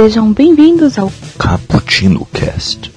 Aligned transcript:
Sejam 0.00 0.32
bem-vindos 0.32 0.96
ao 0.96 1.12
Cappuccino 1.36 2.24
Cast. 2.26 2.92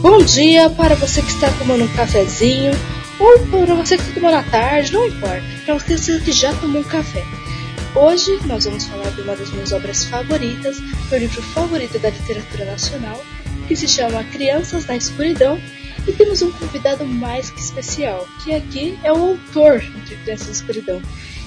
Bom 0.00 0.18
dia 0.24 0.68
para 0.70 0.96
você 0.96 1.22
que 1.22 1.28
está 1.30 1.48
tomando 1.60 1.84
um 1.84 1.88
cafezinho 1.94 2.72
ou 3.20 3.38
para 3.46 3.76
você 3.76 3.96
que 3.96 4.02
está 4.02 4.14
tomando 4.14 4.34
à 4.34 4.42
tarde, 4.42 4.92
não 4.92 5.06
importa. 5.06 5.44
Para 5.64 5.74
você 5.78 6.18
que 6.18 6.32
já 6.32 6.52
tomou 6.54 6.80
um 6.80 6.84
café. 6.84 7.22
Hoje 7.94 8.40
nós 8.46 8.64
vamos 8.64 8.86
falar 8.86 9.10
de 9.10 9.20
uma 9.20 9.36
das 9.36 9.50
minhas 9.50 9.70
obras 9.70 10.06
favoritas, 10.06 10.80
meu 11.10 11.20
livro 11.20 11.42
favorito 11.42 11.98
da 11.98 12.08
literatura 12.08 12.64
nacional, 12.64 13.22
que 13.68 13.76
se 13.76 13.86
chama 13.86 14.24
Crianças 14.24 14.86
na 14.86 14.96
Escuridão, 14.96 15.60
e 16.08 16.12
temos 16.12 16.40
um 16.40 16.50
convidado 16.52 17.04
mais 17.04 17.50
que 17.50 17.60
especial, 17.60 18.26
que 18.42 18.54
aqui 18.54 18.98
é 19.04 19.12
o 19.12 19.32
autor 19.32 19.80
de 19.80 20.16
Crianças 20.16 20.46
na 20.46 20.52
Escuridão. 20.54 21.02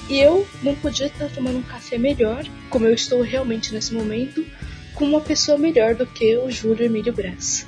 E 0.08 0.20
eu 0.20 0.48
não 0.62 0.76
podia 0.76 1.08
estar 1.08 1.30
tomando 1.30 1.58
um 1.58 1.64
café 1.64 1.98
melhor, 1.98 2.46
como 2.70 2.86
eu 2.86 2.94
estou 2.94 3.24
realmente 3.24 3.74
nesse 3.74 3.92
momento, 3.92 4.46
com 4.94 5.06
uma 5.06 5.22
pessoa 5.22 5.58
melhor 5.58 5.96
do 5.96 6.06
que 6.06 6.38
o 6.38 6.52
Júlio 6.52 6.86
Emílio 6.86 7.12
Braz. 7.12 7.68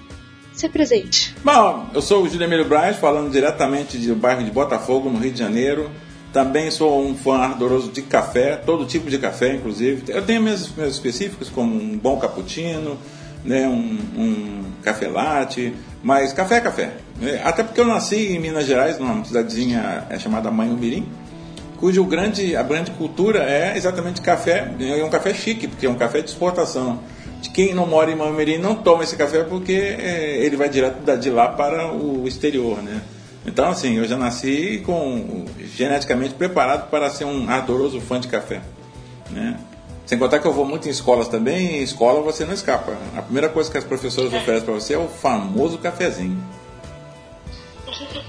Se 0.53 0.67
apresente. 0.67 1.35
Bom, 1.43 1.89
eu 1.95 2.01
sou 2.01 2.23
o 2.23 2.29
Júlio 2.29 2.45
Emílio 2.45 2.65
Braz, 2.65 2.97
falando 2.97 3.31
diretamente 3.31 3.97
do 3.97 4.15
bairro 4.15 4.43
de 4.43 4.51
Botafogo, 4.51 5.09
no 5.09 5.17
Rio 5.17 5.31
de 5.31 5.39
Janeiro. 5.39 5.89
Também 6.37 6.69
sou 6.69 7.03
um 7.03 7.15
fã 7.15 7.37
ardoroso 7.39 7.91
de 7.91 8.03
café, 8.03 8.57
todo 8.57 8.85
tipo 8.85 9.09
de 9.09 9.17
café, 9.17 9.55
inclusive. 9.55 10.03
Eu 10.07 10.21
tenho 10.21 10.39
meus, 10.39 10.71
meus 10.75 10.93
específicos, 10.93 11.49
como 11.49 11.75
um 11.75 11.97
bom 11.97 12.19
cappuccino, 12.19 12.95
né, 13.43 13.67
um, 13.67 13.97
um 14.15 14.63
café 14.83 15.07
latte, 15.07 15.73
mas 16.03 16.33
café 16.33 16.57
é 16.57 16.61
café. 16.61 16.91
É, 17.23 17.41
Até 17.43 17.63
porque 17.63 17.81
eu 17.81 17.87
nasci 17.87 18.35
em 18.35 18.39
Minas 18.39 18.67
Gerais, 18.67 18.99
numa 18.99 19.25
cidadezinha 19.25 20.05
é 20.11 20.19
chamada 20.19 20.51
Manhumirim, 20.51 21.07
cujo 21.77 22.05
grande, 22.05 22.55
a 22.55 22.61
grande 22.61 22.91
cultura 22.91 23.39
é 23.39 23.75
exatamente 23.75 24.21
café, 24.21 24.71
é 24.79 25.03
um 25.03 25.09
café 25.09 25.33
chique, 25.33 25.67
porque 25.67 25.87
é 25.87 25.89
um 25.89 25.95
café 25.95 26.21
de 26.21 26.29
exportação. 26.29 26.99
De 27.41 27.49
quem 27.49 27.73
não 27.73 27.87
mora 27.87 28.11
em 28.11 28.15
Manhumirim 28.15 28.59
não 28.59 28.75
toma 28.75 29.03
esse 29.03 29.15
café 29.15 29.43
porque 29.43 29.73
é, 29.73 30.37
ele 30.45 30.55
vai 30.55 30.69
direto 30.69 30.99
de 31.17 31.31
lá 31.31 31.47
para 31.47 31.91
o 31.91 32.27
exterior, 32.27 32.83
né? 32.83 33.01
Então, 33.47 33.69
assim, 33.69 33.95
eu 33.95 34.05
já 34.05 34.17
nasci 34.17 34.83
com 34.85 35.45
geneticamente 35.73 36.33
preparado 36.33 36.89
para 36.89 37.09
ser 37.09 37.23
um 37.23 37.49
ardoroso 37.49 38.01
fã 38.01 38.19
de 38.19 38.27
café, 38.27 38.61
né? 39.31 39.57
Sem 40.05 40.19
contar 40.19 40.39
que 40.39 40.47
eu 40.47 40.53
vou 40.53 40.65
muito 40.65 40.87
em 40.87 40.91
escolas 40.91 41.29
também, 41.29 41.65
e 41.65 41.79
em 41.79 41.83
escola 41.83 42.21
você 42.21 42.43
não 42.43 42.53
escapa. 42.53 42.97
A 43.15 43.21
primeira 43.21 43.47
coisa 43.47 43.71
que 43.71 43.77
as 43.77 43.85
professoras 43.85 44.33
oferecem 44.33 44.65
para 44.65 44.73
você 44.73 44.93
é 44.95 44.97
o 44.97 45.07
famoso 45.07 45.77
cafezinho. 45.77 46.37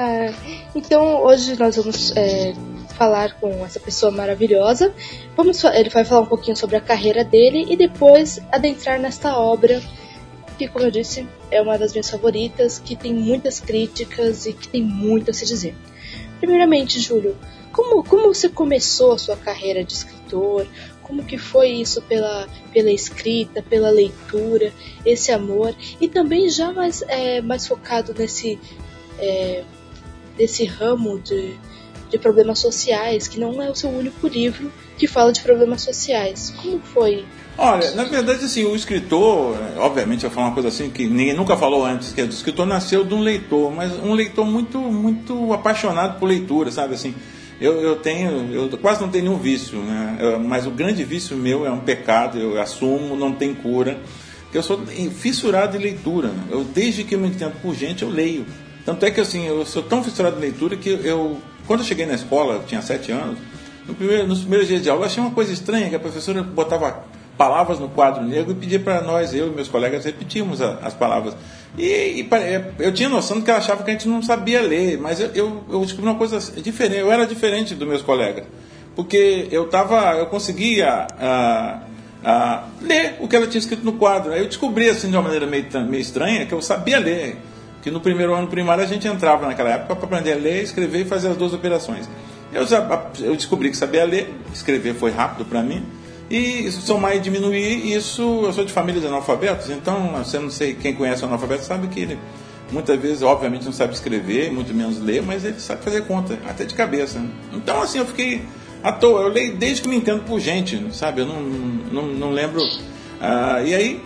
Ah, 0.00 0.32
então 0.76 1.24
hoje 1.24 1.58
nós 1.58 1.74
vamos 1.74 2.16
é, 2.16 2.54
falar 2.96 3.34
com 3.40 3.66
essa 3.66 3.80
pessoa 3.80 4.12
maravilhosa. 4.12 4.94
Vamos, 5.36 5.64
ele 5.64 5.90
vai 5.90 6.04
falar 6.04 6.20
um 6.20 6.26
pouquinho 6.26 6.56
sobre 6.56 6.76
a 6.76 6.80
carreira 6.80 7.24
dele 7.24 7.66
e 7.68 7.76
depois 7.76 8.40
adentrar 8.52 9.00
nesta 9.00 9.36
obra 9.36 9.82
que, 10.58 10.68
como 10.68 10.84
eu 10.84 10.90
disse, 10.90 11.26
é 11.50 11.62
uma 11.62 11.78
das 11.78 11.92
minhas 11.92 12.10
favoritas, 12.10 12.78
que 12.78 12.96
tem 12.96 13.14
muitas 13.14 13.60
críticas 13.60 14.44
e 14.44 14.52
que 14.52 14.68
tem 14.68 14.82
muito 14.82 15.30
a 15.30 15.34
se 15.34 15.46
dizer. 15.46 15.74
Primeiramente, 16.40 17.00
Júlio, 17.00 17.36
como, 17.72 18.02
como 18.02 18.34
você 18.34 18.48
começou 18.48 19.12
a 19.12 19.18
sua 19.18 19.36
carreira 19.36 19.84
de 19.84 19.92
escritor? 19.92 20.66
Como 21.02 21.24
que 21.24 21.38
foi 21.38 21.68
isso 21.70 22.02
pela, 22.02 22.48
pela 22.72 22.90
escrita, 22.90 23.62
pela 23.62 23.88
leitura, 23.88 24.72
esse 25.06 25.30
amor? 25.30 25.74
E 26.00 26.08
também 26.08 26.48
já 26.48 26.72
mais, 26.72 27.02
é, 27.02 27.40
mais 27.40 27.66
focado 27.66 28.12
nesse, 28.18 28.58
é, 29.18 29.64
desse 30.36 30.64
ramo 30.64 31.20
de, 31.20 31.56
de 32.10 32.18
problemas 32.18 32.58
sociais, 32.58 33.28
que 33.28 33.38
não 33.38 33.62
é 33.62 33.70
o 33.70 33.74
seu 33.74 33.90
único 33.90 34.26
livro 34.26 34.72
que 34.98 35.06
fala 35.06 35.32
de 35.32 35.40
problemas 35.40 35.82
sociais. 35.82 36.52
Como 36.60 36.80
foi? 36.80 37.24
Olha, 37.60 37.90
na 37.90 38.04
verdade, 38.04 38.44
assim, 38.44 38.64
o 38.64 38.76
escritor, 38.76 39.56
obviamente, 39.78 40.22
eu 40.22 40.30
falar 40.30 40.46
uma 40.46 40.54
coisa 40.54 40.68
assim 40.68 40.88
que 40.90 41.08
ninguém 41.08 41.34
nunca 41.34 41.56
falou 41.56 41.84
antes, 41.84 42.12
que 42.12 42.20
é, 42.20 42.24
o 42.24 42.28
escritor 42.28 42.64
nasceu 42.64 43.04
de 43.04 43.12
um 43.12 43.20
leitor, 43.20 43.72
mas 43.74 43.92
um 43.94 44.14
leitor 44.14 44.46
muito, 44.46 44.78
muito 44.78 45.52
apaixonado 45.52 46.20
por 46.20 46.26
leitura, 46.26 46.70
sabe 46.70 46.94
assim. 46.94 47.12
Eu, 47.60 47.80
eu 47.80 47.96
tenho, 47.96 48.54
eu 48.54 48.68
quase 48.78 49.00
não 49.00 49.08
tenho 49.08 49.24
nenhum 49.24 49.38
vício, 49.38 49.76
né? 49.80 50.18
Eu- 50.20 50.38
mas 50.38 50.68
o 50.68 50.70
grande 50.70 51.02
vício 51.02 51.36
meu 51.36 51.66
é 51.66 51.70
um 51.72 51.80
pecado, 51.80 52.38
eu 52.38 52.60
assumo, 52.62 53.16
não 53.16 53.32
tem 53.32 53.52
cura. 53.52 53.98
Que 54.52 54.56
eu 54.58 54.62
sou 54.62 54.80
fissurado 55.18 55.76
em 55.76 55.80
leitura. 55.80 56.30
Eu 56.48 56.62
desde 56.62 57.02
que 57.02 57.16
eu 57.16 57.18
me 57.18 57.26
entendo 57.26 57.60
por 57.60 57.74
gente, 57.74 58.04
eu 58.04 58.08
leio. 58.08 58.46
Tanto 58.86 59.04
é 59.04 59.10
que 59.10 59.20
assim, 59.20 59.44
eu 59.48 59.66
sou 59.66 59.82
tão 59.82 60.04
fissurado 60.04 60.36
em 60.38 60.40
leitura 60.40 60.76
que 60.76 60.88
eu, 60.88 61.38
quando 61.66 61.80
eu 61.80 61.86
cheguei 61.86 62.06
na 62.06 62.14
escola, 62.14 62.54
eu 62.54 62.62
tinha 62.62 62.80
sete 62.80 63.10
anos, 63.10 63.36
no 63.88 63.94
primeiro, 63.94 64.28
nos 64.28 64.40
primeiros 64.40 64.68
dias 64.68 64.80
de 64.80 64.88
aula, 64.88 65.02
eu 65.02 65.06
achei 65.06 65.20
uma 65.22 65.32
coisa 65.32 65.52
estranha, 65.52 65.88
que 65.88 65.96
a 65.96 65.98
professora 66.00 66.42
botava 66.42 67.04
palavras 67.38 67.78
no 67.78 67.88
quadro 67.88 68.22
negro 68.24 68.50
e 68.52 68.54
pedia 68.54 68.80
para 68.80 69.00
nós, 69.00 69.32
eu 69.32 69.46
e 69.46 69.50
meus 69.50 69.68
colegas, 69.68 70.04
repetirmos 70.04 70.60
a- 70.60 70.78
as 70.82 70.92
palavras. 70.92 71.34
E, 71.78 72.18
e 72.18 72.24
pare- 72.24 72.64
eu 72.80 72.92
tinha 72.92 73.08
noção 73.08 73.38
de 73.38 73.44
que 73.44 73.50
ela 73.50 73.60
achava 73.60 73.82
que 73.84 73.90
a 73.90 73.92
gente 73.92 74.08
não 74.08 74.20
sabia 74.22 74.60
ler, 74.60 74.98
mas 74.98 75.20
eu, 75.20 75.28
eu, 75.34 75.64
eu 75.70 75.80
descobri 75.82 76.10
uma 76.10 76.18
coisa 76.18 76.38
diferente, 76.60 76.98
eu 76.98 77.12
era 77.12 77.24
diferente 77.26 77.74
dos 77.74 77.86
meus 77.86 78.02
colegas, 78.02 78.44
porque 78.96 79.46
eu 79.52 79.68
tava, 79.68 80.14
eu 80.16 80.26
conseguia 80.26 81.06
ah, 81.20 81.80
ah, 82.24 82.64
ler 82.82 83.16
o 83.20 83.28
que 83.28 83.36
ela 83.36 83.46
tinha 83.46 83.60
escrito 83.60 83.84
no 83.84 83.92
quadro. 83.92 84.32
Aí 84.32 84.40
eu 84.40 84.46
descobri 84.46 84.88
assim 84.90 85.08
de 85.08 85.16
uma 85.16 85.22
maneira 85.22 85.46
meio, 85.46 85.66
meio 85.88 86.00
estranha 86.00 86.44
que 86.44 86.52
eu 86.52 86.60
sabia 86.60 86.98
ler, 86.98 87.36
que 87.82 87.90
no 87.92 88.00
primeiro 88.00 88.34
ano 88.34 88.48
primário 88.48 88.82
a 88.82 88.86
gente 88.86 89.06
entrava 89.06 89.46
naquela 89.46 89.70
época 89.70 89.94
para 89.94 90.04
aprender 90.06 90.32
a 90.32 90.36
ler, 90.36 90.64
escrever 90.64 91.02
e 91.02 91.04
fazer 91.04 91.28
as 91.28 91.36
duas 91.36 91.52
operações. 91.52 92.08
Eu, 92.52 92.64
eu 93.24 93.36
descobri 93.36 93.70
que 93.70 93.76
sabia 93.76 94.04
ler, 94.04 94.34
escrever 94.52 94.94
foi 94.94 95.12
rápido 95.12 95.44
para 95.44 95.62
mim. 95.62 95.84
E 96.30 96.70
somar 96.70 97.16
e 97.16 97.20
diminuir, 97.20 97.90
isso, 97.96 98.42
eu 98.44 98.52
sou 98.52 98.64
de 98.64 98.72
família 98.72 99.00
de 99.00 99.06
analfabetos, 99.06 99.70
então 99.70 100.12
você 100.12 100.38
não 100.38 100.50
sei 100.50 100.74
quem 100.74 100.94
conhece 100.94 101.22
o 101.22 101.26
analfabeto 101.26 101.64
sabe 101.64 101.88
que 101.88 102.00
ele 102.00 102.18
muitas 102.70 103.00
vezes, 103.00 103.22
obviamente, 103.22 103.64
não 103.64 103.72
sabe 103.72 103.94
escrever, 103.94 104.52
muito 104.52 104.74
menos 104.74 105.00
ler, 105.00 105.22
mas 105.22 105.44
ele 105.44 105.58
sabe 105.58 105.82
fazer 105.82 106.02
conta, 106.02 106.38
até 106.46 106.64
de 106.64 106.74
cabeça. 106.74 107.18
né? 107.18 107.28
Então, 107.52 107.82
assim, 107.82 107.98
eu 107.98 108.06
fiquei 108.06 108.42
à 108.82 108.92
toa. 108.92 109.22
Eu 109.22 109.28
leio 109.28 109.56
desde 109.56 109.82
que 109.82 109.88
me 109.88 109.96
entendo 109.96 110.24
por 110.24 110.40
gente, 110.40 110.80
sabe? 110.92 111.22
Eu 111.22 111.26
não, 111.26 111.40
não, 111.40 112.06
não 112.06 112.30
lembro. 112.30 112.60
Ah, 113.20 113.62
e 113.64 113.74
aí, 113.74 114.02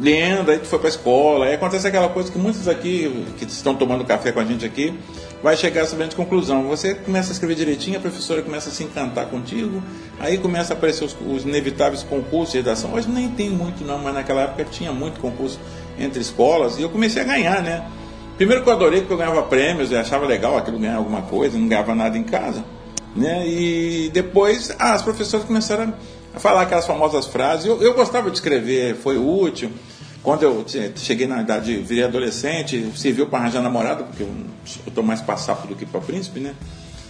lendo, 0.00 0.50
aí 0.50 0.58
tu 0.58 0.66
foi 0.66 0.78
pra 0.78 0.88
escola, 0.88 1.46
aí 1.46 1.54
acontece 1.54 1.86
aquela 1.86 2.08
coisa 2.08 2.30
que 2.30 2.38
muitos 2.38 2.68
aqui, 2.68 3.24
que 3.38 3.44
estão 3.44 3.74
tomando 3.74 4.04
café 4.04 4.32
com 4.32 4.40
a 4.40 4.44
gente 4.44 4.64
aqui, 4.64 4.92
vai 5.42 5.56
chegar 5.56 5.82
essa 5.82 5.96
grande 5.96 6.14
conclusão. 6.14 6.64
Você 6.68 6.94
começa 6.94 7.30
a 7.30 7.32
escrever 7.32 7.54
direitinho, 7.54 7.96
a 7.98 8.00
professora 8.00 8.42
começa 8.42 8.68
a 8.68 8.72
se 8.72 8.84
encantar 8.84 9.26
contigo, 9.26 9.82
aí 10.18 10.38
começa 10.38 10.72
a 10.72 10.76
aparecer 10.76 11.04
os, 11.04 11.16
os 11.26 11.44
inevitáveis 11.44 12.02
concursos 12.02 12.52
de 12.52 12.58
redação. 12.58 12.92
Hoje 12.92 13.08
nem 13.08 13.28
tem 13.30 13.50
muito 13.50 13.84
não, 13.84 13.98
mas 13.98 14.14
naquela 14.14 14.42
época 14.42 14.64
tinha 14.64 14.92
muito 14.92 15.20
concurso 15.20 15.58
entre 15.98 16.20
escolas, 16.20 16.78
e 16.78 16.82
eu 16.82 16.88
comecei 16.88 17.22
a 17.22 17.24
ganhar, 17.24 17.62
né? 17.62 17.84
Primeiro 18.36 18.62
que 18.62 18.70
eu 18.70 18.72
adorei 18.72 19.00
porque 19.00 19.12
eu 19.12 19.18
ganhava 19.18 19.42
prêmios, 19.42 19.92
eu 19.92 20.00
achava 20.00 20.24
legal 20.24 20.56
aquilo 20.56 20.78
ganhar 20.78 20.96
alguma 20.96 21.22
coisa, 21.22 21.58
não 21.58 21.68
ganhava 21.68 21.94
nada 21.94 22.16
em 22.16 22.22
casa. 22.22 22.64
Né? 23.14 23.46
E 23.46 24.10
depois 24.14 24.74
ah, 24.78 24.94
as 24.94 25.02
professoras 25.02 25.44
começaram 25.44 25.92
a 26.34 26.38
falar 26.38 26.62
aquelas 26.62 26.86
famosas 26.86 27.26
frases. 27.26 27.66
Eu, 27.66 27.82
eu 27.82 27.92
gostava 27.92 28.30
de 28.30 28.36
escrever, 28.36 28.96
foi 28.96 29.18
útil. 29.18 29.70
Quando 30.22 30.42
eu 30.42 30.64
che- 30.66 30.92
cheguei 30.96 31.26
na 31.26 31.40
idade, 31.40 31.76
virei 31.78 32.04
adolescente, 32.04 32.90
serviu 32.94 33.26
para 33.26 33.38
arranjar 33.40 33.62
namorado, 33.62 34.04
porque 34.04 34.22
eu 34.22 34.30
estou 34.86 35.02
mais 35.02 35.20
para 35.22 35.36
sapo 35.36 35.66
do 35.66 35.74
que 35.74 35.86
para 35.86 36.00
príncipe, 36.00 36.40
né? 36.40 36.54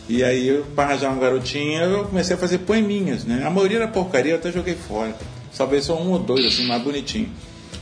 E 0.08 0.22
aí, 0.24 0.62
para 0.74 0.90
arranjar 0.90 1.10
uma 1.10 1.20
garotinha, 1.20 1.82
eu 1.82 2.04
comecei 2.04 2.34
a 2.36 2.38
fazer 2.38 2.58
poeminhas, 2.58 3.24
né? 3.24 3.44
A 3.44 3.50
maioria 3.50 3.78
era 3.78 3.88
porcaria, 3.88 4.32
eu 4.32 4.36
até 4.38 4.50
joguei 4.52 4.74
fora. 4.74 5.14
Talvez 5.56 5.84
só 5.84 6.00
um 6.00 6.10
ou 6.12 6.18
dois, 6.18 6.44
assim, 6.46 6.66
mais 6.66 6.82
bonitinho. 6.82 7.28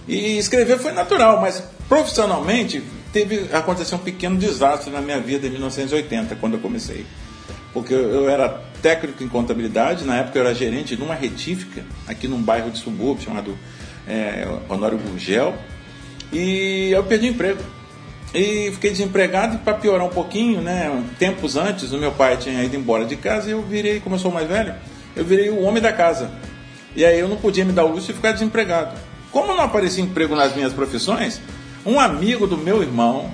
E 0.06 0.38
escrever 0.38 0.78
foi 0.78 0.92
natural, 0.92 1.40
mas 1.40 1.62
profissionalmente 1.88 2.82
teve 3.12 3.46
aconteceu 3.52 3.96
um 3.98 4.00
pequeno 4.00 4.36
desastre 4.38 4.90
na 4.90 5.00
minha 5.00 5.20
vida 5.20 5.46
em 5.46 5.50
1980, 5.50 6.34
quando 6.36 6.54
eu 6.54 6.60
comecei. 6.60 7.04
Porque 7.72 7.92
eu 7.92 8.28
era 8.28 8.48
técnico 8.82 9.22
em 9.22 9.28
contabilidade, 9.28 10.04
na 10.04 10.16
época 10.16 10.38
eu 10.38 10.44
era 10.46 10.54
gerente 10.54 10.96
de 10.96 11.02
uma 11.02 11.14
retífica, 11.14 11.84
aqui 12.06 12.26
num 12.26 12.40
bairro 12.42 12.70
de 12.70 12.78
subúrbio 12.78 13.22
chamado 13.24 13.56
é, 14.08 14.46
Honório 14.68 14.98
Gurgel, 14.98 15.54
e 16.32 16.90
eu 16.90 17.04
perdi 17.04 17.28
o 17.28 17.30
emprego. 17.30 17.62
E 18.34 18.70
fiquei 18.72 18.90
desempregado 18.90 19.56
e 19.56 19.58
para 19.58 19.74
piorar 19.74 20.06
um 20.06 20.10
pouquinho, 20.10 20.60
né? 20.60 21.02
Tempos 21.18 21.56
antes, 21.56 21.92
o 21.92 21.98
meu 21.98 22.12
pai 22.12 22.36
tinha 22.36 22.62
ido 22.62 22.76
embora 22.76 23.06
de 23.06 23.16
casa 23.16 23.48
e 23.48 23.52
eu 23.52 23.62
virei, 23.62 24.00
como 24.00 24.16
eu 24.16 24.18
sou 24.18 24.30
mais 24.30 24.46
velho, 24.46 24.74
eu 25.16 25.24
virei 25.24 25.48
o 25.48 25.62
homem 25.62 25.82
da 25.82 25.92
casa. 25.92 26.30
E 26.94 27.04
aí 27.04 27.18
eu 27.18 27.28
não 27.28 27.36
podia 27.36 27.64
me 27.64 27.72
dar 27.72 27.84
o 27.84 27.88
luxo 27.88 28.08
de 28.08 28.12
ficar 28.12 28.32
desempregado. 28.32 28.98
Como 29.30 29.54
não 29.54 29.60
aparecia 29.60 30.04
emprego 30.04 30.34
nas 30.34 30.54
minhas 30.54 30.72
profissões, 30.72 31.40
um 31.86 31.98
amigo 31.98 32.46
do 32.46 32.58
meu 32.58 32.82
irmão, 32.82 33.30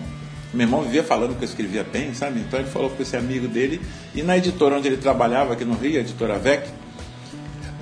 meu 0.53 0.67
irmão 0.67 0.83
vivia 0.83 1.03
falando 1.03 1.37
que 1.37 1.45
eu 1.45 1.49
escrevia 1.49 1.85
bem, 1.85 2.15
sabe? 2.15 2.41
Então 2.41 2.61
ele 2.61 2.69
falou 2.69 2.91
com 2.91 3.03
esse 3.03 3.17
amigo 3.17 3.49
dele, 3.49 3.81
e 4.15 4.23
na 4.23 4.37
editora 4.37 4.77
onde 4.77 4.87
ele 4.87 4.97
trabalhava 4.97 5.55
aqui 5.55 5.65
no 5.65 5.75
Rio, 5.75 5.99
a 5.99 6.01
editora 6.01 6.39
VEC, 6.39 6.69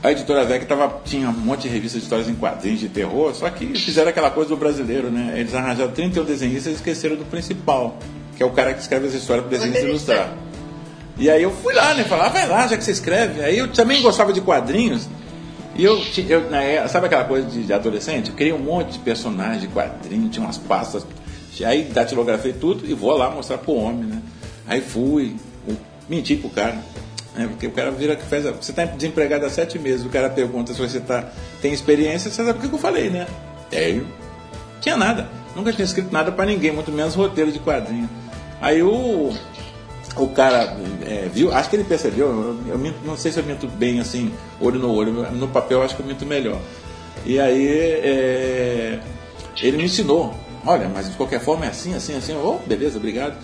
a 0.03 0.11
editora 0.11 0.45
VEC 0.45 0.67
tava, 0.67 1.01
tinha 1.05 1.29
um 1.29 1.33
monte 1.33 1.63
de 1.63 1.69
revistas 1.69 2.01
de 2.01 2.07
histórias 2.07 2.29
em 2.29 2.35
quadrinhos 2.35 2.81
de 2.81 2.89
terror, 2.89 3.33
só 3.35 3.49
que 3.49 3.67
fizeram 3.79 4.09
aquela 4.11 4.31
coisa 4.31 4.51
do 4.51 4.57
brasileiro, 4.57 5.11
né? 5.11 5.35
Eles 5.37 5.55
arranjaram 5.55 5.93
31 5.93 6.25
desenhistas 6.25 6.73
e 6.73 6.77
esqueceram 6.77 7.15
do 7.15 7.25
principal, 7.25 7.97
que 8.37 8.43
é 8.43 8.47
o 8.47 8.51
cara 8.51 8.75
que 8.75 8.81
escreve 8.81 9.07
as 9.07 9.15
histórias 9.15 9.47
para 9.47 9.59
desenhista 9.59 9.87
ilustrar. 9.87 10.35
E 11.17 11.31
aí 11.31 11.43
eu 11.43 11.53
fui 11.53 11.73
lá, 11.73 11.95
né? 11.95 12.03
Falar, 12.03 12.27
ah, 12.27 12.29
vai 12.31 12.49
lá, 12.49 12.67
já 12.67 12.77
que 12.77 12.83
você 12.83 12.91
escreve. 12.91 13.43
Aí 13.45 13.59
eu 13.59 13.69
também 13.69 14.03
gostava 14.03 14.33
de 14.33 14.41
quadrinhos. 14.41 15.09
E 15.77 15.85
eu, 15.85 16.03
eu 16.29 16.41
né, 16.51 16.87
sabe 16.89 17.07
aquela 17.07 17.25
coisa 17.25 17.47
de, 17.47 17.63
de, 17.63 17.73
adolescente? 17.73 18.31
Eu 18.31 18.37
criei 18.37 18.53
um 18.53 18.59
monte 18.59 18.95
de 18.95 18.99
personagens 18.99 19.61
de 19.61 19.69
quadrinhos, 19.69 20.33
tinha 20.33 20.45
umas 20.45 20.59
pastas. 20.59 21.07
Aí 21.65 21.85
datilografei 21.85 22.53
tudo 22.53 22.85
e 22.85 22.93
vou 22.93 23.17
lá 23.17 23.31
mostrar 23.31 23.59
pro 23.59 23.75
homem, 23.75 24.05
né? 24.05 24.21
Aí 24.67 24.81
fui, 24.81 25.37
menti 26.09 26.35
pro 26.35 26.51
cara. 26.51 26.79
Né? 27.35 27.47
Porque 27.49 27.67
o 27.67 27.71
cara 27.71 27.91
vira 27.91 28.17
que 28.17 28.25
faz. 28.25 28.45
Você 28.45 28.73
está 28.73 28.85
desempregado 28.85 29.47
há 29.47 29.51
sete 29.51 29.79
meses, 29.79 30.05
o 30.05 30.09
cara 30.09 30.29
pergunta 30.29 30.73
se 30.73 30.81
você 30.81 31.01
tá, 31.01 31.31
tem 31.61 31.73
experiência, 31.73 32.31
você 32.31 32.45
sabe 32.45 32.59
o 32.59 32.69
que 32.69 32.75
eu 32.75 32.79
falei, 32.79 33.11
né? 33.11 33.27
Tenho. 33.71 34.07
Tinha 34.81 34.97
nada. 34.97 35.29
Nunca 35.55 35.73
tinha 35.73 35.85
escrito 35.85 36.13
nada 36.13 36.33
para 36.33 36.47
ninguém, 36.47 36.73
muito 36.73 36.91
menos 36.91 37.15
roteiro 37.15 37.53
de 37.53 37.59
quadrinho. 37.59 38.09
Aí 38.61 38.83
o, 38.83 39.33
o 40.17 40.29
cara 40.29 40.77
é, 41.07 41.29
viu, 41.33 41.53
acho 41.53 41.69
que 41.69 41.77
ele 41.77 41.85
percebeu, 41.85 42.27
eu, 42.27 42.73
eu 42.73 42.79
minto, 42.79 42.99
não 43.05 43.17
sei 43.17 43.33
se 43.33 43.41
eu 43.41 43.45
minto 43.45 43.67
bem 43.67 44.01
assim, 44.01 44.33
olho 44.61 44.79
no 44.79 44.93
olho, 44.93 45.13
no 45.33 45.49
papel 45.49 45.83
acho 45.83 45.97
que 45.97 46.03
eu 46.03 46.07
minto 46.07 46.25
melhor. 46.25 46.61
E 47.25 47.39
aí 47.39 47.67
é, 47.69 49.01
ele 49.61 49.77
me 49.77 49.85
ensinou, 49.85 50.35
olha, 50.65 50.89
mas 50.89 51.11
de 51.11 51.17
qualquer 51.17 51.41
forma 51.41 51.67
é 51.67 51.69
assim, 51.69 51.95
assim, 51.95 52.17
assim, 52.17 52.35
oh, 52.35 52.59
beleza, 52.67 52.99
obrigado. 52.99 53.37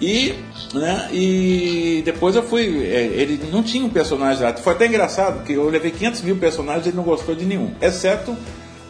E, 0.00 0.34
né, 0.74 1.08
e 1.10 2.02
depois 2.04 2.36
eu 2.36 2.42
fui. 2.42 2.86
É, 2.86 3.04
ele 3.04 3.48
não 3.50 3.62
tinha 3.62 3.84
um 3.84 3.88
personagem 3.88 4.42
lá. 4.42 4.54
Foi 4.54 4.74
até 4.74 4.86
engraçado, 4.86 5.36
porque 5.36 5.52
eu 5.52 5.68
levei 5.68 5.90
500 5.90 6.22
mil 6.22 6.36
personagens 6.36 6.86
e 6.86 6.88
ele 6.90 6.96
não 6.96 7.04
gostou 7.04 7.34
de 7.34 7.44
nenhum. 7.46 7.72
Exceto 7.80 8.36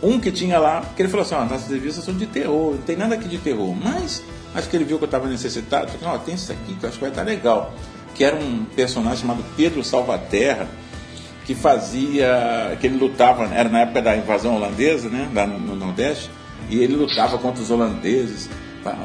um 0.03 0.19
que 0.19 0.31
tinha 0.33 0.59
lá, 0.59 0.83
que 0.97 1.03
ele 1.03 1.09
falou 1.09 1.25
assim: 1.25 1.35
ó, 1.35 1.45
nossas 1.45 1.71
revistas 1.71 2.05
são 2.05 2.15
de 2.15 2.27
terror, 2.27 2.73
não 2.73 2.83
tem 2.83 2.97
nada 2.97 3.15
aqui 3.15 3.29
de 3.29 3.39
terror. 3.39 3.75
Mas 3.75 4.23
acho 4.55 4.69
que 4.69 4.77
ele 4.77 4.85
viu 4.85 4.99
que 4.99 5.05
eu 5.05 5.07
estava 5.07 5.29
necessitado. 5.29 5.93
Falei, 5.93 6.17
ó, 6.17 6.19
tem 6.19 6.35
isso 6.35 6.51
aqui 6.51 6.75
que 6.75 6.85
eu 6.85 6.89
acho 6.89 6.99
que 6.99 7.05
vai 7.05 7.11
estar 7.11 7.23
legal. 7.23 7.73
Que 8.15 8.25
era 8.25 8.35
um 8.35 8.65
personagem 8.65 9.21
chamado 9.21 9.45
Pedro 9.57 9.85
Salvaterra, 9.85 10.67
que 11.45 11.55
fazia. 11.55 12.77
que 12.81 12.87
ele 12.89 12.99
lutava, 12.99 13.45
era 13.55 13.69
na 13.69 13.83
época 13.83 14.03
da 14.03 14.17
invasão 14.17 14.57
holandesa, 14.57 15.09
né, 15.09 15.31
lá 15.33 15.47
no, 15.47 15.59
no 15.59 15.77
Nordeste, 15.77 16.31
e 16.69 16.83
ele 16.83 16.97
lutava 16.97 17.39
contra 17.39 17.63
os 17.63 17.71
holandeses. 17.71 18.51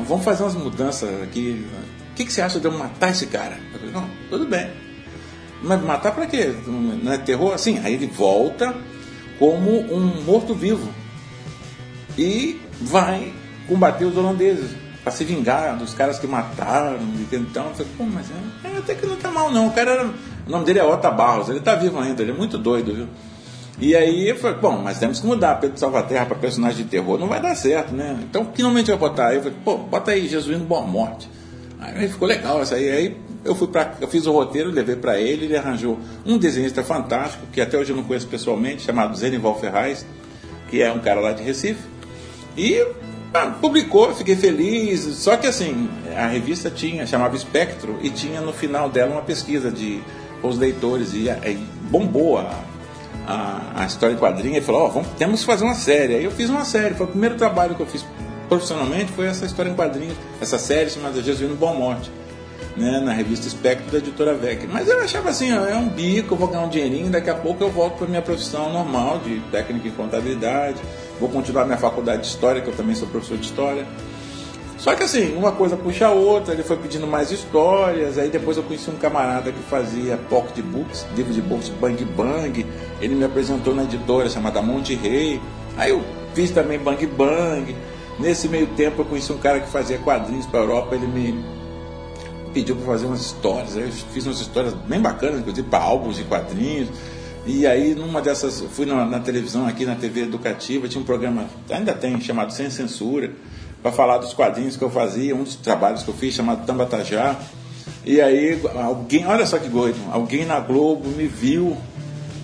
Vamos 0.07 0.24
fazer 0.24 0.44
umas 0.44 0.56
mudanças 0.56 1.09
aqui 1.24 1.65
que, 2.21 2.25
que, 2.25 2.33
você 2.33 2.41
acha 2.41 2.59
de 2.59 2.65
eu 2.65 2.71
matar 2.71 3.12
esse 3.12 3.27
cara? 3.27 3.57
Eu 3.73 3.79
falei, 3.79 3.94
não, 3.94 4.09
tudo 4.29 4.45
bem. 4.45 4.69
Mas 5.63 5.81
matar 5.81 6.13
para 6.13 6.25
quê? 6.25 6.53
Não 6.68 7.12
é 7.12 7.18
terror? 7.18 7.53
Assim, 7.53 7.79
aí 7.83 7.94
ele 7.94 8.07
volta 8.07 8.75
como 9.38 9.71
um 9.94 10.23
morto-vivo 10.23 10.89
e 12.18 12.59
vai 12.79 13.33
combater 13.68 14.06
os 14.06 14.15
holandeses 14.18 14.71
para 15.03 15.12
se 15.12 15.23
vingar 15.23 15.77
dos 15.77 15.94
caras 15.94 16.19
que 16.19 16.27
mataram. 16.27 17.00
Então, 17.31 17.68
eu 17.68 17.73
falei, 17.73 17.91
pô, 17.97 18.03
mas 18.03 18.27
é, 18.29 18.68
é, 18.68 18.77
até 18.77 18.95
que 18.95 19.06
não 19.06 19.15
tá 19.15 19.31
mal 19.31 19.51
não. 19.51 19.68
O 19.68 19.71
cara 19.71 19.91
era, 19.91 20.06
o 20.06 20.50
nome 20.50 20.65
dele 20.65 20.79
é 20.79 20.83
Ota 20.83 21.12
Barros, 21.12 21.50
ele 21.50 21.59
tá 21.59 21.75
vivo 21.75 22.00
ainda, 22.00 22.21
ele 22.21 22.31
é 22.31 22.35
muito 22.35 22.57
doido, 22.57 22.94
viu? 22.94 23.07
E 23.79 23.95
aí 23.95 24.29
eu 24.29 24.35
falei, 24.35 24.57
bom, 24.57 24.77
mas 24.77 25.00
temos 25.00 25.19
que 25.19 25.25
mudar 25.25 25.56
Pedro 25.56 25.79
Salvaterra 25.79 26.25
para 26.25 26.35
personagem 26.35 26.83
de 26.83 26.89
terror, 26.89 27.18
não 27.18 27.27
vai 27.27 27.41
dar 27.41 27.56
certo, 27.56 27.94
né? 27.94 28.19
Então, 28.21 28.45
que 28.45 28.62
nome 28.62 28.83
vai 28.83 28.97
botar? 28.97 29.27
Aí 29.27 29.38
eu 29.38 29.44
falei, 29.44 29.57
pô, 29.63 29.77
bota 29.77 30.12
aí 30.12 30.27
Jesuíno 30.27 30.65
Boa 30.65 30.85
Morte. 30.85 31.27
Aí 31.81 32.07
ficou 32.07 32.28
legal 32.28 32.62
isso 32.62 32.75
aí. 32.75 32.89
Aí 32.89 33.18
eu 33.44 33.56
fui 33.56 33.68
para, 33.68 33.95
eu 34.00 34.07
fiz 34.07 34.28
o 34.28 34.31
roteiro, 34.31 34.69
levei 34.69 34.95
para 34.95 35.19
ele, 35.19 35.45
ele 35.45 35.57
arranjou 35.57 36.00
um 36.24 36.38
desenhista 36.38 36.83
fantástico 36.83 37.48
que 37.51 37.60
até 37.60 37.78
hoje 37.78 37.92
eu 37.92 37.95
não 37.95 38.04
conheço 38.04 38.28
pessoalmente, 38.28 38.83
chamado 38.83 39.18
Zenival 39.18 39.60
Ferraz, 39.60 40.06
que 40.69 40.81
é 40.81 40.92
um 40.92 41.00
cara 41.00 41.19
lá 41.19 41.33
de 41.33 41.42
Recife. 41.42 41.81
E 42.56 42.86
ah, 43.33 43.48
publicou, 43.60 44.13
fiquei 44.13 44.36
feliz. 44.36 45.01
Só 45.16 45.36
que 45.38 45.48
assim, 45.48 45.89
a 46.16 46.28
revista 46.28 46.69
tinha, 46.69 47.06
chamava 47.07 47.36
Espectro, 47.36 47.98
e 48.04 48.12
tinha 48.12 48.42
no 48.42 48.54
final 48.54 48.89
dela 48.89 49.13
uma 49.13 49.24
pesquisa 49.24 49.72
de 49.72 50.01
os 50.44 50.57
leitores 50.57 51.13
e, 51.13 51.30
e 51.30 51.68
bombou 51.89 52.38
a, 52.38 52.63
a, 53.28 53.83
a, 53.83 53.86
história 53.86 54.13
em 54.13 54.18
quadrinho 54.18 54.57
e 54.57 54.62
falou, 54.62 54.81
ó, 54.83 55.00
oh, 55.00 55.04
temos 55.18 55.42
que 55.42 55.45
fazer 55.45 55.63
uma 55.63 55.75
série. 55.75 56.16
Aí 56.16 56.24
eu 56.24 56.31
fiz 56.31 56.50
uma 56.50 56.66
série, 56.66 56.95
foi 56.95 57.06
o 57.06 57.10
primeiro 57.10 57.36
trabalho 57.36 57.75
que 57.75 57.81
eu 57.81 57.88
fiz 57.88 58.04
profissionalmente 58.51 59.13
foi 59.13 59.27
essa 59.27 59.45
história 59.45 59.69
em 59.69 59.74
quadrinhos, 59.74 60.18
essa 60.42 60.59
série 60.59 60.89
chamada 60.89 61.21
Jesuíno 61.21 61.56
Bom 61.56 61.74
Morte, 61.74 62.12
né, 62.75 63.00
na 63.00 63.13
revista 63.13 63.48
Espectro 63.48 63.89
da 63.89 64.00
editora 64.00 64.33
Vec. 64.33 64.68
Mas 64.68 64.89
eu 64.89 65.00
achava 65.00 65.30
assim, 65.30 65.57
ó, 65.57 65.65
é 65.65 65.77
um 65.77 65.88
bico, 65.88 66.33
eu 66.33 66.38
vou 66.38 66.50
ganhar 66.50 66.65
um 66.65 66.68
dinheirinho, 66.68 67.09
daqui 67.09 67.30
a 67.30 67.33
pouco 67.33 67.63
eu 67.63 67.71
volto 67.71 68.00
para 68.00 68.07
minha 68.07 68.21
profissão 68.21 68.69
normal 68.74 69.19
de 69.19 69.39
técnica 69.51 69.88
em 69.88 69.92
contabilidade, 69.92 70.81
vou 71.18 71.30
continuar 71.30 71.63
minha 71.63 71.77
faculdade 71.77 72.24
de 72.24 72.27
história, 72.27 72.62
que 72.62 72.68
eu 72.68 72.75
também 72.75 72.94
sou 72.94 73.07
professor 73.07 73.38
de 73.38 73.45
história. 73.45 73.88
Só 74.77 74.95
que 74.95 75.04
assim, 75.04 75.33
uma 75.38 75.54
coisa 75.54 75.77
puxa 75.77 76.07
a 76.07 76.12
outra, 76.12 76.54
ele 76.54 76.63
foi 76.63 76.75
pedindo 76.75 77.07
mais 77.07 77.31
histórias, 77.31 78.18
aí 78.18 78.27
depois 78.27 78.57
eu 78.57 78.63
conheci 78.63 78.89
um 78.89 78.97
camarada 78.97 79.50
que 79.54 79.62
fazia 79.69 80.18
pocket 80.30 80.62
books, 80.65 81.06
livro 81.15 81.31
de 81.31 81.42
books 81.42 81.69
Bang 81.69 82.04
Bang, 82.04 82.65
ele 83.00 83.15
me 83.15 83.24
apresentou 83.24 83.74
na 83.74 83.83
editora 83.83 84.27
chamada 84.27 84.62
Monte 84.62 84.94
Rei, 84.94 85.39
aí 85.77 85.92
eu 85.92 86.04
fiz 86.33 86.51
também 86.51 86.77
Bang 86.77 87.06
Bang, 87.07 87.74
Nesse 88.21 88.47
meio 88.47 88.68
tempo 88.68 89.01
eu 89.01 89.06
conheci 89.06 89.33
um 89.33 89.38
cara 89.39 89.59
que 89.59 89.69
fazia 89.69 89.97
quadrinhos 89.97 90.45
para 90.45 90.59
a 90.59 90.63
Europa, 90.63 90.95
ele 90.95 91.07
me 91.07 91.44
pediu 92.53 92.75
para 92.75 92.85
fazer 92.85 93.07
umas 93.07 93.21
histórias. 93.21 93.75
Eu 93.75 93.91
fiz 93.91 94.27
umas 94.27 94.39
histórias 94.39 94.73
bem 94.73 95.01
bacanas, 95.01 95.39
inclusive 95.39 95.68
para 95.68 95.83
álbuns 95.83 96.18
de 96.18 96.23
quadrinhos. 96.25 96.89
E 97.47 97.65
aí, 97.65 97.95
numa 97.95 98.21
dessas, 98.21 98.62
fui 98.73 98.85
na, 98.85 99.06
na, 99.06 99.19
televisão 99.19 99.65
aqui, 99.65 99.85
na 99.85 99.95
TV 99.95 100.21
educativa, 100.21 100.88
tinha 100.88 101.01
um 101.01 101.06
programa, 101.06 101.47
ainda 101.71 101.94
tem, 101.94 102.21
chamado 102.21 102.53
Sem 102.53 102.69
Censura, 102.69 103.31
para 103.81 103.91
falar 103.91 104.19
dos 104.19 104.33
quadrinhos 104.33 104.77
que 104.77 104.83
eu 104.83 104.91
fazia, 104.91 105.35
um 105.35 105.44
dos 105.44 105.56
trabalhos 105.56 106.03
que 106.03 106.09
eu 106.09 106.13
fiz, 106.13 106.35
chamado 106.35 106.63
Tambatajá. 106.68 107.39
E 108.06 108.21
aí, 108.21 108.62
alguém, 108.75 109.25
olha 109.25 109.47
só 109.47 109.57
que 109.57 109.68
doido, 109.68 109.97
alguém 110.12 110.45
na 110.45 110.59
Globo 110.59 111.09
me 111.09 111.25
viu, 111.25 111.75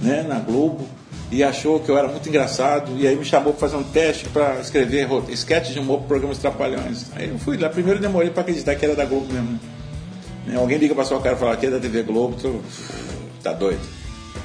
né, 0.01 0.23
na 0.27 0.39
Globo, 0.39 0.87
e 1.31 1.43
achou 1.43 1.79
que 1.79 1.89
eu 1.89 1.97
era 1.97 2.07
muito 2.07 2.27
engraçado 2.29 2.91
e 2.97 3.07
aí 3.07 3.15
me 3.15 3.25
chamou 3.25 3.53
para 3.53 3.67
fazer 3.67 3.75
um 3.75 3.83
teste 3.83 4.25
para 4.29 4.59
escrever 4.61 5.07
sketch 5.29 5.71
de 5.71 5.79
humor 5.79 5.99
para 5.99 6.07
programas 6.07 6.37
Trapalhões. 6.37 7.07
Aí 7.15 7.29
eu 7.29 7.37
fui 7.37 7.57
lá, 7.57 7.69
primeiro 7.69 7.99
demorei 7.99 8.29
para 8.29 8.41
acreditar 8.41 8.75
que 8.75 8.85
era 8.85 8.95
da 8.95 9.05
Globo 9.05 9.31
mesmo. 9.31 9.59
Né? 10.45 10.55
Alguém 10.55 10.77
liga 10.77 10.95
para 10.95 11.03
sua 11.03 11.21
cara 11.21 11.35
e 11.35 11.39
fala 11.39 11.57
que 11.57 11.65
é 11.65 11.69
da 11.69 11.79
TV 11.79 12.03
Globo, 12.03 12.35
tu 12.41 12.61
tá 13.43 13.51
doido. 13.51 13.81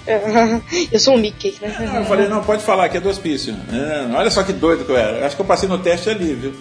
eu 0.91 0.99
sou 0.99 1.15
um 1.15 1.19
Mickey, 1.19 1.55
né? 1.63 1.75
Ah, 1.79 2.01
eu 2.01 2.05
falei, 2.07 2.27
não, 2.27 2.43
pode 2.43 2.65
falar 2.65 2.89
que 2.89 2.97
é 2.97 3.01
do 3.01 3.09
hospício. 3.09 3.55
É, 3.73 4.13
olha 4.17 4.31
só 4.31 4.43
que 4.43 4.53
doido 4.53 4.85
que 4.85 4.91
eu 4.91 4.97
era. 4.97 5.25
Acho 5.25 5.37
que 5.37 5.43
eu 5.43 5.47
passei 5.47 5.69
no 5.69 5.79
teste 5.79 6.11
ali, 6.11 6.35
viu? 6.35 6.53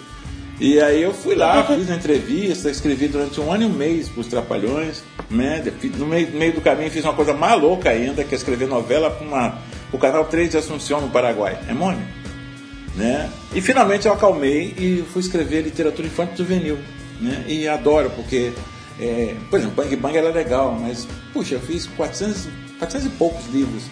E 0.60 0.80
aí 0.80 1.02
eu 1.02 1.12
fui 1.12 1.34
lá, 1.34 1.64
fiz 1.64 1.88
uma 1.88 1.96
entrevista, 1.96 2.70
escrevi 2.70 3.08
durante 3.08 3.40
um 3.40 3.50
ano 3.50 3.64
e 3.64 3.66
um 3.66 3.70
mês 3.70 4.08
para 4.08 4.20
os 4.20 4.28
Trapalhões. 4.28 5.02
Né? 5.28 5.64
No 5.96 6.06
meio, 6.06 6.28
meio 6.28 6.52
do 6.52 6.60
caminho 6.60 6.88
fiz 6.88 7.02
uma 7.02 7.14
coisa 7.14 7.34
maluca 7.34 7.90
ainda, 7.90 8.22
que 8.22 8.32
é 8.32 8.38
escrever 8.38 8.68
novela 8.68 9.10
para 9.10 9.26
uma 9.26 9.58
o 9.92 9.98
canal 9.98 10.24
3 10.24 10.50
de 10.50 10.56
Assunção, 10.56 11.00
no 11.00 11.10
Paraguai. 11.10 11.58
É 11.68 11.74
mônio. 11.74 12.02
Né? 12.96 13.30
E 13.54 13.60
finalmente 13.60 14.06
eu 14.06 14.12
acalmei 14.12 14.74
e 14.78 15.04
fui 15.12 15.20
escrever 15.20 15.62
literatura 15.62 16.06
infantil 16.06 16.36
juvenil. 16.38 16.78
Né? 17.20 17.44
E 17.46 17.68
adoro, 17.68 18.10
porque, 18.10 18.52
é, 19.00 19.34
por 19.48 19.58
exemplo, 19.58 19.76
Bang 19.76 19.96
Bang 19.96 20.16
era 20.16 20.30
legal, 20.30 20.76
mas, 20.78 21.06
puxa, 21.32 21.54
eu 21.54 21.60
fiz 21.60 21.86
400, 21.86 22.48
400 22.78 23.06
e 23.06 23.10
poucos 23.10 23.46
livros. 23.52 23.84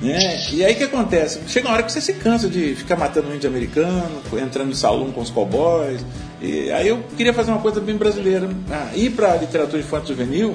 Né? 0.00 0.40
E 0.50 0.64
aí 0.64 0.72
o 0.72 0.76
que 0.76 0.84
acontece? 0.84 1.40
Chega 1.46 1.68
uma 1.68 1.74
hora 1.74 1.82
que 1.82 1.92
você 1.92 2.00
se 2.00 2.14
cansa 2.14 2.48
de 2.48 2.74
ficar 2.74 2.96
matando 2.96 3.28
um 3.28 3.34
índio 3.34 3.50
americano, 3.50 4.22
entrando 4.42 4.70
em 4.70 4.74
salão 4.74 5.12
com 5.12 5.20
os 5.20 5.30
cowboys. 5.30 6.00
E 6.40 6.70
aí 6.72 6.88
eu 6.88 7.04
queria 7.16 7.34
fazer 7.34 7.50
uma 7.50 7.60
coisa 7.60 7.80
bem 7.80 7.96
brasileira. 7.96 8.48
Ah, 8.70 8.90
ir 8.94 9.10
para 9.10 9.36
literatura 9.36 9.78
infantil 9.78 10.16
juvenil 10.16 10.54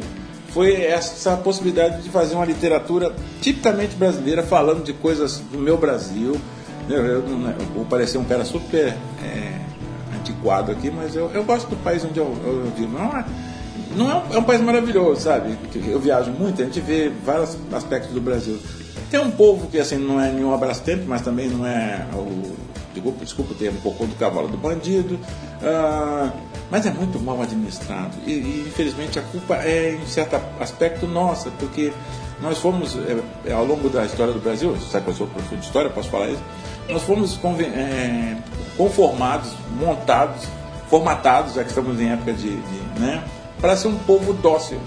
foi 0.56 0.86
essa 0.86 1.36
possibilidade 1.36 2.02
de 2.02 2.10
fazer 2.10 2.34
uma 2.34 2.46
literatura 2.46 3.14
tipicamente 3.42 3.94
brasileira, 3.98 4.42
falando 4.42 4.86
de 4.86 4.94
coisas 4.94 5.40
do 5.52 5.58
meu 5.58 5.78
Brasil. 5.78 6.40
Eu, 6.90 7.06
eu, 7.06 7.16
eu 7.20 7.66
vou 7.76 7.84
parecer 7.84 8.18
um 8.18 8.24
cara 8.24 8.46
super 8.46 8.96
é, 9.22 9.60
antiquado 10.18 10.72
aqui, 10.72 10.90
mas 10.90 11.14
eu, 11.14 11.30
eu 11.34 11.44
gosto 11.44 11.68
do 11.68 11.76
país 11.84 12.06
onde 12.06 12.18
eu, 12.18 12.34
eu 12.46 12.72
vivo. 12.74 12.98
Não 12.98 13.18
é, 13.18 13.26
não 13.98 14.10
é 14.10 14.16
um, 14.16 14.34
é 14.36 14.38
um 14.38 14.44
país 14.44 14.62
maravilhoso, 14.62 15.20
sabe? 15.20 15.58
Eu 15.76 16.00
viajo 16.00 16.32
muito, 16.32 16.62
a 16.62 16.66
gente 16.66 16.80
vê 16.80 17.12
vários 17.26 17.58
aspectos 17.74 18.14
do 18.14 18.22
Brasil. 18.22 18.58
Tem 19.12 19.20
um 19.20 19.32
povo 19.32 19.68
que 19.68 19.78
assim 19.78 19.98
não 19.98 20.22
é 20.22 20.32
nenhum 20.32 20.54
abrastante, 20.54 21.04
mas 21.06 21.22
também 21.22 21.50
não 21.50 21.68
é 21.68 22.08
o 22.14 22.56
desculpa, 22.96 23.26
desculpa 23.26 23.52
o 23.54 23.56
termo, 23.56 23.80
cocô 23.82 24.06
do 24.06 24.16
cavalo 24.16 24.48
do 24.48 24.58
bandido. 24.58 25.16
Uh, 25.16 26.32
mas 26.70 26.86
é 26.86 26.92
muito 26.92 27.20
mal 27.20 27.42
administrado. 27.42 28.16
E, 28.26 28.32
e, 28.32 28.66
infelizmente 28.68 29.20
a 29.20 29.22
culpa 29.22 29.56
é, 29.56 29.94
em 30.02 30.06
certo 30.08 30.40
aspecto, 30.60 31.08
nossa, 31.08 31.52
porque 31.52 31.94
nós 32.42 32.58
fomos, 32.58 32.98
é, 32.98 33.50
é, 33.50 33.54
ao 33.54 33.66
longo 33.66 33.90
da 33.90 34.06
história 34.06 34.34
do 34.34 34.40
Brasil, 34.40 34.72
você 34.72 34.92
sabe 34.92 35.06
que 35.06 35.12
eu 35.12 35.16
sou 35.16 35.28
professor 35.28 35.58
de 35.58 35.66
história, 35.66 35.90
posso 35.90 36.10
falar 36.10 36.30
isso, 36.30 36.44
nós 36.90 37.04
fomos 37.04 37.40
é, 37.62 38.38
conformados, 38.78 39.52
montados, 39.80 40.48
formatados, 40.90 41.54
já 41.54 41.64
que 41.64 41.70
estamos 41.70 42.00
em 42.00 42.12
época 42.12 42.34
de. 42.34 42.56
de 42.56 43.00
né, 43.00 43.24
para 43.60 43.76
ser 43.76 43.88
um 43.88 43.98
povo 44.00 44.34
dócil, 44.34 44.80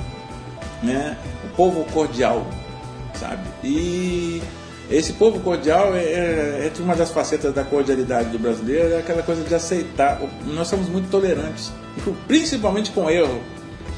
né, 0.83 1.17
um 1.45 1.49
povo 1.57 1.85
cordial, 1.93 2.47
sabe? 3.15 3.43
E 3.65 4.43
esse 4.91 5.13
povo 5.15 5.41
cordial 5.41 5.95
é, 5.95 5.99
é, 6.03 6.73
é 6.79 6.83
uma 6.83 6.95
das 6.95 7.11
facetas 7.11 7.53
da 7.55 7.63
cordialidade 7.65 8.31
do 8.31 8.39
brasileiro, 8.39 8.95
é 8.95 8.99
aquela 8.99 9.23
coisa 9.23 9.43
de 9.43 9.55
aceitar. 9.55 10.21
Nós 10.47 10.69
somos 10.69 10.89
muito 10.89 11.11
tolerantes, 11.11 11.71
principalmente 12.27 12.91
com 12.93 13.09
erro. 13.11 13.41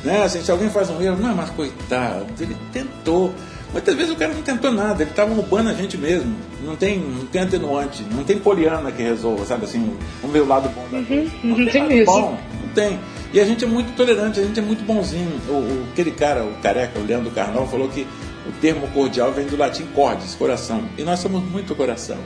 Né? 0.04 0.22
Assim, 0.22 0.42
se 0.42 0.50
alguém 0.50 0.70
faz 0.70 0.88
um 0.90 1.00
erro, 1.00 1.16
não, 1.20 1.34
mas 1.34 1.50
coitado, 1.50 2.26
ele 2.40 2.56
tentou. 2.72 3.32
Muitas 3.72 3.94
vezes 3.94 4.10
o 4.10 4.16
cara 4.16 4.32
não 4.34 4.42
tentou 4.42 4.72
nada, 4.72 5.02
ele 5.02 5.10
estava 5.10 5.32
roubando 5.32 5.68
a 5.68 5.74
gente 5.74 5.96
mesmo. 5.96 6.34
Não 6.64 6.74
tem, 6.74 6.98
não 6.98 7.26
tem 7.26 7.42
atenuante, 7.42 8.04
não 8.10 8.24
tem 8.24 8.38
poliana 8.38 8.90
que 8.90 9.02
resolva, 9.02 9.44
sabe 9.44 9.64
assim, 9.66 9.96
vamos 10.20 10.32
ver 10.34 10.40
o 10.42 10.46
lado 10.46 10.68
bom 10.70 10.84
da 10.90 10.98
Uhum, 10.98 11.04
coisa. 11.04 11.30
não 11.44 11.56
Não 11.58 11.66
tem 11.66 11.86
tem 11.88 12.04
bom, 12.04 12.36
não 12.62 12.68
tem. 12.74 12.98
E 13.32 13.38
a 13.38 13.44
gente 13.44 13.64
é 13.64 13.68
muito 13.68 13.94
tolerante, 13.94 14.40
a 14.40 14.42
gente 14.42 14.58
é 14.58 14.62
muito 14.62 14.82
bonzinho. 14.84 15.30
O, 15.48 15.52
o- 15.52 15.86
aquele 15.92 16.10
cara, 16.10 16.42
o 16.42 16.52
careca, 16.60 16.98
o 16.98 17.04
Leandro 17.04 17.30
Carnal, 17.30 17.64
falou 17.68 17.86
que 17.88 18.04
o 18.46 18.52
termo 18.60 18.86
cordial 18.88 19.32
vem 19.32 19.46
do 19.46 19.56
latim 19.56 19.86
cordes, 19.94 20.34
coração. 20.34 20.84
E 20.96 21.02
nós 21.02 21.18
somos 21.20 21.42
muito 21.42 21.74
coração. 21.74 22.18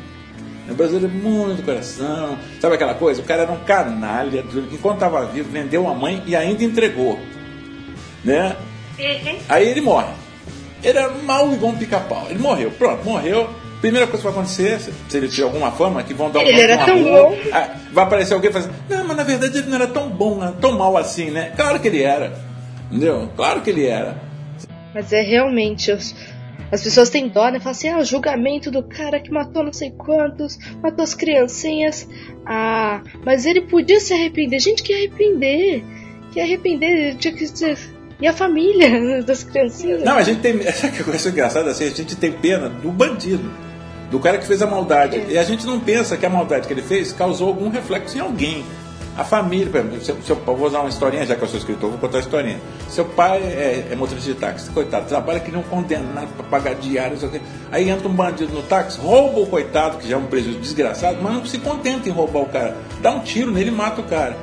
O 0.68 0.75
brasileiro 0.75 1.06
é 1.06 1.11
muito 1.11 1.62
coração. 1.62 2.38
Sabe 2.61 2.76
aquela 2.76 2.94
coisa? 2.94 3.21
O 3.21 3.25
cara 3.25 3.42
era 3.42 3.52
um 3.52 3.61
canalha, 3.64 4.44
enquanto 4.73 4.94
estava 4.94 5.26
vivo, 5.26 5.50
vendeu 5.50 5.87
a 5.88 5.94
mãe 5.94 6.23
e 6.26 6.35
ainda 6.35 6.64
entregou. 6.64 7.18
Né? 8.25 8.56
Aí 9.49 9.68
ele 9.68 9.80
morre. 9.80 10.12
Ele 10.83 10.99
era 10.99 11.11
mal 11.11 11.52
igual 11.52 11.73
um 11.73 11.76
pica-pau. 11.76 12.26
Ele 12.30 12.38
morreu. 12.38 12.71
Pronto, 12.71 13.04
morreu. 13.04 13.49
Primeira 13.80 14.06
coisa 14.06 14.23
que 14.23 14.28
vai 14.30 14.33
acontecer, 14.33 14.80
se, 14.80 15.16
ele 15.16 15.28
tiver 15.28 15.42
alguma 15.42 15.71
fama, 15.71 16.02
que 16.02 16.14
vão 16.14 16.30
dar 16.30 16.38
um 16.38 16.42
Ele 16.42 16.59
era 16.59 16.87
tão 16.87 17.02
rua, 17.02 17.23
bom. 17.23 17.37
ah, 17.52 17.68
Vai 17.92 18.04
aparecer 18.04 18.33
alguém 18.33 18.49
e 18.49 18.52
falar 18.52 18.64
assim, 18.64 18.75
não, 18.88 19.04
mas 19.06 19.16
na 19.18 19.23
verdade 19.25 19.59
ele 19.59 19.66
não 19.66 19.75
era 19.75 19.87
tão 19.87 20.09
bom, 20.09 20.40
tão 20.59 20.78
mal 20.78 20.97
assim, 20.97 21.30
né? 21.30 21.52
Claro 21.54 21.78
que 21.78 21.88
ele 21.88 22.02
era. 22.02 22.33
Entendeu? 22.90 23.28
Claro 23.37 23.61
que 23.61 23.68
ele 23.68 23.87
era. 23.87 24.16
Mas 24.94 25.12
é 25.12 25.20
realmente. 25.22 25.90
os- 25.90 26.14
as 26.72 26.82
pessoas 26.82 27.10
têm 27.10 27.28
dó, 27.28 27.48
né? 27.50 27.58
Falam 27.58 27.72
assim: 27.72 27.88
ah, 27.88 27.98
o 27.98 28.04
julgamento 28.04 28.70
do 28.70 28.82
cara 28.82 29.20
que 29.20 29.30
matou 29.30 29.62
não 29.64 29.72
sei 29.72 29.90
quantos, 29.90 30.58
matou 30.82 31.02
as 31.02 31.14
criancinhas. 31.14 32.08
Ah, 32.46 33.00
mas 33.24 33.44
ele 33.46 33.62
podia 33.62 34.00
se 34.00 34.12
arrepender. 34.14 34.60
Gente, 34.60 34.82
que 34.82 34.92
arrepender? 34.92 35.82
Que 36.32 36.40
arrepender? 36.40 37.16
Tinha 37.16 37.34
que 37.34 37.46
ser. 37.46 37.78
E 38.20 38.26
a 38.26 38.32
família 38.32 39.22
das 39.26 39.42
criancinhas? 39.44 40.02
Não, 40.02 40.16
a 40.16 40.22
gente 40.22 40.40
tem. 40.40 40.58
Essa 40.66 40.88
que 40.88 41.02
coisa 41.02 41.28
engraçada 41.28 41.70
assim, 41.70 41.84
a 41.84 41.90
gente 41.90 42.16
tem 42.16 42.32
pena 42.32 42.68
do 42.68 42.90
bandido, 42.90 43.50
do 44.10 44.18
cara 44.20 44.38
que 44.38 44.46
fez 44.46 44.62
a 44.62 44.66
maldade. 44.66 45.22
E 45.28 45.36
a 45.36 45.42
gente 45.44 45.66
não 45.66 45.78
pensa 45.80 46.16
que 46.16 46.24
a 46.24 46.30
maldade 46.30 46.66
que 46.66 46.72
ele 46.72 46.82
fez 46.82 47.12
causou 47.12 47.48
algum 47.48 47.68
reflexo 47.68 48.16
em 48.16 48.20
alguém. 48.20 48.64
A 49.16 49.23
família, 49.23 49.71
por 49.71 49.78
exemplo, 49.78 50.02
seu, 50.02 50.16
seu, 50.23 50.37
eu 50.37 50.56
vou 50.56 50.66
usar 50.66 50.80
uma 50.80 50.88
historinha, 50.88 51.25
já 51.25 51.37
que 51.37 51.42
eu 51.42 51.47
sou 51.47 51.59
escritor, 51.59 51.88
vou 51.88 51.99
contar 51.99 52.16
uma 52.16 52.23
historinha. 52.25 52.61
Seu 52.88 53.04
pai 53.04 53.38
é, 53.38 53.88
é 53.92 53.94
motorista 53.94 54.33
de 54.33 54.38
táxi, 54.38 54.68
coitado, 54.71 55.06
trabalha 55.06 55.38
que 55.38 55.52
nem 55.52 55.61
um 55.61 55.62
condenado 55.62 56.28
para 56.37 56.44
pagar 56.47 56.75
diário, 56.75 57.12
não 57.12 57.21
sei 57.21 57.28
o 57.28 57.33
quê. 57.33 57.40
Aí 57.71 57.88
entra 57.88 58.09
um 58.09 58.12
bandido 58.12 58.52
no 58.52 58.62
táxi, 58.62 58.99
rouba 58.99 59.38
o 59.38 59.47
coitado, 59.47 59.99
que 59.99 60.09
já 60.09 60.16
é 60.16 60.18
um 60.18 60.26
prejuízo 60.26 60.59
desgraçado, 60.59 61.18
mas 61.23 61.33
não 61.33 61.47
se 61.47 61.59
contenta 61.59 62.09
em 62.09 62.12
roubar 62.12 62.40
o 62.40 62.47
cara. 62.47 62.76
Dá 63.00 63.12
um 63.12 63.21
tiro 63.21 63.52
nele 63.52 63.68
e 63.68 63.73
mata 63.73 64.00
o 64.00 64.04
cara. 64.04 64.37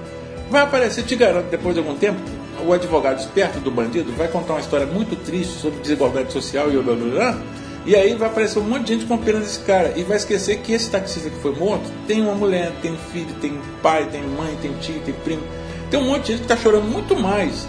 Vai 0.49 0.61
aparecer, 0.61 1.03
te 1.03 1.17
garanto, 1.17 1.49
depois 1.49 1.75
de 1.75 1.81
algum 1.81 1.95
tempo, 1.95 2.19
o 2.65 2.71
advogado 2.71 3.19
esperto 3.19 3.59
do 3.59 3.71
bandido 3.71 4.13
vai 4.13 4.29
contar 4.29 4.53
uma 4.53 4.61
história 4.61 4.85
muito 4.85 5.17
triste 5.17 5.59
sobre 5.59 5.79
desigualdade 5.81 6.31
social 6.31 6.71
e 6.71 6.77
blá 6.77 6.95
blá 6.95 7.09
blá. 7.09 7.37
E 7.85 7.95
aí 7.95 8.13
vai 8.13 8.29
aparecer 8.29 8.59
um 8.59 8.63
monte 8.63 8.85
de 8.85 8.93
gente 8.93 9.05
com 9.05 9.17
pena 9.17 9.39
desse 9.39 9.59
cara 9.61 9.93
e 9.95 10.03
vai 10.03 10.17
esquecer 10.17 10.59
que 10.59 10.71
esse 10.71 10.89
taxista 10.89 11.29
que 11.29 11.37
foi 11.37 11.55
morto 11.55 11.89
tem 12.07 12.21
uma 12.21 12.35
mulher, 12.35 12.71
tem 12.81 12.95
filho, 13.11 13.33
tem 13.41 13.59
pai, 13.81 14.05
tem 14.05 14.21
mãe, 14.21 14.55
tem 14.61 14.71
tio, 14.73 15.01
tem 15.03 15.13
primo. 15.13 15.41
Tem 15.89 15.99
um 15.99 16.05
monte 16.05 16.21
de 16.21 16.27
gente 16.33 16.37
que 16.39 16.53
está 16.53 16.55
chorando 16.55 16.85
muito 16.85 17.15
mais, 17.15 17.67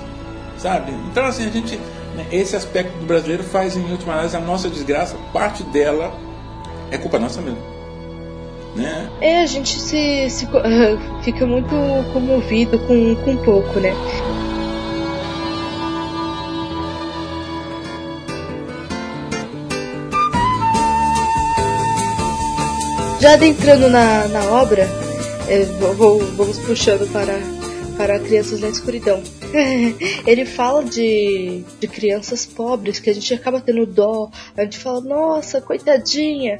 sabe? 0.59 0.92
Então, 1.11 1.25
assim, 1.25 1.47
a 1.47 1.50
gente. 1.50 1.76
né, 2.14 2.26
Esse 2.31 2.54
aspecto 2.54 2.97
do 2.99 3.07
brasileiro 3.07 3.42
faz, 3.42 3.75
em 3.75 3.90
última 3.90 4.12
análise, 4.12 4.37
a 4.37 4.40
nossa 4.40 4.69
desgraça, 4.69 5.16
parte 5.33 5.62
dela 5.64 6.12
é 6.90 6.99
culpa 6.99 7.19
nossa 7.19 7.40
mesmo. 7.40 7.73
Né? 8.76 9.11
É, 9.21 9.42
a 9.42 9.47
gente 9.47 9.81
se, 9.81 10.31
se 10.31 10.47
fica 11.25 11.47
muito 11.47 11.75
comovido 12.12 12.78
com, 12.81 13.16
com 13.16 13.37
pouco, 13.38 13.81
né? 13.81 13.92
Já 23.23 23.35
adentrando 23.35 23.88
na, 23.88 24.26
na 24.26 24.45
obra, 24.50 24.88
é, 25.49 25.64
vou- 25.95 26.19
vamos 26.19 26.59
puxando 26.59 27.09
para, 27.12 27.38
para 27.97 28.19
Crianças 28.19 28.59
na 28.61 28.69
Escuridão. 28.69 29.23
Ele 30.26 30.45
fala 30.45 30.83
de, 30.83 31.62
de 31.79 31.87
crianças 31.87 32.45
pobres, 32.45 32.99
que 32.99 33.09
a 33.09 33.14
gente 33.14 33.33
acaba 33.33 33.61
tendo 33.61 33.87
dó, 33.87 34.29
a 34.57 34.64
gente 34.64 34.76
fala, 34.76 35.00
nossa, 35.02 35.61
coitadinha, 35.61 36.59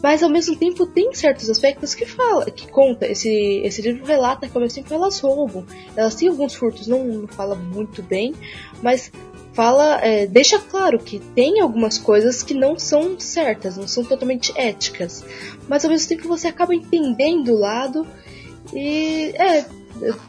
mas 0.00 0.22
ao 0.22 0.30
mesmo 0.30 0.54
tempo 0.54 0.86
tem 0.86 1.12
certos 1.12 1.50
aspectos 1.50 1.92
que 1.92 2.06
fala, 2.06 2.44
que 2.52 2.70
conta. 2.70 3.08
Esse, 3.08 3.28
esse 3.64 3.82
livro 3.82 4.04
relata 4.06 4.46
que 4.46 4.56
ao 4.56 4.62
mesmo 4.62 4.80
tempo 4.80 4.94
elas 4.94 5.18
roubam. 5.18 5.66
Elas 5.96 6.14
têm 6.14 6.28
alguns 6.28 6.54
furtos, 6.54 6.86
não, 6.86 7.02
não 7.02 7.26
fala 7.26 7.56
muito 7.56 8.00
bem, 8.00 8.32
mas 8.80 9.10
fala, 9.54 10.00
é, 10.02 10.26
deixa 10.26 10.58
claro 10.58 10.98
que 10.98 11.20
tem 11.20 11.60
algumas 11.60 11.96
coisas 11.96 12.42
que 12.42 12.52
não 12.52 12.78
são 12.78 13.18
certas, 13.18 13.76
não 13.76 13.86
são 13.88 14.04
totalmente 14.04 14.52
éticas. 14.56 15.24
Mas 15.68 15.84
ao 15.84 15.90
mesmo 15.90 16.08
tempo 16.08 16.28
você 16.28 16.48
acaba 16.48 16.74
entendendo 16.74 17.52
o 17.52 17.58
lado 17.58 18.06
e 18.72 19.32
é, 19.36 19.64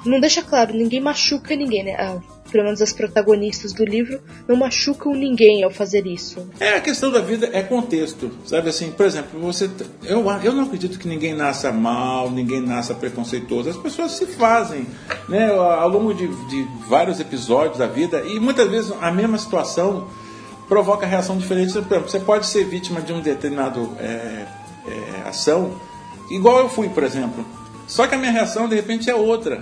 não 0.06 0.20
deixa 0.20 0.42
claro, 0.42 0.74
ninguém 0.74 1.02
machuca 1.02 1.56
ninguém, 1.56 1.84
né? 1.84 1.96
Ah, 1.98 2.22
pelo 2.52 2.64
menos 2.64 2.82
as 2.82 2.94
protagonistas 2.94 3.74
do 3.74 3.84
livro 3.84 4.22
não 4.48 4.56
machucam 4.56 5.14
ninguém 5.14 5.64
ao 5.64 5.72
fazer 5.72 6.06
isso. 6.06 6.48
É, 6.60 6.76
a 6.76 6.82
questão 6.82 7.12
da 7.12 7.20
vida 7.20 7.50
é 7.52 7.62
contexto, 7.62 8.32
sabe 8.46 8.70
assim, 8.70 8.92
por 8.92 9.06
exemplo, 9.06 9.40
você, 9.40 9.70
eu, 10.04 10.24
eu 10.44 10.54
não 10.54 10.64
acredito 10.64 11.00
que 11.00 11.08
ninguém 11.08 11.34
nasça 11.34 11.72
mal, 11.72 12.30
ninguém 12.30 12.62
nasça 12.62 12.94
preconceituoso, 12.94 13.70
as 13.70 13.78
pessoas 13.78 14.12
se 14.12 14.26
fazem, 14.26 14.86
né, 15.28 15.52
ao 15.52 15.90
longo 15.90 16.14
de, 16.14 16.28
de 16.28 16.68
vários 16.88 17.20
episódios 17.20 17.78
da 17.78 17.88
vida, 17.88 18.22
e 18.22 18.40
muitas 18.40 18.70
vezes 18.70 18.94
a 19.02 19.12
mesma 19.12 19.38
situação 19.38 20.08
provoca 20.68 21.06
reação 21.06 21.38
diferente, 21.38 21.74
por 21.74 21.80
exemplo, 21.80 22.10
você 22.10 22.20
pode 22.20 22.46
ser 22.48 22.66
vítima 22.66 23.02
de 23.02 23.14
um 23.14 23.22
determinado 23.22 23.92
é, 24.00 24.46
é, 24.88 25.28
ação, 25.28 25.80
igual 26.30 26.60
eu 26.60 26.70
fui, 26.70 26.90
por 26.90 27.04
exemplo, 27.04 27.46
só 27.88 28.08
que 28.08 28.16
a 28.16 28.18
minha 28.18 28.32
reação 28.32 28.68
de 28.68 28.76
repente 28.76 29.10
é 29.10 29.16
outra, 29.16 29.62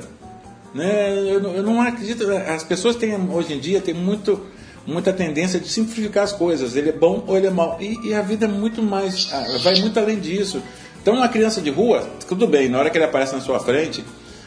né? 0.73 1.13
Eu, 1.19 1.41
eu 1.41 1.63
não 1.63 1.81
acredito. 1.81 2.29
As 2.31 2.63
pessoas 2.63 2.95
têm 2.95 3.15
hoje 3.29 3.53
em 3.53 3.59
dia 3.59 3.79
têm 3.79 3.93
muito, 3.93 4.41
muita 4.85 5.13
tendência 5.13 5.59
de 5.59 5.69
simplificar 5.69 6.23
as 6.23 6.31
coisas. 6.31 6.75
Ele 6.75 6.89
é 6.89 6.93
bom 6.93 7.23
ou 7.27 7.37
ele 7.37 7.47
é 7.47 7.51
mau. 7.51 7.77
E, 7.79 7.99
e 8.07 8.13
a 8.13 8.21
vida 8.21 8.45
é 8.45 8.49
muito 8.49 8.81
mais. 8.81 9.29
ah, 9.31 9.57
vai 9.63 9.79
muito 9.79 9.99
além 9.99 10.19
disso. 10.19 10.61
Então, 11.01 11.15
uma 11.15 11.27
criança 11.27 11.61
de 11.61 11.69
rua, 11.69 12.07
tudo 12.29 12.47
bem, 12.47 12.69
na 12.69 12.79
hora 12.79 12.89
que 12.89 12.97
ele 12.97 13.03
aparece 13.03 13.35
na 13.35 13.41
sua 13.41 13.59
frente, 13.59 14.01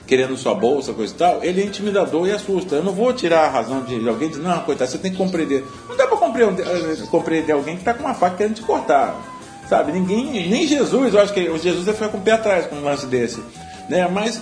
querendo 0.07 0.35
sua 0.39 0.55
bolsa, 0.55 0.95
coisa 0.95 1.13
e 1.13 1.17
tal, 1.17 1.45
ele 1.45 1.61
é 1.61 1.65
intimidador 1.67 2.27
e 2.27 2.33
assusta. 2.33 2.77
Eu 2.77 2.83
não 2.83 2.93
vou 2.93 3.13
tirar 3.13 3.45
a 3.45 3.51
razão 3.51 3.83
de 3.83 4.09
alguém 4.09 4.31
dizer, 4.31 4.43
não, 4.43 4.59
coitado, 4.61 4.91
você 4.91 4.97
tem 4.97 5.11
que 5.11 5.19
compreender. 5.19 5.63
Não 5.87 5.95
dá 5.97 6.07
para 6.07 6.17
compreender, 6.17 6.67
eh, 6.67 6.97
compreender 7.11 7.53
alguém 7.53 7.75
que 7.75 7.83
está 7.83 7.93
com 7.93 8.05
uma 8.05 8.15
faca 8.15 8.37
querendo 8.37 8.55
te 8.55 8.63
cortar. 8.63 9.21
Sabe? 9.69 9.93
Ninguém, 9.93 10.49
nem 10.49 10.67
Jesus, 10.67 11.13
eu 11.13 11.21
acho 11.21 11.35
que 11.35 11.41
o 11.49 11.59
Jesus 11.59 11.87
ele 11.87 11.97
foi 11.97 12.09
com 12.09 12.17
o 12.19 12.21
pé 12.23 12.33
atrás 12.33 12.67
com 12.67 12.77
um 12.77 12.85
lance 12.85 13.05
desse. 13.05 13.43
Né? 13.89 14.09
Mas 14.09 14.41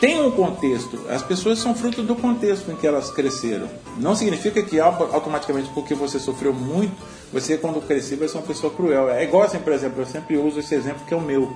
tem 0.00 0.20
um 0.20 0.30
contexto. 0.30 0.98
As 1.08 1.22
pessoas 1.22 1.58
são 1.58 1.74
fruto 1.74 2.02
do 2.02 2.14
contexto 2.14 2.70
em 2.70 2.76
que 2.76 2.86
elas 2.86 3.10
cresceram. 3.10 3.68
Não 3.98 4.14
significa 4.14 4.62
que 4.62 4.78
au- 4.80 5.10
automaticamente 5.12 5.70
porque 5.74 5.94
você 5.94 6.18
sofreu 6.18 6.52
muito, 6.52 6.94
você 7.32 7.56
quando 7.56 7.80
crescer 7.86 8.16
vai 8.16 8.28
ser 8.28 8.38
uma 8.38 8.46
pessoa 8.46 8.72
cruel. 8.72 9.10
É 9.10 9.24
igual 9.24 9.42
assim, 9.42 9.58
por 9.58 9.72
exemplo, 9.72 10.02
eu 10.02 10.06
sempre 10.06 10.36
uso 10.36 10.60
esse 10.60 10.74
exemplo 10.74 11.02
que 11.06 11.14
é 11.14 11.16
o 11.16 11.20
meu. 11.20 11.52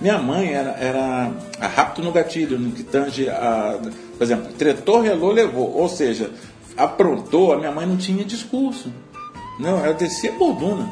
Minha 0.00 0.18
mãe 0.18 0.52
era, 0.52 0.70
era 0.72 1.32
a 1.60 1.66
rápido 1.68 2.04
no 2.04 2.12
gatilho, 2.12 2.58
no 2.58 2.72
que 2.72 2.82
tange 2.82 3.28
a. 3.28 3.78
Por 4.18 4.22
exemplo, 4.24 4.52
tretou, 4.54 5.00
relou, 5.00 5.30
levou. 5.32 5.72
Ou 5.76 5.88
seja, 5.88 6.30
aprontou, 6.76 7.52
a 7.52 7.56
minha 7.56 7.70
mãe 7.70 7.86
não 7.86 7.96
tinha 7.96 8.24
discurso. 8.24 8.92
Não, 9.58 9.78
ela 9.84 9.94
descia 9.94 10.32
borduna. 10.32 10.88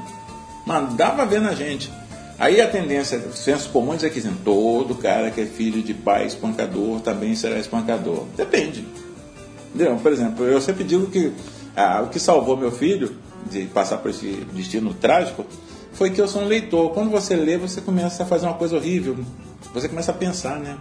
Mandava 0.65 1.27
ver 1.27 1.41
na 1.41 1.53
gente. 1.53 1.91
Aí 2.43 2.61
a 2.61 2.67
tendência, 2.67 3.19
o 3.19 3.33
senso 3.33 3.69
comum 3.69 3.95
é 3.95 3.99
que 3.99 4.11
dizem, 4.11 4.35
todo 4.45 4.97
cara 4.97 5.31
que 5.31 5.43
é 5.43 5.47
filho 5.47 5.81
de 5.81 5.95
pai 5.95 6.27
espancador 6.27 6.99
também 6.99 7.37
será 7.37 7.57
espancador. 7.57 8.25
Depende. 8.37 8.85
Entendeu? 9.73 9.95
Por 10.03 10.13
exemplo, 10.13 10.45
eu 10.45 10.61
sempre 10.61 10.83
digo 10.83 11.07
que 11.07 11.33
ah, 11.77 12.03
o 12.05 12.09
que 12.09 12.19
salvou 12.19 12.57
meu 12.57 12.73
filho 12.73 13.15
de 13.49 13.67
passar 13.67 13.99
por 13.99 14.11
esse 14.11 14.45
destino 14.53 14.93
trágico 14.93 15.47
foi 15.93 16.11
que 16.11 16.21
eu 16.21 16.27
sou 16.27 16.43
um 16.43 16.47
leitor. 16.47 16.91
Quando 16.91 17.13
você 17.13 17.37
lê, 17.37 17.57
você 17.57 17.81
começa 17.81 18.25
a 18.25 18.27
fazer 18.27 18.47
uma 18.47 18.55
coisa 18.55 18.75
horrível. 18.75 19.17
Você 19.73 19.89
começa 19.89 20.11
a 20.11 20.15
pensar, 20.15 20.59
né? 20.59 20.79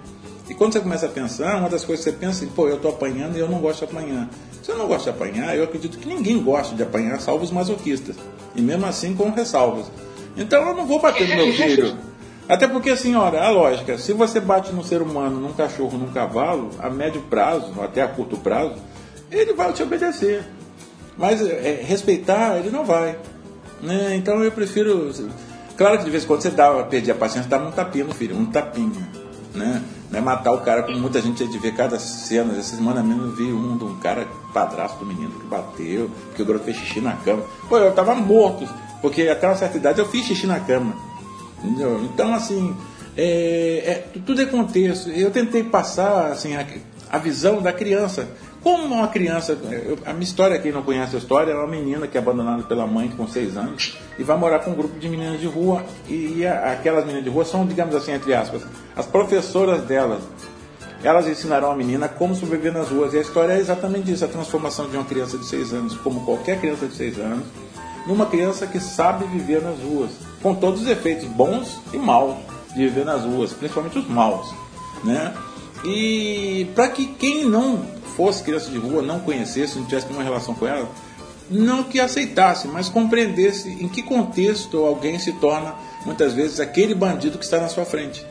E 0.50 0.56
quando 0.56 0.74
você 0.74 0.80
começa 0.80 1.06
a 1.06 1.10
pensar, 1.10 1.58
uma 1.60 1.70
das 1.70 1.86
coisas 1.86 2.04
que 2.04 2.10
você 2.10 2.18
pensa 2.18 2.44
é, 2.44 2.48
pô, 2.56 2.70
eu 2.70 2.78
estou 2.78 2.90
apanhando 2.90 3.38
e 3.38 3.40
eu 3.40 3.48
não 3.48 3.60
gosto 3.60 3.86
de 3.86 3.96
apanhar. 3.96 4.28
Se 4.64 4.72
eu 4.72 4.80
não 4.80 4.88
gosto 4.88 5.04
de 5.04 5.10
apanhar, 5.12 5.56
eu 5.56 5.66
acredito 5.66 6.00
que 6.00 6.08
ninguém 6.08 6.42
gosta 6.42 6.74
de 6.76 6.82
apanhar, 6.82 7.22
salvo 7.22 7.44
os 7.44 7.52
masoquistas. 7.52 8.16
E 8.56 8.62
mesmo 8.64 8.88
assim 8.88 9.14
com 9.14 9.30
ressalvas. 9.30 9.86
Então 10.36 10.68
eu 10.68 10.76
não 10.76 10.86
vou 10.86 11.00
bater 11.00 11.28
no 11.28 11.36
meu 11.36 11.54
filho. 11.54 11.98
Até 12.48 12.68
porque, 12.68 12.90
assim, 12.90 13.16
olha, 13.16 13.42
a 13.42 13.50
lógica, 13.50 13.98
se 13.98 14.12
você 14.14 14.40
bate 14.40 14.74
num 14.74 14.84
ser 14.84 15.02
humano, 15.02 15.40
num 15.40 15.54
cachorro, 15.54 15.98
num 15.98 16.12
cavalo, 16.12 16.70
a 16.80 16.90
médio 16.90 17.22
prazo, 17.30 17.72
até 17.82 18.02
a 18.02 18.08
curto 18.08 18.36
prazo, 18.38 18.76
ele 19.32 19.54
vai 19.54 19.72
te 19.72 19.82
obedecer. 19.84 20.44
Mas 21.18 21.42
é, 21.42 21.82
respeitar, 21.82 22.58
ele 22.58 22.70
não 22.70 22.84
vai. 22.84 23.18
Né? 23.82 24.16
Então 24.16 24.44
eu 24.44 24.52
prefiro. 24.52 25.12
Claro 25.78 25.98
que 25.98 26.04
de 26.04 26.12
vez 26.12 26.24
em 26.24 26.28
quando 26.28 26.42
você 26.42 26.50
dava, 26.50 26.84
perdia 26.84 27.14
a 27.14 27.18
paciência, 27.18 27.50
dava 27.50 27.68
um 27.68 27.72
tapinha 27.72 28.04
no 28.04 28.14
filho, 28.14 28.36
um 28.36 28.46
tapinha, 28.46 29.08
né? 29.56 29.82
Não 30.12 30.20
é 30.20 30.22
matar 30.22 30.52
o 30.52 30.60
cara, 30.60 30.84
como 30.84 31.00
muita 31.00 31.22
gente 31.22 31.48
de 31.48 31.58
ver 31.58 31.74
cada 31.74 31.98
cena. 31.98 32.54
Essa 32.58 32.76
semana 32.76 33.02
mesmo 33.02 33.24
eu 33.24 33.32
vi 33.32 33.46
um 33.46 33.78
de 33.78 33.86
um 33.86 33.98
cara, 33.98 34.28
padrasto 34.54 35.00
do 35.00 35.06
menino, 35.06 35.32
que 35.32 35.48
bateu, 35.48 36.12
que 36.36 36.42
o 36.42 36.46
garoto 36.46 36.66
fez 36.66 36.76
xixi 36.76 37.00
na 37.00 37.14
cama. 37.14 37.44
Pô, 37.70 37.78
eu 37.78 37.94
tava 37.94 38.14
morto, 38.14 38.68
porque 39.02 39.24
até 39.24 39.48
uma 39.48 39.56
certa 39.56 39.78
idade 39.78 40.00
eu 40.00 40.06
fiz 40.06 40.26
xixi 40.26 40.48
na 40.48 40.60
cama. 40.60 40.96
Entendeu? 41.64 42.04
Então, 42.04 42.34
assim, 42.34 42.76
é, 43.18 43.84
é, 43.86 44.20
tudo 44.26 44.42
é 44.42 44.46
contexto. 44.46 45.10
Eu 45.10 45.32
tentei 45.32 45.64
passar 45.64 46.32
assim, 46.32 46.56
a, 46.56 46.66
a 47.10 47.18
visão 47.18 47.62
da 47.62 47.74
criança. 47.74 48.28
Como 48.64 48.94
uma 48.94 49.08
criança. 49.08 49.58
Eu, 49.72 49.98
a 50.06 50.14
minha 50.14 50.24
história, 50.24 50.60
quem 50.60 50.72
não 50.72 50.84
conhece 50.84 51.16
a 51.16 51.20
história, 51.20 51.52
é 51.52 51.56
uma 51.56 51.68
menina 51.68 52.08
que 52.08 52.18
é 52.18 52.22
abandonada 52.22 52.64
pela 52.64 52.86
mãe 52.86 53.10
com 53.10 53.28
seis 53.28 53.58
anos 53.58 53.98
e 54.20 54.24
vai 54.24 54.38
morar 54.38 54.60
com 54.60 54.72
um 54.72 54.76
grupo 54.76 55.00
de 55.00 55.10
meninas 55.10 55.40
de 55.40 55.48
rua. 55.48 55.84
E, 56.08 56.36
e 56.38 56.48
a, 56.48 56.72
aquelas 56.74 57.04
meninas 57.04 57.24
de 57.24 57.30
rua 57.30 57.44
são, 57.44 57.66
digamos 57.66 57.96
assim, 57.96 58.12
entre 58.12 58.34
aspas, 58.34 58.62
as 58.96 59.06
professoras 59.06 59.82
delas. 59.84 60.22
Elas 61.04 61.28
ensinaram 61.28 61.72
a 61.72 61.76
menina 61.76 62.08
como 62.08 62.36
sobreviver 62.36 62.72
nas 62.72 62.90
ruas. 62.90 63.16
E 63.16 63.18
a 63.18 63.22
história 63.22 63.54
é 63.54 63.60
exatamente 63.60 64.12
isso: 64.12 64.24
a 64.24 64.28
transformação 64.28 64.88
de 64.88 64.96
uma 64.96 65.06
criança 65.06 65.38
de 65.38 65.46
seis 65.46 65.74
anos, 65.74 65.98
como 65.98 66.24
qualquer 66.24 66.60
criança 66.60 66.86
de 66.86 66.94
seis 66.94 67.18
anos, 67.18 67.44
numa 68.06 68.26
criança 68.26 68.68
que 68.68 68.80
sabe 68.80 69.26
viver 69.26 69.62
nas 69.62 69.80
ruas, 69.80 70.12
com 70.42 70.56
todos 70.56 70.82
os 70.82 70.88
efeitos 70.88 71.26
bons 71.28 71.80
e 71.94 71.98
maus 71.98 72.36
de 72.74 72.88
viver 72.88 73.06
nas 73.06 73.24
ruas, 73.24 73.54
principalmente 73.54 74.00
os 74.00 74.08
maus. 74.08 74.54
Né? 75.04 75.34
E 75.84 76.68
para 76.76 76.90
que 76.90 77.06
quem 77.06 77.46
não 77.46 77.86
fosse 78.16 78.44
criança 78.44 78.70
de 78.70 78.78
rua, 78.78 79.02
não 79.02 79.20
conhecesse, 79.20 79.78
não 79.78 79.86
tivesse 79.86 80.08
nenhuma 80.08 80.24
relação 80.24 80.54
com 80.54 80.68
ela, 80.68 80.90
não 81.50 81.84
que 81.84 82.00
aceitasse, 82.00 82.68
mas 82.68 82.88
compreendesse 82.88 83.70
em 83.70 83.88
que 83.88 84.02
contexto 84.02 84.78
alguém 84.86 85.20
se 85.20 85.34
torna, 85.34 85.76
muitas 86.06 86.34
vezes, 86.34 86.60
aquele 86.60 86.96
bandido 86.96 87.38
que 87.38 87.44
está 87.44 87.60
na 87.60 87.68
sua 87.68 87.84
frente. 87.84 88.26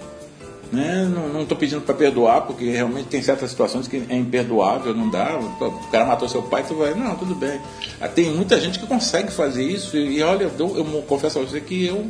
Né? 0.73 1.05
Não 1.13 1.43
estou 1.43 1.59
pedindo 1.59 1.81
para 1.81 1.95
perdoar, 1.95 2.43
porque 2.43 2.71
realmente 2.71 3.09
tem 3.09 3.21
certas 3.21 3.51
situações 3.51 3.89
que 3.89 4.03
é 4.09 4.17
imperdoável, 4.17 4.95
não 4.95 5.11
dá. 5.11 5.37
O 5.39 5.91
cara 5.91 6.05
matou 6.05 6.29
seu 6.29 6.43
pai, 6.43 6.65
tu 6.67 6.75
vai, 6.75 6.95
não, 6.95 7.17
tudo 7.17 7.35
bem. 7.35 7.61
Ah, 8.01 8.07
tem 8.07 8.31
muita 8.31 8.61
gente 8.61 8.79
que 8.79 8.87
consegue 8.87 9.33
fazer 9.33 9.65
isso, 9.65 9.97
e 9.97 10.23
olha, 10.23 10.51
eu, 10.59 10.77
eu 10.77 10.85
confesso 11.09 11.41
a 11.41 11.43
você 11.43 11.61
que 11.61 11.87
eu 11.87 12.07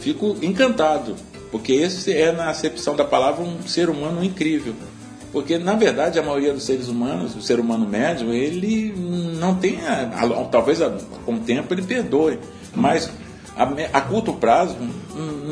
fico 0.00 0.36
encantado, 0.42 1.16
porque 1.50 1.72
esse 1.72 2.12
é, 2.12 2.32
na 2.32 2.50
acepção 2.50 2.94
da 2.94 3.04
palavra, 3.04 3.42
um 3.42 3.66
ser 3.66 3.88
humano 3.88 4.22
incrível. 4.22 4.74
Porque, 5.32 5.58
na 5.58 5.74
verdade, 5.74 6.18
a 6.18 6.22
maioria 6.22 6.52
dos 6.52 6.62
seres 6.62 6.88
humanos, 6.88 7.34
o 7.34 7.42
ser 7.42 7.58
humano 7.60 7.86
médio, 7.86 8.32
ele 8.32 8.94
não 9.38 9.54
tem. 9.54 9.80
A, 9.84 10.02
a, 10.02 10.44
talvez 10.44 10.80
a, 10.80 10.90
com 11.24 11.34
o 11.34 11.40
tempo 11.40 11.74
ele 11.74 11.82
perdoe, 11.82 12.38
mas 12.74 13.10
a, 13.56 13.98
a 13.98 14.00
curto 14.02 14.34
prazo 14.34 14.76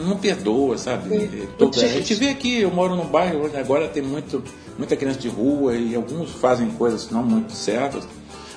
não 0.06 0.16
perdoa, 0.18 0.76
sabe? 0.76 1.48
Toda, 1.58 1.84
a 1.84 1.88
gente 1.88 2.14
vê 2.14 2.28
aqui, 2.28 2.60
eu 2.60 2.70
moro 2.70 2.94
num 2.94 3.06
bairro 3.06 3.46
onde 3.46 3.56
agora 3.56 3.88
tem 3.88 4.02
muito, 4.02 4.42
muita 4.78 4.94
criança 4.94 5.18
de 5.18 5.28
rua 5.28 5.74
e 5.74 5.94
alguns 5.94 6.30
fazem 6.32 6.68
coisas 6.70 7.10
não 7.10 7.22
muito 7.22 7.52
certas. 7.52 8.06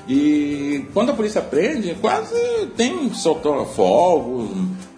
E 0.07 0.85
quando 0.93 1.11
a 1.11 1.13
polícia 1.13 1.41
prende, 1.41 1.95
quase 1.95 2.35
tem 2.75 3.13
soltou 3.13 3.65
fogo, 3.65 4.49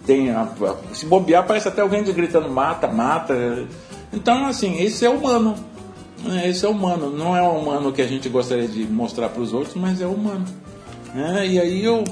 tem 0.06 0.30
a, 0.30 0.48
se 0.92 1.06
bobear 1.06 1.46
parece 1.46 1.68
até 1.68 1.82
alguém 1.82 2.02
gritando 2.04 2.48
mata, 2.48 2.88
mata. 2.88 3.66
Então 4.12 4.46
assim, 4.46 4.80
esse 4.82 5.04
é 5.04 5.10
humano. 5.10 5.54
É, 6.28 6.48
esse 6.48 6.66
é 6.66 6.68
humano, 6.68 7.08
não 7.10 7.34
é 7.34 7.40
o 7.40 7.52
humano 7.52 7.92
que 7.92 8.02
a 8.02 8.06
gente 8.06 8.28
gostaria 8.28 8.68
de 8.68 8.84
mostrar 8.84 9.30
para 9.30 9.40
os 9.40 9.54
outros, 9.54 9.74
mas 9.74 10.02
é 10.02 10.06
humano. 10.06 10.44
É, 11.14 11.46
e 11.46 11.58
aí 11.58 11.82
eu, 11.82 12.04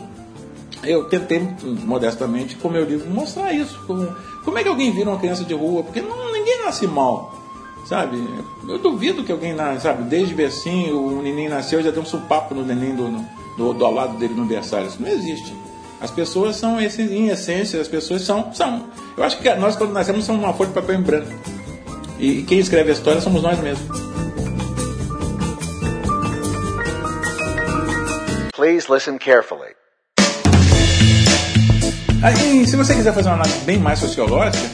eu 0.84 1.04
tentei, 1.04 1.46
modestamente, 1.62 2.56
com 2.56 2.68
meu 2.68 2.84
livro, 2.84 3.08
mostrar 3.10 3.52
isso. 3.52 3.78
Como, 3.86 4.14
como 4.44 4.58
é 4.58 4.62
que 4.62 4.68
alguém 4.68 4.92
vira 4.92 5.10
uma 5.10 5.18
criança 5.18 5.44
de 5.44 5.54
rua? 5.54 5.82
Porque 5.82 6.00
não, 6.00 6.32
ninguém 6.32 6.62
nasce 6.64 6.86
mal, 6.86 7.34
sabe? 7.86 8.16
Eu 8.68 8.78
duvido 8.78 9.24
que 9.24 9.32
alguém 9.32 9.54
nasce, 9.54 9.82
sabe? 9.82 10.04
Desde 10.04 10.34
becinho, 10.34 11.00
o 11.00 11.22
neném 11.22 11.48
nasceu, 11.48 11.82
já 11.82 11.90
deu 11.90 12.02
um 12.02 12.06
supapo 12.06 12.54
no 12.54 12.64
neném 12.64 12.94
do, 12.94 13.10
do, 13.56 13.74
do 13.74 13.84
ao 13.84 13.92
lado 13.92 14.18
dele 14.18 14.34
no 14.34 14.44
berçário. 14.44 14.86
Isso 14.86 15.02
não 15.02 15.08
existe. 15.08 15.54
As 16.00 16.10
pessoas 16.10 16.56
são, 16.56 16.80
em 16.80 17.28
essência, 17.28 17.80
as 17.80 17.88
pessoas 17.88 18.22
são, 18.22 18.52
são. 18.54 18.86
Eu 19.16 19.24
acho 19.24 19.38
que 19.38 19.52
nós, 19.54 19.74
quando 19.74 19.92
nascemos, 19.92 20.24
somos 20.24 20.42
uma 20.42 20.54
folha 20.54 20.68
de 20.68 20.74
papel 20.74 20.94
em 20.94 21.02
branco. 21.02 21.32
E 22.20 22.42
quem 22.42 22.58
escreve 22.58 22.90
a 22.90 22.92
história 22.92 23.20
somos 23.20 23.42
nós 23.42 23.58
mesmos. 23.58 23.98
Please 28.52 28.88
listen 28.92 29.18
carefully. 29.18 29.77
Aí, 32.20 32.66
se 32.66 32.74
você 32.74 32.94
quiser 32.96 33.12
fazer 33.14 33.28
uma 33.28 33.36
análise 33.36 33.58
bem 33.60 33.78
mais 33.78 34.00
sociológica, 34.00 34.68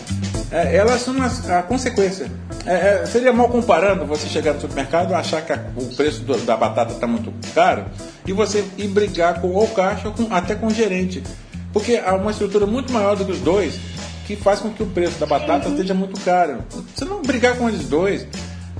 é, 0.50 0.76
elas 0.76 1.02
são 1.02 1.14
a, 1.20 1.62
consequência. 1.62 2.30
É, 2.64 3.02
é, 3.02 3.06
seria 3.06 3.32
mal 3.34 3.50
comparando 3.50 4.06
você 4.06 4.26
chegar 4.28 4.54
no 4.54 4.60
supermercado 4.62 5.10
e 5.10 5.14
achar 5.14 5.42
que 5.42 5.52
a, 5.52 5.62
o 5.76 5.94
preço 5.94 6.20
do, 6.20 6.38
da 6.38 6.56
batata 6.56 6.94
está 6.94 7.06
muito 7.06 7.30
caro 7.54 7.84
e 8.26 8.32
você 8.32 8.64
ir 8.78 8.88
brigar 8.88 9.42
com 9.42 9.54
o 9.54 9.68
caixa 9.68 10.08
ou 10.08 10.14
com, 10.14 10.34
até 10.34 10.54
com 10.54 10.68
o 10.68 10.70
gerente. 10.72 11.22
Porque 11.70 12.00
há 12.02 12.14
uma 12.14 12.30
estrutura 12.30 12.66
muito 12.66 12.90
maior 12.90 13.14
do 13.14 13.26
que 13.26 13.32
os 13.32 13.40
dois 13.40 13.78
que 14.26 14.36
faz 14.36 14.60
com 14.60 14.70
que 14.70 14.82
o 14.82 14.86
preço 14.86 15.18
da 15.18 15.26
batata 15.26 15.66
uhum. 15.66 15.74
esteja 15.74 15.92
muito 15.92 16.18
caro. 16.20 16.64
Você 16.94 17.04
não 17.04 17.20
brigar 17.20 17.58
com 17.58 17.68
eles 17.68 17.86
dois, 17.88 18.26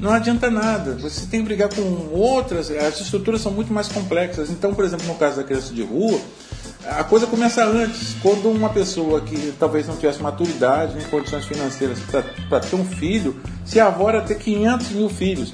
não 0.01 0.11
adianta 0.11 0.51
nada. 0.51 0.95
Você 0.95 1.27
tem 1.27 1.41
que 1.41 1.47
brigar 1.47 1.69
com 1.69 1.83
outras, 2.13 2.71
as 2.71 2.99
estruturas 2.99 3.43
são 3.43 3.53
muito 3.53 3.73
mais 3.75 3.89
complexas. 3.89 4.49
Então, 4.49 4.73
por 4.73 4.87
exemplo, 4.87 5.07
no 5.07 5.17
caso 5.17 5.37
da 5.37 5.45
criança 5.45 5.75
de 5.75 5.83
rua, 5.83 6.19
a 6.91 7.05
coisa 7.05 7.27
começa 7.27 7.65
antes. 7.65 8.15
Quando 8.23 8.51
uma 8.51 8.69
pessoa 8.69 9.21
que 9.21 9.53
talvez 9.59 9.87
não 9.87 9.97
tivesse 9.97 10.23
maturidade 10.23 10.95
nem 10.95 11.07
condições 11.07 11.45
financeiras 11.45 11.99
para 12.49 12.61
ter 12.61 12.77
um 12.77 12.85
filho, 12.85 13.37
se 13.65 13.81
avora 13.81 14.21
ter 14.23 14.37
500 14.37 14.91
mil 14.91 15.09
filhos. 15.09 15.53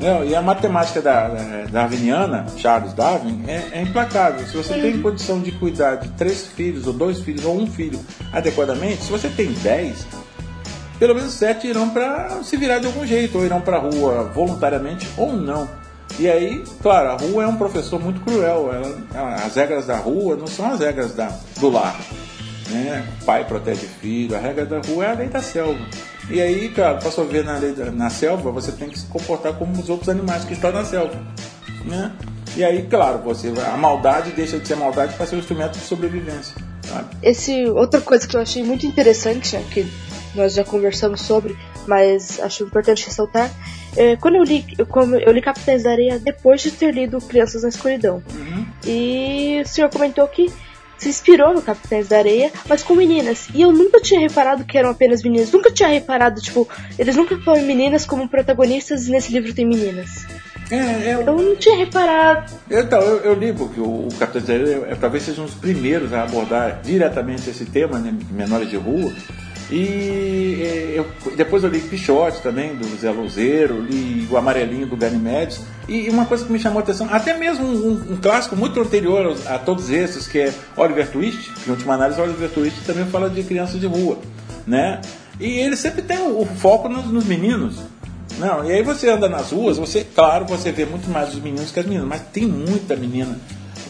Não, 0.00 0.24
e 0.24 0.34
a 0.34 0.40
matemática 0.40 1.02
da, 1.02 1.28
da 1.28 1.64
Darwiniana, 1.64 2.46
Charles 2.56 2.92
Darwin, 2.92 3.44
é, 3.48 3.68
é 3.72 3.82
implacável. 3.82 4.46
Se 4.46 4.56
você 4.56 4.74
tem 4.74 5.02
condição 5.02 5.40
de 5.40 5.50
cuidar 5.50 5.96
de 5.96 6.08
três 6.10 6.46
filhos, 6.46 6.86
ou 6.86 6.92
dois 6.92 7.18
filhos, 7.18 7.44
ou 7.44 7.60
um 7.60 7.66
filho 7.66 7.98
adequadamente, 8.32 9.02
se 9.02 9.10
você 9.10 9.28
tem 9.28 9.52
dez, 9.54 10.06
pelo 11.00 11.16
menos 11.16 11.32
sete 11.32 11.66
irão 11.66 11.90
para 11.90 12.42
se 12.44 12.56
virar 12.56 12.78
de 12.78 12.86
algum 12.86 13.04
jeito, 13.04 13.38
ou 13.38 13.44
irão 13.44 13.60
para 13.60 13.76
a 13.76 13.80
rua 13.80 14.24
voluntariamente 14.32 15.08
ou 15.16 15.32
não. 15.32 15.68
E 16.18 16.28
aí, 16.28 16.64
claro, 16.82 17.10
a 17.10 17.16
rua 17.16 17.44
é 17.44 17.46
um 17.46 17.56
professor 17.56 18.00
muito 18.00 18.20
cruel. 18.20 18.70
Ela, 19.14 19.34
as 19.34 19.54
regras 19.54 19.86
da 19.86 19.96
rua 19.96 20.36
não 20.36 20.46
são 20.46 20.70
as 20.70 20.80
regras 20.80 21.14
da, 21.14 21.32
do 21.58 21.70
lar. 21.70 21.98
Né? 22.70 23.06
Pai 23.24 23.44
protege 23.44 23.86
filho, 23.86 24.36
a 24.36 24.38
regra 24.38 24.66
da 24.66 24.80
rua 24.80 25.04
é 25.04 25.10
a 25.10 25.14
lei 25.14 25.28
da 25.28 25.40
selva. 25.40 25.80
E 26.30 26.40
aí, 26.40 26.68
cara, 26.68 26.96
para 26.98 27.10
sobreviver 27.10 27.44
na, 27.44 27.90
na 27.90 28.10
selva, 28.10 28.50
você 28.50 28.72
tem 28.72 28.88
que 28.88 28.98
se 28.98 29.06
comportar 29.06 29.54
como 29.54 29.72
os 29.72 29.88
outros 29.88 30.08
animais 30.08 30.44
que 30.44 30.52
estão 30.52 30.70
na 30.70 30.84
selva. 30.84 31.14
Né? 31.84 32.12
E 32.56 32.64
aí, 32.64 32.82
claro, 32.82 33.18
você 33.18 33.52
a 33.72 33.76
maldade 33.76 34.32
deixa 34.32 34.58
de 34.58 34.66
ser 34.66 34.76
maldade 34.76 35.14
para 35.14 35.26
ser 35.26 35.36
um 35.36 35.38
instrumento 35.38 35.78
de 35.78 35.84
sobrevivência. 35.84 36.54
Sabe? 36.82 37.16
Esse 37.22 37.66
outra 37.66 38.00
coisa 38.00 38.26
que 38.26 38.36
eu 38.36 38.40
achei 38.40 38.62
muito 38.62 38.84
interessante, 38.84 39.56
que 39.72 39.86
nós 40.34 40.54
já 40.54 40.64
conversamos 40.64 41.22
sobre, 41.22 41.56
mas 41.88 42.38
acho 42.40 42.64
importante 42.64 43.06
ressaltar, 43.06 43.50
é, 43.96 44.16
quando 44.16 44.36
eu 44.36 44.44
li, 44.44 44.64
eu, 44.76 44.86
eu 45.20 45.32
li 45.32 45.42
Capitães 45.42 45.82
da 45.82 45.90
Areia 45.90 46.18
depois 46.18 46.60
de 46.60 46.70
ter 46.70 46.94
lido 46.94 47.18
Crianças 47.18 47.62
na 47.62 47.70
Escuridão. 47.70 48.22
Uhum. 48.32 48.66
E 48.86 49.62
o 49.64 49.68
senhor 49.68 49.90
comentou 49.90 50.28
que 50.28 50.52
se 50.98 51.08
inspirou 51.08 51.54
no 51.54 51.62
Capitães 51.62 52.08
da 52.08 52.18
Areia, 52.18 52.52
mas 52.68 52.82
com 52.82 52.94
meninas. 52.94 53.48
E 53.54 53.62
eu 53.62 53.72
nunca 53.72 54.00
tinha 54.00 54.20
reparado 54.20 54.64
que 54.64 54.76
eram 54.76 54.90
apenas 54.90 55.22
meninas. 55.22 55.50
Nunca 55.50 55.70
tinha 55.70 55.88
reparado, 55.88 56.40
tipo, 56.40 56.68
eles 56.98 57.16
nunca 57.16 57.36
põem 57.38 57.64
meninas 57.64 58.04
como 58.04 58.28
protagonistas 58.28 59.06
e 59.06 59.10
nesse 59.10 59.32
livro 59.32 59.54
tem 59.54 59.64
meninas. 59.64 60.26
É, 60.70 60.76
é, 60.76 61.14
eu 61.14 61.24
não 61.24 61.56
tinha 61.56 61.76
reparado. 61.76 62.52
Então, 62.70 63.00
eu, 63.00 63.18
eu 63.18 63.34
li 63.34 63.52
porque 63.52 63.80
o, 63.80 64.08
o 64.08 64.08
Capitães 64.18 64.44
da 64.44 64.54
Areia 64.54 64.86
é, 64.88 64.94
talvez 64.96 65.22
seja 65.22 65.40
um 65.40 65.46
dos 65.46 65.54
primeiros 65.54 66.12
a 66.12 66.24
abordar 66.24 66.82
diretamente 66.82 67.48
esse 67.48 67.64
tema, 67.64 67.98
né, 67.98 68.14
menores 68.30 68.68
de 68.68 68.76
rua. 68.76 69.12
E 69.70 70.62
é, 70.62 70.92
eu, 70.98 71.06
depois 71.36 71.62
eu 71.62 71.68
li 71.68 71.80
Pichote 71.80 72.40
também, 72.40 72.74
do 72.74 72.86
Zé 72.96 73.10
Louzeiro, 73.10 73.80
li 73.80 74.26
o 74.30 74.36
Amarelinho 74.36 74.86
do 74.86 74.96
Ganimedes. 74.96 75.60
E 75.86 76.08
uma 76.08 76.24
coisa 76.24 76.44
que 76.44 76.52
me 76.52 76.58
chamou 76.58 76.78
a 76.78 76.82
atenção, 76.82 77.06
até 77.10 77.36
mesmo 77.36 77.66
um, 77.66 78.12
um, 78.12 78.16
clássico 78.16 78.56
muito 78.56 78.80
anterior 78.80 79.36
a 79.46 79.58
todos 79.58 79.90
esses, 79.90 80.26
que 80.26 80.38
é 80.38 80.54
Oliver 80.76 81.10
Twist, 81.10 81.52
que 81.52 81.68
em 81.68 81.72
última 81.72 81.94
análise 81.94 82.20
Oliver 82.20 82.50
Twist 82.50 82.84
também 82.86 83.04
fala 83.06 83.28
de 83.28 83.42
crianças 83.42 83.78
de 83.80 83.86
rua. 83.86 84.18
Né? 84.66 85.00
E 85.38 85.58
ele 85.58 85.76
sempre 85.76 86.02
tem 86.02 86.18
o, 86.18 86.40
o 86.40 86.46
foco 86.46 86.88
nos, 86.88 87.06
nos, 87.06 87.24
meninos. 87.24 87.76
Não, 88.38 88.64
e 88.64 88.72
aí 88.72 88.82
você 88.82 89.10
anda 89.10 89.28
nas 89.28 89.50
ruas, 89.50 89.76
você, 89.76 90.04
claro, 90.14 90.46
você 90.46 90.72
vê 90.72 90.86
muito 90.86 91.10
mais 91.10 91.30
os 91.30 91.40
meninos 91.40 91.70
que 91.70 91.80
as 91.80 91.86
meninas, 91.86 92.08
mas 92.08 92.22
tem 92.32 92.46
muita 92.46 92.94
menina, 92.94 93.38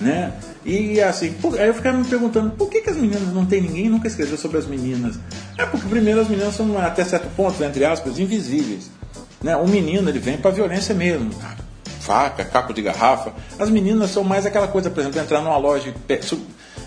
né? 0.00 0.32
E 0.68 1.00
assim, 1.00 1.32
por, 1.32 1.58
aí 1.58 1.68
eu 1.68 1.72
ficava 1.72 1.96
me 1.96 2.04
perguntando 2.04 2.50
por 2.50 2.68
que, 2.68 2.82
que 2.82 2.90
as 2.90 2.96
meninas 2.96 3.32
não 3.32 3.46
tem 3.46 3.62
ninguém 3.62 3.88
nunca 3.88 4.06
escreveu 4.06 4.36
sobre 4.36 4.58
as 4.58 4.66
meninas? 4.66 5.18
É 5.56 5.64
porque 5.64 5.88
primeiro 5.88 6.20
as 6.20 6.28
meninas 6.28 6.54
são 6.54 6.76
até 6.78 7.02
certo 7.04 7.26
ponto, 7.34 7.64
entre 7.64 7.86
aspas, 7.86 8.18
invisíveis. 8.18 8.90
Né? 9.42 9.56
O 9.56 9.66
menino 9.66 10.10
ele 10.10 10.18
vem 10.18 10.36
para 10.36 10.50
violência 10.50 10.94
mesmo, 10.94 11.30
faca, 12.00 12.44
caco 12.44 12.74
de 12.74 12.82
garrafa. 12.82 13.32
As 13.58 13.70
meninas 13.70 14.10
são 14.10 14.22
mais 14.22 14.44
aquela 14.44 14.68
coisa, 14.68 14.90
por 14.90 15.00
exemplo, 15.00 15.18
entrar 15.18 15.40
numa 15.40 15.56
loja 15.56 15.94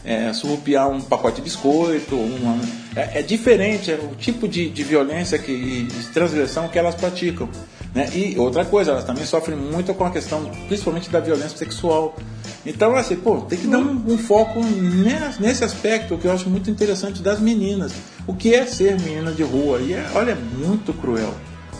é, 0.05 0.31
surrupiar 0.31 0.87
um 0.87 1.01
pacote 1.01 1.37
de 1.37 1.41
biscoito. 1.41 2.15
Uma, 2.15 2.59
é, 2.95 3.19
é, 3.19 3.21
diferente, 3.23 3.91
é 3.91 3.95
o 3.95 4.15
tipo 4.15 4.47
de, 4.47 4.69
de 4.69 4.83
violência 4.83 5.39
que, 5.39 5.51
e 5.51 5.83
de 5.85 6.07
transgressão 6.09 6.67
que 6.67 6.77
elas 6.77 6.93
praticam. 6.93 7.49
Né? 7.95 8.09
E 8.13 8.37
outra 8.37 8.63
coisa, 8.63 8.91
elas 8.91 9.03
também 9.03 9.25
sofrem 9.25 9.57
muito 9.57 9.91
com 9.95 10.05
a 10.05 10.11
questão, 10.11 10.45
principalmente 10.67 11.09
da 11.09 11.19
violência 11.19 11.57
sexual. 11.57 12.15
Então, 12.65 12.95
assim, 12.95 13.15
pô, 13.15 13.37
tem 13.41 13.57
que 13.57 13.67
dar 13.67 13.79
um, 13.79 14.03
um 14.07 14.17
foco 14.17 14.61
nesse 15.39 15.63
aspecto 15.63 16.17
que 16.17 16.25
eu 16.25 16.31
acho 16.31 16.49
muito 16.49 16.69
interessante 16.69 17.21
das 17.21 17.39
meninas. 17.39 17.91
O 18.27 18.35
que 18.35 18.53
é 18.53 18.65
ser 18.65 18.99
menina 18.99 19.31
de 19.31 19.43
rua? 19.43 19.79
E 19.79 19.93
é, 19.93 20.09
olha, 20.13 20.31
é 20.31 20.35
muito 20.35 20.93
cruel 20.93 21.33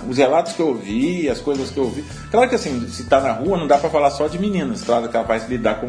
os 0.09 0.17
relatos 0.17 0.53
que 0.53 0.59
eu 0.59 0.69
ouvi, 0.69 1.29
as 1.29 1.39
coisas 1.39 1.69
que 1.69 1.77
eu 1.77 1.83
ouvi. 1.83 2.03
Claro 2.31 2.49
que 2.49 2.55
assim, 2.55 2.87
se 2.89 3.03
está 3.03 3.19
na 3.19 3.33
rua, 3.33 3.57
não 3.57 3.67
dá 3.67 3.77
para 3.77 3.89
falar 3.89 4.09
só 4.09 4.27
de 4.27 4.39
meninas. 4.39 4.81
Claro 4.81 5.07
que 5.07 5.15
ela 5.15 5.25
vai 5.25 5.39
lidar 5.47 5.79
com 5.79 5.87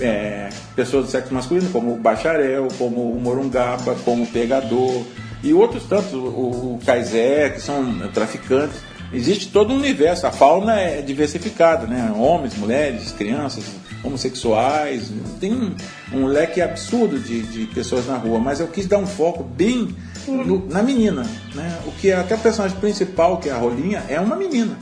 é, 0.00 0.48
pessoas 0.74 1.06
do 1.06 1.10
sexo 1.10 1.34
masculino, 1.34 1.68
como 1.70 1.94
o 1.94 1.98
bacharel, 1.98 2.68
como 2.78 3.12
o 3.12 3.20
morungaba, 3.20 3.94
como 4.04 4.24
o 4.24 4.26
pegador, 4.26 5.04
e 5.42 5.52
outros 5.52 5.84
tantos, 5.84 6.12
o, 6.14 6.18
o 6.18 6.80
Kaisé, 6.84 7.50
que 7.50 7.60
são 7.60 7.98
traficantes. 8.12 8.80
Existe 9.12 9.50
todo 9.50 9.74
um 9.74 9.76
universo, 9.76 10.26
a 10.26 10.32
fauna 10.32 10.80
é 10.80 11.02
diversificada, 11.02 11.86
né? 11.86 12.10
Homens, 12.16 12.56
mulheres, 12.56 13.12
crianças, 13.12 13.64
homossexuais, 14.04 15.10
tem 15.40 15.52
um, 15.52 15.74
um 16.12 16.26
leque 16.26 16.60
absurdo 16.60 17.18
de, 17.18 17.42
de 17.42 17.66
pessoas 17.66 18.06
na 18.06 18.16
rua, 18.16 18.38
mas 18.38 18.60
eu 18.60 18.68
quis 18.68 18.86
dar 18.86 18.98
um 18.98 19.06
foco 19.06 19.42
bem 19.42 19.94
no, 20.26 20.68
na 20.68 20.82
menina, 20.82 21.24
né? 21.54 21.78
O 21.86 21.92
que 21.92 22.10
é 22.10 22.16
até 22.16 22.34
o 22.34 22.38
personagem 22.38 22.76
principal, 22.78 23.38
que 23.38 23.48
é 23.48 23.52
a 23.52 23.56
Rolinha, 23.56 24.02
é 24.08 24.20
uma 24.20 24.36
menina, 24.36 24.76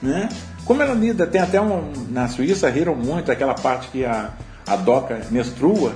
né? 0.00 0.28
Como 0.64 0.82
ela 0.82 0.94
lida, 0.94 1.26
tem 1.26 1.40
até 1.40 1.60
um, 1.60 1.92
na 2.10 2.28
Suíça 2.28 2.70
riram 2.70 2.94
muito 2.94 3.30
aquela 3.32 3.54
parte 3.54 3.88
que 3.88 4.04
a, 4.04 4.30
a 4.66 4.76
Doca 4.76 5.20
menstrua, 5.30 5.94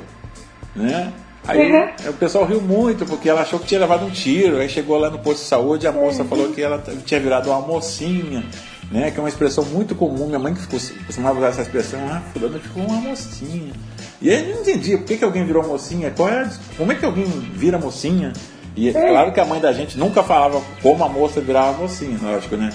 né? 0.74 1.12
Aí 1.48 1.70
uhum. 1.70 2.10
o 2.10 2.12
pessoal 2.14 2.44
riu 2.44 2.60
muito 2.60 3.06
porque 3.06 3.28
ela 3.28 3.42
achou 3.42 3.60
que 3.60 3.66
tinha 3.66 3.78
levado 3.78 4.04
um 4.04 4.10
tiro. 4.10 4.58
Aí 4.58 4.68
chegou 4.68 4.98
lá 4.98 5.08
no 5.08 5.18
posto 5.20 5.42
de 5.42 5.48
saúde 5.48 5.86
e 5.86 5.88
a 5.88 5.92
moça 5.92 6.22
uhum. 6.22 6.28
falou 6.28 6.52
que 6.52 6.60
ela 6.60 6.82
tinha 7.04 7.20
virado 7.20 7.50
uma 7.50 7.60
mocinha, 7.60 8.44
né? 8.90 9.10
Que 9.10 9.18
é 9.18 9.22
uma 9.22 9.28
expressão 9.28 9.64
muito 9.64 9.94
comum. 9.94 10.26
Minha 10.26 10.38
mãe 10.38 10.54
que 10.54 10.60
ficou, 10.60 10.78
costumava 11.06 11.38
usar 11.38 11.48
essa 11.48 11.62
expressão, 11.62 12.00
ah, 12.08 12.22
fulano 12.32 12.58
ficou 12.58 12.84
uma 12.84 13.00
mocinha. 13.00 13.72
E 14.20 14.30
aí 14.30 14.48
eu 14.48 14.54
não 14.54 14.62
entendia 14.62 14.98
por 14.98 15.06
que, 15.06 15.16
que 15.18 15.24
alguém 15.24 15.44
virou 15.44 15.66
mocinha, 15.66 16.10
qual 16.10 16.28
é, 16.28 16.48
como 16.76 16.92
é 16.92 16.94
que 16.94 17.04
alguém 17.04 17.24
vira 17.24 17.78
mocinha? 17.78 18.32
E 18.74 18.88
é 18.88 18.92
claro 18.92 19.32
que 19.32 19.40
a 19.40 19.44
mãe 19.44 19.60
da 19.60 19.72
gente 19.72 19.98
nunca 19.98 20.22
falava 20.22 20.62
como 20.82 21.02
a 21.02 21.08
moça 21.08 21.40
virava 21.40 21.72
mocinha, 21.80 22.18
lógico, 22.22 22.56
né? 22.56 22.70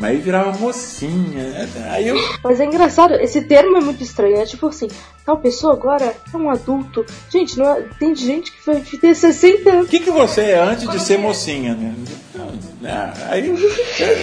Mas 0.00 0.10
aí 0.12 0.16
virava 0.16 0.58
mocinha. 0.58 1.68
Aí 1.90 2.08
eu... 2.08 2.16
Mas 2.42 2.58
é 2.58 2.64
engraçado, 2.64 3.14
esse 3.14 3.42
termo 3.42 3.76
é 3.76 3.80
muito 3.80 4.02
estranho. 4.02 4.36
É 4.36 4.46
tipo 4.46 4.66
assim, 4.66 4.88
tal 5.26 5.36
pessoa 5.36 5.74
agora 5.74 6.16
é 6.32 6.36
um 6.36 6.48
adulto. 6.48 7.04
Gente, 7.28 7.58
não 7.58 7.66
é... 7.66 7.82
tem 7.98 8.14
gente 8.14 8.50
que 8.50 8.64
vai 8.64 8.80
ter 8.80 9.14
60 9.14 9.70
anos. 9.70 9.86
O 9.86 9.88
que, 9.88 10.00
que 10.00 10.10
você 10.10 10.40
é 10.40 10.58
antes 10.58 10.88
de 10.88 10.98
ser 10.98 11.18
mocinha, 11.18 11.74
né? 11.74 11.94
É, 12.82 13.12
aí, 13.30 13.54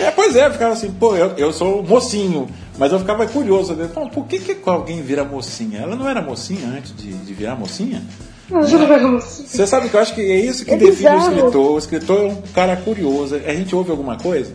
é, 0.01 0.11
pois 0.11 0.35
é, 0.35 0.47
eu 0.47 0.51
ficava 0.51 0.73
assim, 0.73 0.91
pô, 0.91 1.15
eu, 1.15 1.33
eu 1.37 1.53
sou 1.53 1.83
mocinho. 1.83 2.49
Mas 2.75 2.91
eu 2.91 2.99
ficava 2.99 3.27
curioso, 3.27 3.73
né? 3.73 3.87
Pô, 3.93 4.09
por 4.09 4.25
que, 4.25 4.39
que 4.39 4.57
alguém 4.65 5.01
vira 5.03 5.23
mocinha? 5.23 5.79
Ela 5.79 5.95
não 5.95 6.09
era 6.09 6.21
mocinha 6.21 6.67
antes 6.67 6.95
de, 6.95 7.13
de 7.13 7.33
virar 7.33 7.55
mocinha? 7.55 8.01
Você 8.49 9.67
sabe 9.67 9.89
que 9.89 9.95
eu 9.95 9.99
acho 9.99 10.15
que 10.15 10.21
é 10.21 10.39
isso 10.39 10.63
que 10.63 10.71
é 10.71 10.77
define 10.77 10.93
bizarro. 10.95 11.17
o 11.17 11.35
escritor. 11.35 11.71
O 11.71 11.77
escritor 11.77 12.19
é 12.19 12.23
um 12.23 12.41
cara 12.53 12.77
curioso. 12.77 13.35
A 13.35 13.53
gente 13.53 13.75
ouve 13.75 13.91
alguma 13.91 14.17
coisa, 14.17 14.53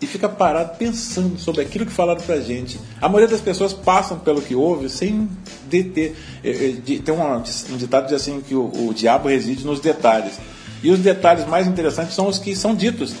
e 0.00 0.06
fica 0.06 0.28
parado 0.28 0.76
pensando 0.78 1.38
sobre 1.38 1.60
aquilo 1.60 1.84
que 1.84 1.92
falaram 1.92 2.20
pra 2.20 2.40
gente. 2.40 2.80
A 3.00 3.08
maioria 3.08 3.28
das 3.28 3.40
pessoas 3.40 3.72
passam 3.72 4.18
pelo 4.18 4.40
que 4.40 4.54
ouve 4.54 4.88
sem 4.88 5.28
deter. 5.66 6.16
É, 6.42 6.50
é, 6.50 6.72
tem 6.82 7.14
um 7.14 7.76
ditado 7.76 8.04
que 8.04 8.12
diz 8.12 8.22
assim 8.22 8.40
que 8.40 8.54
o, 8.54 8.88
o 8.88 8.94
diabo 8.94 9.28
reside 9.28 9.64
nos 9.64 9.78
detalhes. 9.78 10.38
E 10.82 10.90
os 10.90 10.98
detalhes 10.98 11.46
mais 11.46 11.66
interessantes 11.66 12.14
são 12.14 12.26
os 12.26 12.38
que 12.38 12.56
são 12.56 12.74
ditos. 12.74 13.14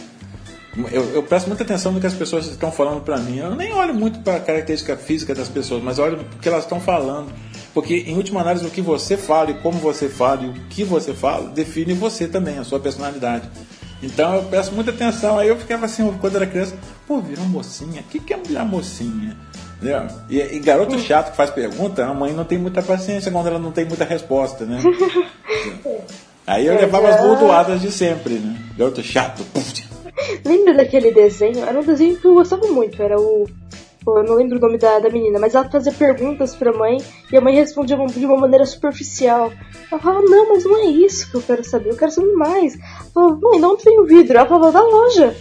Eu, 0.90 1.02
eu, 1.14 1.22
presto 1.22 1.48
muita 1.48 1.64
atenção 1.64 1.92
no 1.92 2.00
que 2.00 2.06
as 2.06 2.14
pessoas 2.14 2.46
estão 2.46 2.70
falando 2.72 3.02
para 3.02 3.18
mim. 3.18 3.38
Eu 3.38 3.54
nem 3.54 3.72
olho 3.72 3.92
muito 3.92 4.20
para 4.20 4.36
a 4.36 4.40
característica 4.40 4.96
física 4.96 5.34
das 5.34 5.48
pessoas, 5.48 5.82
mas 5.82 5.98
olho 5.98 6.20
o 6.20 6.38
que 6.38 6.48
elas 6.48 6.64
estão 6.64 6.80
falando. 6.80 7.30
Porque, 7.74 8.04
em 8.06 8.16
última 8.16 8.40
análise, 8.40 8.64
o 8.66 8.70
que 8.70 8.80
você 8.80 9.16
fala 9.16 9.50
e 9.50 9.54
como 9.54 9.78
você 9.78 10.08
fala 10.08 10.44
e 10.44 10.48
o 10.48 10.54
que 10.68 10.82
você 10.82 11.12
fala 11.12 11.50
define 11.50 11.92
você 11.92 12.26
também, 12.26 12.58
a 12.58 12.64
sua 12.64 12.80
personalidade. 12.80 13.48
Então 14.02 14.36
eu 14.36 14.42
peço 14.44 14.72
muita 14.72 14.90
atenção. 14.90 15.38
Aí 15.38 15.48
eu 15.48 15.56
ficava 15.56 15.86
assim, 15.86 16.10
quando 16.20 16.36
era 16.36 16.46
criança, 16.46 16.76
pô, 17.06 17.20
virou 17.20 17.44
mocinha? 17.46 18.00
O 18.00 18.04
que, 18.04 18.18
que 18.18 18.32
é 18.32 18.36
virar 18.36 18.64
mocinha? 18.64 19.36
E, 20.28 20.38
e, 20.38 20.58
garoto 20.58 20.98
chato 20.98 21.30
que 21.30 21.36
faz 21.36 21.50
pergunta, 21.50 22.04
a 22.04 22.12
mãe 22.12 22.32
não 22.32 22.44
tem 22.44 22.58
muita 22.58 22.82
paciência 22.82 23.32
quando 23.32 23.46
ela 23.46 23.58
não 23.58 23.72
tem 23.72 23.86
muita 23.86 24.04
resposta, 24.04 24.66
né? 24.66 24.78
Aí 26.46 26.66
eu 26.66 26.74
levava 26.74 27.08
as 27.08 27.20
bordoadas 27.20 27.80
de 27.80 27.90
sempre, 27.90 28.34
né? 28.34 28.56
Garoto 28.76 29.02
chato. 29.02 29.42
Lembra 30.44 30.74
daquele 30.74 31.12
desenho? 31.12 31.64
Era 31.64 31.80
um 31.80 31.84
desenho 31.84 32.16
que 32.16 32.26
eu 32.26 32.34
gostava 32.34 32.66
muito, 32.66 33.02
era 33.02 33.18
o 33.18 33.48
eu 34.06 34.24
não 34.24 34.34
lembro 34.34 34.58
o 34.58 34.60
nome 34.60 34.78
da, 34.78 34.98
da 34.98 35.10
menina, 35.10 35.38
mas 35.38 35.54
ela 35.54 35.68
fazia 35.68 35.92
perguntas 35.92 36.54
pra 36.54 36.72
mãe 36.72 36.98
e 37.30 37.36
a 37.36 37.40
mãe 37.40 37.54
respondia 37.54 37.96
de 37.96 38.24
uma 38.24 38.36
maneira 38.36 38.64
superficial. 38.64 39.52
Ela 39.90 40.00
falava, 40.00 40.22
não, 40.22 40.48
mas 40.48 40.64
não 40.64 40.76
é 40.78 40.86
isso 40.86 41.30
que 41.30 41.36
eu 41.36 41.42
quero 41.42 41.64
saber, 41.64 41.90
eu 41.90 41.96
quero 41.96 42.10
saber 42.10 42.32
mais. 42.32 42.74
Ela 42.74 43.10
falava, 43.12 43.38
mãe, 43.40 43.58
de 43.58 43.64
onde 43.66 43.84
vem 43.84 44.00
o 44.00 44.06
vidro? 44.06 44.38
Ela 44.38 44.48
falava, 44.48 44.72
da 44.72 44.82
loja. 44.82 45.36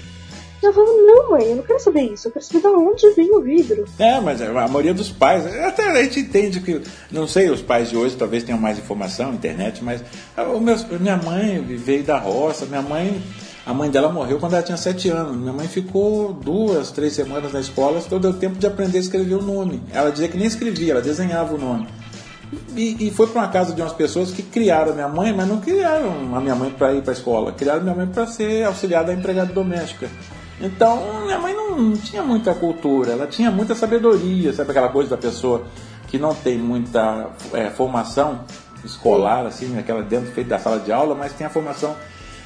Ela 0.62 0.74
falava, 0.74 0.91
não, 0.91 1.30
mãe, 1.30 1.50
eu 1.50 1.56
não 1.56 1.63
quero 1.63 1.80
saber 1.80 2.02
isso, 2.02 2.28
eu 2.28 2.32
quero 2.34 2.43
saber 2.43 2.60
de 2.60 2.67
onde 2.67 3.10
vem 3.12 3.34
o 3.34 3.41
vidro. 3.41 3.86
É, 3.98 4.19
mas 4.19 4.41
a 4.41 4.67
maioria 4.67 4.93
dos 4.93 5.10
pais, 5.10 5.45
até 5.45 5.89
a 5.89 6.04
gente 6.04 6.19
entende 6.19 6.60
que, 6.60 6.82
não 7.10 7.26
sei, 7.26 7.50
os 7.50 7.62
pais 7.62 7.89
de 7.89 7.95
hoje 7.95 8.17
talvez 8.17 8.43
tenham 8.43 8.60
mais 8.60 8.78
informação, 8.78 9.34
internet, 9.34 9.82
mas 9.82 10.04
o 10.38 10.60
meu, 10.60 10.76
minha 11.00 11.15
mãe 11.15 11.62
veio 11.62 12.04
da 12.04 12.17
roça, 12.17 12.65
minha 12.65 12.82
mãe 12.82 13.22
a 13.69 13.73
mãe 13.73 13.88
dela 13.88 14.10
morreu 14.10 14.39
quando 14.39 14.53
ela 14.53 14.63
tinha 14.63 14.77
sete 14.77 15.10
anos. 15.10 15.38
Minha 15.38 15.53
mãe 15.53 15.67
ficou 15.67 16.34
duas, 16.34 16.89
três 16.89 17.13
semanas 17.13 17.53
na 17.53 17.60
escola, 17.60 18.01
só 18.01 18.17
deu 18.17 18.34
tempo 18.34 18.58
de 18.58 18.65
aprender 18.65 18.97
a 18.97 19.01
escrever 19.01 19.36
o 19.36 19.43
nome. 19.43 19.79
Ela 19.93 20.10
dizia 20.10 20.27
que 20.27 20.36
nem 20.36 20.47
escrevia, 20.47 20.93
ela 20.93 21.01
desenhava 21.03 21.53
o 21.53 21.58
nome. 21.60 21.88
E, 22.75 23.08
e 23.08 23.12
foi 23.12 23.27
para 23.27 23.41
uma 23.41 23.47
casa 23.47 23.71
de 23.71 23.79
umas 23.79 23.93
pessoas 23.93 24.32
que 24.32 24.41
criaram 24.41 24.93
a 24.93 24.95
minha 24.95 25.08
mãe, 25.08 25.32
mas 25.32 25.47
não 25.47 25.62
criaram 25.62 26.36
a 26.36 26.41
minha 26.41 26.55
mãe 26.55 26.71
para 26.71 26.95
ir 26.95 27.03
para 27.03 27.12
a 27.12 27.15
escola. 27.15 27.51
Criaram 27.51 27.82
a 27.82 27.84
minha 27.84 27.95
mãe 27.95 28.08
para 28.08 28.25
ser 28.25 28.65
auxiliar 28.65 29.05
da 29.05 29.13
empregada 29.13 29.53
doméstica. 29.53 30.10
Então, 30.60 31.25
minha 31.25 31.38
mãe 31.38 31.53
não, 31.53 31.77
não 31.79 31.95
tinha 31.95 32.23
muita 32.23 32.55
cultura, 32.55 33.12
ela 33.12 33.27
tinha 33.27 33.51
muita 33.51 33.75
sabedoria, 33.75 34.51
sabe 34.51 34.71
aquela 34.71 34.89
coisa 34.89 35.12
da 35.12 35.17
pessoa 35.17 35.62
que 36.08 36.17
não 36.17 36.34
tem 36.34 36.58
muita 36.58 37.29
é, 37.53 37.69
formação 37.69 38.45
escolar, 38.84 39.45
assim, 39.45 39.77
aquela 39.77 40.01
dentro 40.01 40.32
feita 40.32 40.49
da 40.49 40.60
sala 40.60 40.79
de 40.79 40.91
aula, 40.91 41.13
mas 41.13 41.34
tem 41.34 41.45
a 41.45 41.51
formação 41.51 41.95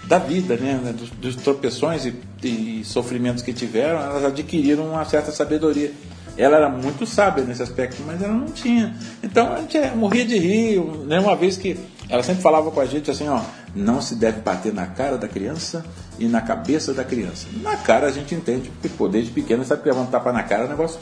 da 0.05 0.17
vida, 0.17 0.55
né? 0.55 0.93
dos, 0.97 1.09
dos 1.11 1.35
tropeções 1.35 2.05
e, 2.05 2.13
e, 2.43 2.83
sofrimentos 2.83 3.41
que 3.41 3.53
tiveram, 3.53 3.99
elas 3.99 4.25
adquiriram 4.25 4.89
uma 4.89 5.05
certa 5.05 5.31
sabedoria. 5.31 5.91
Ela 6.35 6.57
era 6.57 6.69
muito 6.69 7.05
sábia 7.05 7.43
nesse 7.43 7.61
aspecto, 7.61 8.01
mas 8.05 8.21
ela 8.21 8.33
não 8.33 8.47
tinha. 8.47 8.95
Então 9.21 9.53
a 9.53 9.59
gente 9.59 9.77
é, 9.77 9.91
morria 9.91 10.25
de 10.25 10.37
rir. 10.37 10.79
Né? 11.05 11.19
Uma 11.19 11.35
vez 11.35 11.57
que 11.57 11.77
ela 12.09 12.23
sempre 12.23 12.41
falava 12.41 12.71
com 12.71 12.79
a 12.79 12.85
gente 12.85 13.11
assim: 13.11 13.29
ó, 13.29 13.39
não 13.75 14.01
se 14.01 14.15
deve 14.15 14.41
bater 14.41 14.73
na 14.73 14.87
cara 14.87 15.17
da 15.17 15.27
criança 15.27 15.85
e 16.17 16.27
na 16.27 16.41
cabeça 16.41 16.91
da 16.91 17.03
criança. 17.03 17.47
Na 17.61 17.77
cara 17.77 18.07
a 18.07 18.11
gente 18.11 18.33
entende, 18.33 18.69
porque 18.69 18.89
pô, 18.89 19.07
desde 19.07 19.31
pequeno 19.31 19.63
sabe 19.63 19.83
que 19.83 19.89
levar 19.89 20.01
um 20.01 20.07
tapa 20.07 20.33
na 20.33 20.41
cara 20.41 20.63
é 20.63 20.65
um 20.65 20.69
negócio 20.69 20.99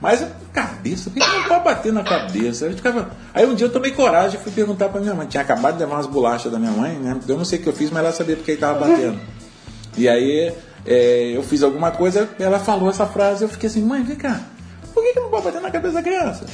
mas 0.00 0.26
cabeça, 0.52 1.10
por 1.10 1.20
que 1.20 1.26
não 1.26 1.44
pode 1.44 1.64
bater 1.64 1.92
na 1.92 2.02
cabeça? 2.02 2.70
Ficava... 2.70 3.10
Aí 3.32 3.46
um 3.46 3.54
dia 3.54 3.66
eu 3.66 3.72
tomei 3.72 3.90
coragem 3.90 4.38
e 4.38 4.42
fui 4.42 4.52
perguntar 4.52 4.88
pra 4.88 5.00
minha 5.00 5.14
mãe. 5.14 5.26
Tinha 5.26 5.42
acabado 5.42 5.74
de 5.74 5.80
levar 5.80 5.96
umas 5.96 6.06
bolachas 6.06 6.52
da 6.52 6.58
minha 6.58 6.72
mãe, 6.72 6.96
né? 6.98 7.18
Eu 7.26 7.36
não 7.36 7.44
sei 7.44 7.58
o 7.58 7.62
que 7.62 7.68
eu 7.68 7.72
fiz, 7.72 7.90
mas 7.90 8.04
ela 8.04 8.12
sabia 8.12 8.36
porque 8.36 8.52
ele 8.52 8.60
tava 8.60 8.78
batendo. 8.78 9.18
E 9.96 10.08
aí 10.08 10.52
é, 10.86 11.32
eu 11.34 11.42
fiz 11.42 11.62
alguma 11.62 11.90
coisa, 11.90 12.28
ela 12.38 12.58
falou 12.58 12.90
essa 12.90 13.06
frase, 13.06 13.44
eu 13.44 13.48
fiquei 13.48 13.68
assim, 13.68 13.82
mãe, 13.82 14.02
vem 14.02 14.16
cá, 14.16 14.40
por 14.92 15.02
que, 15.02 15.12
que 15.12 15.20
não 15.20 15.30
pode 15.30 15.44
bater 15.44 15.60
na 15.60 15.70
cabeça 15.70 15.94
da 15.94 16.02
criança? 16.02 16.44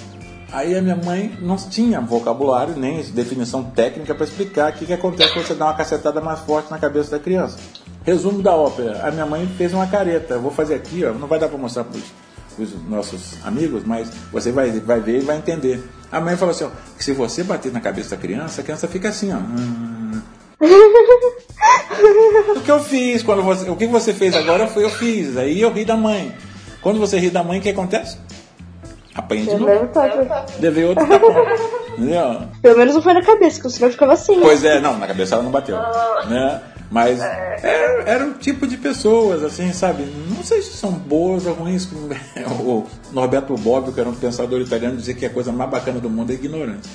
Aí 0.53 0.77
a 0.77 0.83
minha 0.83 0.97
mãe 0.97 1.39
não 1.41 1.57
tinha 1.57 2.01
vocabulário 2.01 2.75
nem 2.77 3.03
definição 3.13 3.63
técnica 3.63 4.15
para 4.15 4.25
explicar 4.25 4.73
o 4.73 4.75
que, 4.75 4.87
que 4.87 4.93
acontece 4.93 5.33
quando 5.33 5.47
você 5.47 5.55
dá 5.55 5.67
uma 5.67 5.75
cacetada 5.75 6.21
mais 6.21 6.41
forte 6.41 6.71
na 6.71 6.79
cabeça 6.79 7.13
da 7.13 7.19
criança. 7.21 7.57
Resumo 8.05 8.43
da 8.43 8.55
ópera: 8.55 9.07
a 9.07 9.13
minha 9.13 9.27
mãe 9.27 9.47
fez 9.57 9.73
uma 9.73 9.87
careta. 9.87 10.35
Eu 10.35 10.41
vou 10.41 10.51
fazer 10.51 10.75
aqui, 10.75 11.05
ó, 11.05 11.13
não 11.13 11.29
vai 11.29 11.39
dar 11.39 11.49
para 11.49 11.57
mostrar 11.57 11.85
para 11.85 12.01
os 12.63 12.89
nossos 12.89 13.37
amigos, 13.45 13.83
mas 13.85 14.11
você 14.33 14.53
vai, 14.53 14.71
vai 14.71 15.01
ver 15.01 15.19
e 15.19 15.21
vai 15.21 15.37
entender. 15.37 15.83
A 16.11 16.21
mãe 16.21 16.37
falou 16.37 16.55
assim, 16.55 16.65
ó, 16.65 16.71
que 16.97 17.05
se 17.05 17.13
você 17.13 17.43
bater 17.43 17.73
na 17.73 17.81
cabeça 17.81 18.17
da 18.17 18.17
criança, 18.17 18.61
a 18.61 18.65
criança 18.65 18.89
fica 18.89 19.09
assim, 19.09 19.33
ó. 19.33 19.39
o 22.57 22.61
que 22.61 22.71
eu 22.71 22.81
fiz 22.83 23.23
quando 23.23 23.43
você, 23.43 23.71
o 23.71 23.77
que 23.77 23.87
você 23.87 24.13
fez 24.13 24.35
agora 24.35 24.67
foi 24.67 24.85
eu 24.85 24.91
fiz. 24.91 25.37
Aí 25.37 25.61
eu 25.61 25.73
ri 25.73 25.85
da 25.85 25.97
mãe. 25.97 26.35
Quando 26.83 26.99
você 26.99 27.19
ri 27.19 27.31
da 27.31 27.43
mãe, 27.43 27.59
o 27.59 27.63
que 27.63 27.69
acontece? 27.69 28.19
Apanha 29.15 29.43
de 29.45 29.57
novo. 29.57 29.91
Levei 30.61 30.85
outro 30.85 31.07
tapão. 31.07 31.31
Entendeu? 31.99 32.49
Pelo 32.63 32.79
menos 32.79 32.95
não 32.95 33.03
foi 33.03 33.13
na 33.13 33.23
cabeça, 33.23 33.57
porque 33.57 33.69
o 33.69 33.71
senhor 33.71 33.91
ficava 33.91 34.13
assim. 34.15 34.41
Pois 34.41 34.65
é, 34.65 34.81
não, 34.81 34.99
na 34.99 35.07
cabeça 35.07 35.35
ela 35.35 35.43
não 35.43 35.51
bateu. 35.51 35.77
Né? 36.29 36.61
Mas 36.91 37.21
era, 37.21 37.61
é, 37.63 38.03
era 38.07 38.25
um 38.25 38.33
tipo 38.33 38.67
de 38.67 38.77
pessoas, 38.77 39.45
assim, 39.45 39.73
sabe? 39.73 40.05
Não 40.29 40.43
sei 40.43 40.61
se 40.61 40.73
são 40.73 40.93
boas 40.93 41.47
ou 41.47 41.55
ruins. 41.55 41.89
O 42.61 42.87
Norberto 43.13 43.55
Bobbio, 43.55 43.93
que 43.93 44.01
era 44.01 44.09
um 44.09 44.15
pensador 44.15 44.61
italiano, 44.61 44.97
dizia 44.97 45.15
que 45.15 45.25
a 45.25 45.31
coisa 45.31 45.53
mais 45.53 45.71
bacana 45.71 46.01
do 46.01 46.11
mundo 46.11 46.31
é 46.31 46.35
ignorância. 46.35 46.91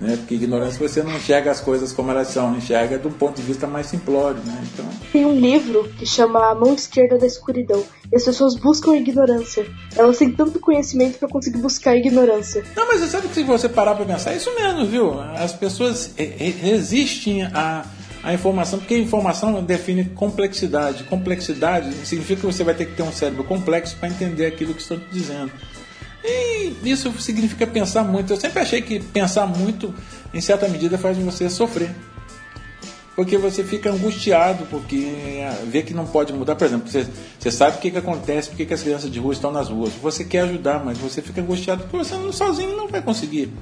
Né? 0.00 0.16
Porque 0.16 0.34
ignorância 0.34 0.86
você 0.86 1.02
não 1.02 1.16
enxerga 1.16 1.50
as 1.50 1.60
coisas 1.60 1.92
como 1.92 2.10
elas 2.10 2.28
são, 2.28 2.54
enxerga 2.54 2.98
do 2.98 3.10
ponto 3.10 3.36
de 3.36 3.42
vista 3.42 3.66
mais 3.66 3.86
simplório. 3.86 4.40
Né? 4.44 4.64
Então... 4.72 4.84
Tem 5.12 5.24
um 5.24 5.38
livro 5.38 5.88
que 5.98 6.04
chama 6.04 6.50
A 6.50 6.54
Mão 6.54 6.74
Esquerda 6.74 7.16
da 7.16 7.26
Escuridão. 7.26 7.82
E 8.12 8.16
as 8.16 8.24
pessoas 8.24 8.54
buscam 8.56 8.92
a 8.92 8.96
ignorância. 8.96 9.66
Elas 9.96 10.18
têm 10.18 10.32
tanto 10.32 10.60
conhecimento 10.60 11.18
para 11.18 11.28
conseguir 11.28 11.58
buscar 11.58 11.92
a 11.92 11.96
ignorância. 11.96 12.62
Não, 12.76 12.86
mas 12.86 13.00
você 13.00 13.06
sabe 13.06 13.28
que 13.28 13.34
se 13.34 13.44
você 13.44 13.68
parar 13.68 13.94
para 13.94 14.04
pensar, 14.04 14.32
é 14.32 14.36
isso 14.36 14.54
mesmo, 14.54 14.84
viu? 14.84 15.18
As 15.20 15.52
pessoas 15.52 16.12
resistem 16.16 17.44
a 17.44 17.84
a 18.26 18.34
informação, 18.34 18.80
porque 18.80 18.94
a 18.94 18.98
informação 18.98 19.62
define 19.62 20.06
complexidade. 20.06 21.04
Complexidade 21.04 21.92
significa 22.04 22.40
que 22.40 22.46
você 22.46 22.64
vai 22.64 22.74
ter 22.74 22.86
que 22.86 22.94
ter 22.94 23.04
um 23.04 23.12
cérebro 23.12 23.44
complexo 23.44 23.96
para 23.98 24.08
entender 24.08 24.46
aquilo 24.46 24.74
que 24.74 24.82
estão 24.82 24.98
te 24.98 25.06
dizendo. 25.12 25.52
E 26.24 26.72
isso 26.82 27.12
significa 27.20 27.64
pensar 27.68 28.02
muito. 28.02 28.32
Eu 28.32 28.36
sempre 28.36 28.58
achei 28.58 28.82
que 28.82 28.98
pensar 28.98 29.46
muito, 29.46 29.94
em 30.34 30.40
certa 30.40 30.66
medida, 30.66 30.98
faz 30.98 31.16
você 31.16 31.48
sofrer. 31.48 31.94
Porque 33.14 33.38
você 33.38 33.62
fica 33.62 33.92
angustiado, 33.92 34.66
porque 34.66 34.96
é, 34.96 35.62
vê 35.64 35.82
que 35.82 35.94
não 35.94 36.04
pode 36.04 36.32
mudar. 36.32 36.56
Por 36.56 36.66
exemplo, 36.66 36.90
você, 36.90 37.06
você 37.38 37.52
sabe 37.52 37.76
o 37.76 37.80
que, 37.80 37.92
que 37.92 37.98
acontece, 37.98 38.48
porque 38.48 38.66
que 38.66 38.74
as 38.74 38.82
crianças 38.82 39.08
de 39.08 39.20
rua 39.20 39.34
estão 39.34 39.52
nas 39.52 39.68
ruas. 39.68 39.92
Você 40.02 40.24
quer 40.24 40.40
ajudar, 40.40 40.84
mas 40.84 40.98
você 40.98 41.22
fica 41.22 41.40
angustiado 41.40 41.84
porque 41.84 41.98
você 41.98 42.32
sozinho 42.32 42.76
não 42.76 42.88
vai 42.88 43.00
conseguir. 43.00 43.52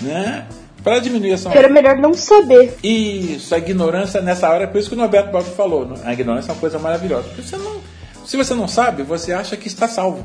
Né? 0.00 0.46
Para 0.82 0.98
diminuir 1.00 1.32
essa. 1.32 1.50
Era 1.50 1.68
melhor 1.68 1.96
não 1.96 2.14
saber. 2.14 2.76
Isso, 2.82 3.54
a 3.54 3.58
ignorância 3.58 4.20
nessa 4.20 4.48
hora, 4.48 4.64
é 4.64 4.66
por 4.66 4.78
isso 4.78 4.88
que 4.88 4.94
o 4.94 4.98
Norberto 4.98 5.30
Baldo 5.30 5.50
falou: 5.50 5.94
a 6.04 6.12
ignorância 6.12 6.50
é 6.50 6.54
uma 6.54 6.60
coisa 6.60 6.78
maravilhosa. 6.78 7.24
Porque 7.24 7.42
você 7.42 7.56
não, 7.56 7.80
se 8.24 8.36
você 8.36 8.54
não 8.54 8.68
sabe, 8.68 9.02
você 9.02 9.32
acha 9.32 9.56
que 9.56 9.68
está 9.68 9.88
salvo. 9.88 10.24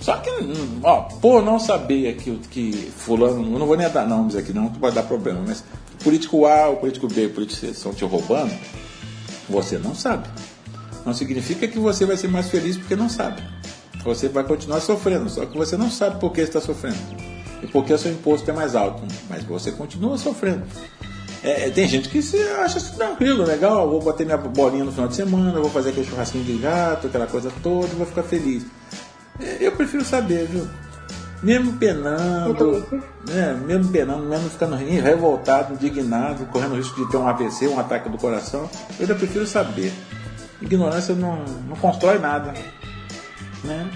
Só 0.00 0.16
que, 0.16 0.30
ó, 0.82 1.02
por 1.20 1.42
não 1.42 1.58
saber 1.58 2.16
que, 2.16 2.34
que 2.50 2.72
fulano, 2.96 3.42
eu 3.42 3.58
não 3.58 3.66
vou 3.66 3.76
nem 3.76 3.88
dar 3.90 4.06
nomes 4.06 4.34
aqui 4.36 4.54
não, 4.54 4.70
que 4.70 4.78
vai 4.78 4.90
dar 4.90 5.02
problema, 5.02 5.42
mas 5.46 5.62
político 6.02 6.46
A, 6.46 6.70
o 6.70 6.76
político 6.76 7.06
B, 7.08 7.26
o 7.26 7.30
político 7.30 7.60
C 7.60 7.66
estão 7.66 7.92
te 7.92 8.04
roubando, 8.06 8.52
você 9.48 9.76
não 9.76 9.94
sabe. 9.94 10.26
Não 11.04 11.12
significa 11.12 11.68
que 11.68 11.78
você 11.78 12.06
vai 12.06 12.16
ser 12.16 12.28
mais 12.28 12.48
feliz 12.48 12.76
porque 12.76 12.96
não 12.96 13.08
sabe. 13.08 13.42
Você 14.02 14.28
vai 14.28 14.44
continuar 14.44 14.80
sofrendo, 14.80 15.28
só 15.28 15.44
que 15.44 15.58
você 15.58 15.76
não 15.76 15.90
sabe 15.90 16.18
por 16.18 16.32
que 16.32 16.40
está 16.40 16.60
sofrendo. 16.60 16.96
E 17.62 17.66
por 17.66 17.84
que 17.84 17.92
o 17.92 17.98
seu 17.98 18.12
imposto 18.12 18.50
é 18.50 18.54
mais 18.54 18.74
alto. 18.76 19.02
Mas 19.28 19.42
você 19.44 19.72
continua 19.72 20.16
sofrendo. 20.16 20.62
É, 21.42 21.70
tem 21.70 21.86
gente 21.86 22.08
que 22.08 22.20
se 22.20 22.36
acha 22.36 22.78
assim, 22.78 22.96
tranquilo, 22.96 23.44
legal, 23.44 23.88
vou 23.88 24.02
bater 24.02 24.26
minha 24.26 24.36
bolinha 24.36 24.84
no 24.84 24.90
final 24.90 25.06
de 25.06 25.14
semana, 25.14 25.60
vou 25.60 25.70
fazer 25.70 25.90
aquele 25.90 26.06
churrasquinho 26.06 26.44
de 26.44 26.58
gato, 26.58 27.06
aquela 27.06 27.26
coisa 27.26 27.52
toda, 27.62 27.86
vou 27.88 28.06
ficar 28.06 28.24
feliz. 28.24 28.66
É, 29.38 29.58
eu 29.60 29.72
prefiro 29.72 30.04
saber, 30.04 30.46
viu? 30.46 30.68
Mesmo 31.40 31.74
penando, 31.74 32.84
né, 33.28 33.56
mesmo 33.64 33.92
penando, 33.92 34.24
mesmo 34.24 34.50
ficando 34.50 34.74
revoltado, 34.74 35.74
indignado, 35.74 36.44
correndo 36.46 36.72
o 36.72 36.76
risco 36.76 37.04
de 37.04 37.08
ter 37.08 37.16
um 37.16 37.28
AVC, 37.28 37.68
um 37.68 37.78
ataque 37.78 38.08
do 38.08 38.18
coração, 38.18 38.68
eu 38.98 39.02
ainda 39.02 39.14
prefiro 39.14 39.46
saber. 39.46 39.92
Ignorância 40.60 41.14
não, 41.14 41.44
não 41.68 41.76
constrói 41.76 42.18
nada. 42.18 42.52
Né? 43.62 43.88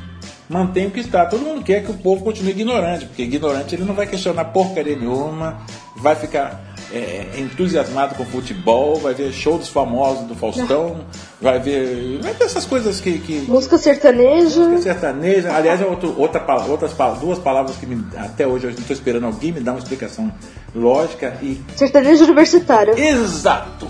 Mantém 0.52 0.86
o 0.86 0.90
que 0.90 1.00
está. 1.00 1.24
Todo 1.24 1.40
mundo 1.40 1.64
quer 1.64 1.82
que 1.82 1.90
o 1.90 1.94
povo 1.94 2.22
continue 2.22 2.50
ignorante, 2.50 3.06
porque 3.06 3.22
ignorante 3.22 3.74
ele 3.74 3.84
não 3.84 3.94
vai 3.94 4.06
questionar 4.06 4.44
porcaria 4.44 4.94
nenhuma, 4.94 5.62
vai 5.96 6.14
ficar 6.14 6.62
é, 6.92 7.26
entusiasmado 7.38 8.14
com 8.16 8.24
futebol, 8.26 8.96
vai 8.96 9.14
ver 9.14 9.32
show 9.32 9.56
dos 9.56 9.70
famosos 9.70 10.26
do 10.26 10.34
Faustão, 10.34 11.06
vai 11.40 11.58
ver. 11.58 12.18
Vai 12.20 12.34
ter 12.34 12.44
essas 12.44 12.66
coisas 12.66 13.00
que. 13.00 13.18
que 13.20 13.40
música 13.48 13.78
sertaneja. 13.78 14.60
Música 14.60 14.92
sertaneja. 14.92 15.54
Aliás, 15.54 15.80
é 15.80 15.86
outro, 15.86 16.14
outra, 16.18 16.44
outras 16.68 16.92
duas 17.18 17.38
palavras 17.38 17.74
que 17.76 17.86
me, 17.86 18.04
até 18.14 18.46
hoje 18.46 18.66
eu 18.66 18.70
estou 18.72 18.94
esperando 18.94 19.24
alguém 19.24 19.52
me 19.52 19.60
dar 19.60 19.72
uma 19.72 19.80
explicação 19.80 20.30
lógica 20.74 21.34
e. 21.40 21.62
Sertanejo 21.74 22.24
universitário. 22.24 22.92
Exato! 22.98 23.88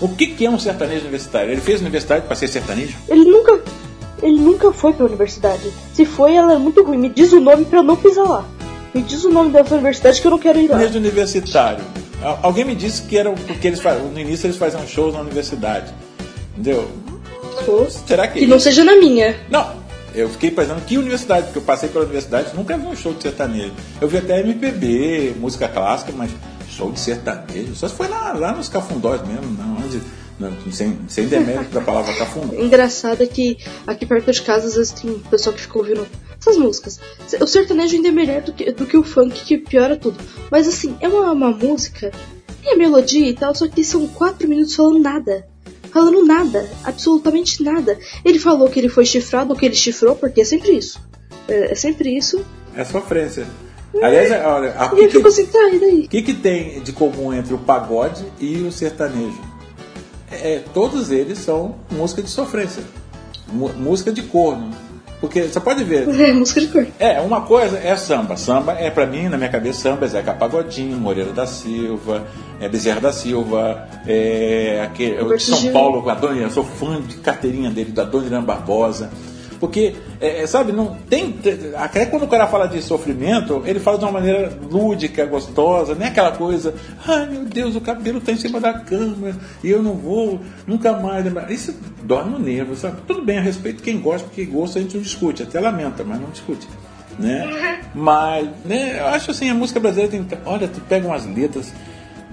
O 0.00 0.08
que, 0.08 0.28
que 0.28 0.46
é 0.46 0.50
um 0.50 0.58
sertanejo 0.58 1.02
universitário? 1.02 1.50
Ele 1.50 1.60
fez 1.60 1.80
universidade 1.80 2.26
para 2.26 2.36
ser 2.36 2.46
sertanejo? 2.46 2.96
Ele 3.08 3.24
nunca. 3.24 3.63
Ele 4.22 4.38
nunca 4.38 4.72
foi 4.72 4.92
para 4.92 5.04
a 5.04 5.08
universidade. 5.08 5.72
Se 5.92 6.04
foi, 6.04 6.34
ela 6.34 6.54
é 6.54 6.58
muito 6.58 6.82
ruim. 6.82 6.98
Me 6.98 7.08
diz 7.08 7.32
o 7.32 7.40
nome 7.40 7.64
para 7.64 7.80
eu 7.80 7.82
não 7.82 7.96
pisar 7.96 8.24
lá. 8.24 8.44
Me 8.94 9.02
diz 9.02 9.24
o 9.24 9.30
nome 9.30 9.50
dessa 9.50 9.74
universidade 9.74 10.20
que 10.20 10.26
eu 10.26 10.30
não 10.30 10.38
quero 10.38 10.58
ir 10.58 10.68
lá. 10.68 10.78
Sertanejo 10.78 10.98
universitário 10.98 11.84
Alguém 12.42 12.64
me 12.64 12.74
disse 12.74 13.02
que 13.02 13.18
era 13.18 13.30
porque 13.30 13.68
eles 13.68 13.82
no 13.82 14.18
início 14.18 14.46
eles 14.46 14.56
faziam 14.56 14.86
shows 14.86 15.12
na 15.12 15.20
universidade. 15.20 15.92
Entendeu? 16.52 16.90
Shows? 17.64 18.02
Será 18.06 18.26
que. 18.26 18.40
Que 18.40 18.46
não 18.46 18.58
seja 18.58 18.82
na 18.82 18.96
minha. 18.96 19.36
Não. 19.50 19.84
Eu 20.14 20.28
fiquei 20.30 20.50
pensando 20.50 20.80
que 20.84 20.96
universidade, 20.96 21.46
porque 21.46 21.58
eu 21.58 21.62
passei 21.62 21.88
pela 21.88 22.04
universidade 22.04 22.54
nunca 22.54 22.78
vi 22.78 22.86
um 22.86 22.94
show 22.94 23.12
de 23.12 23.20
sertanejo. 23.20 23.72
Eu 24.00 24.06
vi 24.06 24.18
até 24.18 24.40
MPB, 24.40 25.34
música 25.40 25.66
clássica, 25.66 26.12
mas 26.16 26.30
show 26.70 26.90
de 26.90 27.00
sertanejo. 27.00 27.74
Só 27.74 27.88
se 27.88 27.94
foi 27.94 28.08
lá, 28.08 28.32
lá 28.32 28.52
nos 28.52 28.68
cafundós 28.68 29.20
mesmo, 29.26 29.50
não, 29.58 29.84
onde 29.84 30.00
sem, 30.72 30.98
sem 31.08 31.26
demérito 31.26 31.70
da 31.70 31.80
palavra 31.80 32.14
cafundó. 32.14 32.54
Engraçado 32.58 33.22
é 33.22 33.26
que 33.26 33.58
aqui 33.86 34.04
perto 34.04 34.32
de 34.32 34.42
casa 34.42 34.66
às 34.66 34.74
vezes 34.74 34.92
tem 34.92 35.18
pessoal 35.30 35.54
que 35.54 35.62
fica 35.62 35.78
ouvindo 35.78 36.06
essas 36.38 36.56
músicas. 36.56 37.00
O 37.40 37.46
sertanejo 37.46 37.96
ainda 37.96 38.08
é 38.08 38.12
melhor 38.12 38.42
do 38.42 38.52
que, 38.52 38.70
do 38.72 38.86
que 38.86 38.96
o 38.96 39.02
funk, 39.02 39.44
que 39.44 39.58
piora 39.58 39.96
tudo. 39.96 40.18
Mas 40.50 40.68
assim, 40.68 40.96
é 41.00 41.08
uma, 41.08 41.32
uma 41.32 41.50
música, 41.50 42.10
tem 42.62 42.72
a 42.72 42.76
melodia 42.76 43.28
e 43.28 43.34
tal, 43.34 43.54
só 43.54 43.68
que 43.68 43.84
são 43.84 44.06
quatro 44.06 44.48
minutos 44.48 44.74
falando 44.74 44.98
nada. 45.00 45.46
Falando 45.90 46.24
nada, 46.24 46.68
absolutamente 46.82 47.62
nada. 47.62 47.96
Ele 48.24 48.38
falou 48.38 48.68
que 48.68 48.80
ele 48.80 48.88
foi 48.88 49.04
chifrado 49.04 49.52
ou 49.52 49.56
que 49.56 49.64
ele 49.64 49.76
chifrou, 49.76 50.16
porque 50.16 50.40
é 50.40 50.44
sempre 50.44 50.72
isso. 50.72 51.00
É, 51.46 51.72
é 51.72 51.74
sempre 51.74 52.16
isso. 52.16 52.44
É 52.74 52.84
sofrência. 52.84 53.46
Aliás, 54.02 54.30
olha, 54.44 54.74
a, 54.76 54.86
e 54.98 55.06
que, 55.06 55.20
que, 55.20 55.28
assim, 55.28 55.46
tá, 55.46 55.70
e 55.70 55.78
daí? 55.78 56.00
O 56.00 56.08
que, 56.08 56.22
que 56.22 56.34
tem 56.34 56.82
de 56.82 56.92
comum 56.92 57.32
entre 57.32 57.54
o 57.54 57.58
pagode 57.58 58.24
e 58.40 58.56
o 58.62 58.72
sertanejo? 58.72 59.40
É, 60.34 60.62
todos 60.72 61.10
eles 61.10 61.38
são 61.38 61.76
música 61.90 62.22
de 62.22 62.30
sofrência, 62.30 62.82
música 63.78 64.12
de 64.12 64.22
corno. 64.22 64.70
Porque 65.20 65.44
você 65.44 65.58
pode 65.58 65.82
ver. 65.84 66.06
É, 66.24 66.32
música 66.32 66.60
de 66.60 66.68
cor. 66.68 66.86
É, 66.98 67.20
uma 67.20 67.42
coisa 67.42 67.78
é 67.78 67.96
samba. 67.96 68.36
Samba 68.36 68.72
é, 68.72 68.90
pra 68.90 69.06
mim, 69.06 69.28
na 69.28 69.38
minha 69.38 69.48
cabeça, 69.48 69.80
samba 69.80 70.04
é 70.04 70.08
Zeca 70.08 70.34
Pagodinho, 70.34 70.98
Moreira 70.98 71.32
da 71.32 71.46
Silva, 71.46 72.26
é 72.60 72.68
Bezerra 72.68 73.00
da 73.00 73.12
Silva, 73.12 73.88
é 74.06 74.82
aquele, 74.82 75.24
de 75.24 75.42
São 75.42 75.72
Paulo, 75.72 76.08
a 76.10 76.14
Dona, 76.14 76.40
eu 76.40 76.50
sou 76.50 76.64
fã 76.64 77.00
de 77.00 77.16
carteirinha 77.16 77.70
dele, 77.70 77.90
da 77.92 78.04
Dona 78.04 78.26
Irã 78.26 78.42
Barbosa. 78.42 79.10
Porque, 79.60 79.94
é, 80.20 80.42
é, 80.42 80.46
sabe, 80.46 80.72
não 80.72 80.96
tem. 81.08 81.38
Até 81.76 82.06
quando 82.06 82.24
o 82.24 82.28
cara 82.28 82.46
fala 82.46 82.66
de 82.66 82.82
sofrimento, 82.82 83.62
ele 83.64 83.80
fala 83.80 83.98
de 83.98 84.04
uma 84.04 84.12
maneira 84.12 84.56
lúdica, 84.70 85.24
gostosa, 85.26 85.94
nem 85.94 86.08
aquela 86.08 86.32
coisa, 86.32 86.74
ai 87.06 87.26
meu 87.26 87.44
Deus, 87.44 87.76
o 87.76 87.80
cabelo 87.80 88.18
está 88.18 88.32
em 88.32 88.36
cima 88.36 88.60
da 88.60 88.72
cama 88.72 89.36
e 89.62 89.70
eu 89.70 89.82
não 89.82 89.94
vou 89.94 90.40
nunca 90.66 90.92
mais 90.92 91.24
lembrar. 91.24 91.50
Isso 91.50 91.74
dói 92.02 92.24
no 92.24 92.38
nervo, 92.38 92.74
sabe? 92.74 92.98
Tudo 93.06 93.22
bem 93.22 93.38
a 93.38 93.42
respeito, 93.42 93.82
quem 93.82 94.00
gosta, 94.00 94.26
porque 94.26 94.44
gosta 94.44 94.78
a 94.78 94.82
gente 94.82 94.96
não 94.96 95.02
discute, 95.02 95.42
até 95.42 95.60
lamenta, 95.60 96.04
mas 96.04 96.20
não 96.20 96.30
discute. 96.30 96.68
Né? 97.18 97.46
Uhum. 97.46 98.02
Mas, 98.02 98.48
né, 98.64 98.98
eu 98.98 99.06
acho 99.06 99.30
assim, 99.30 99.48
a 99.48 99.54
música 99.54 99.78
brasileira 99.78 100.10
tem. 100.10 100.26
Olha, 100.44 100.66
tu 100.66 100.80
pega 100.80 101.06
umas 101.06 101.24
letras 101.26 101.72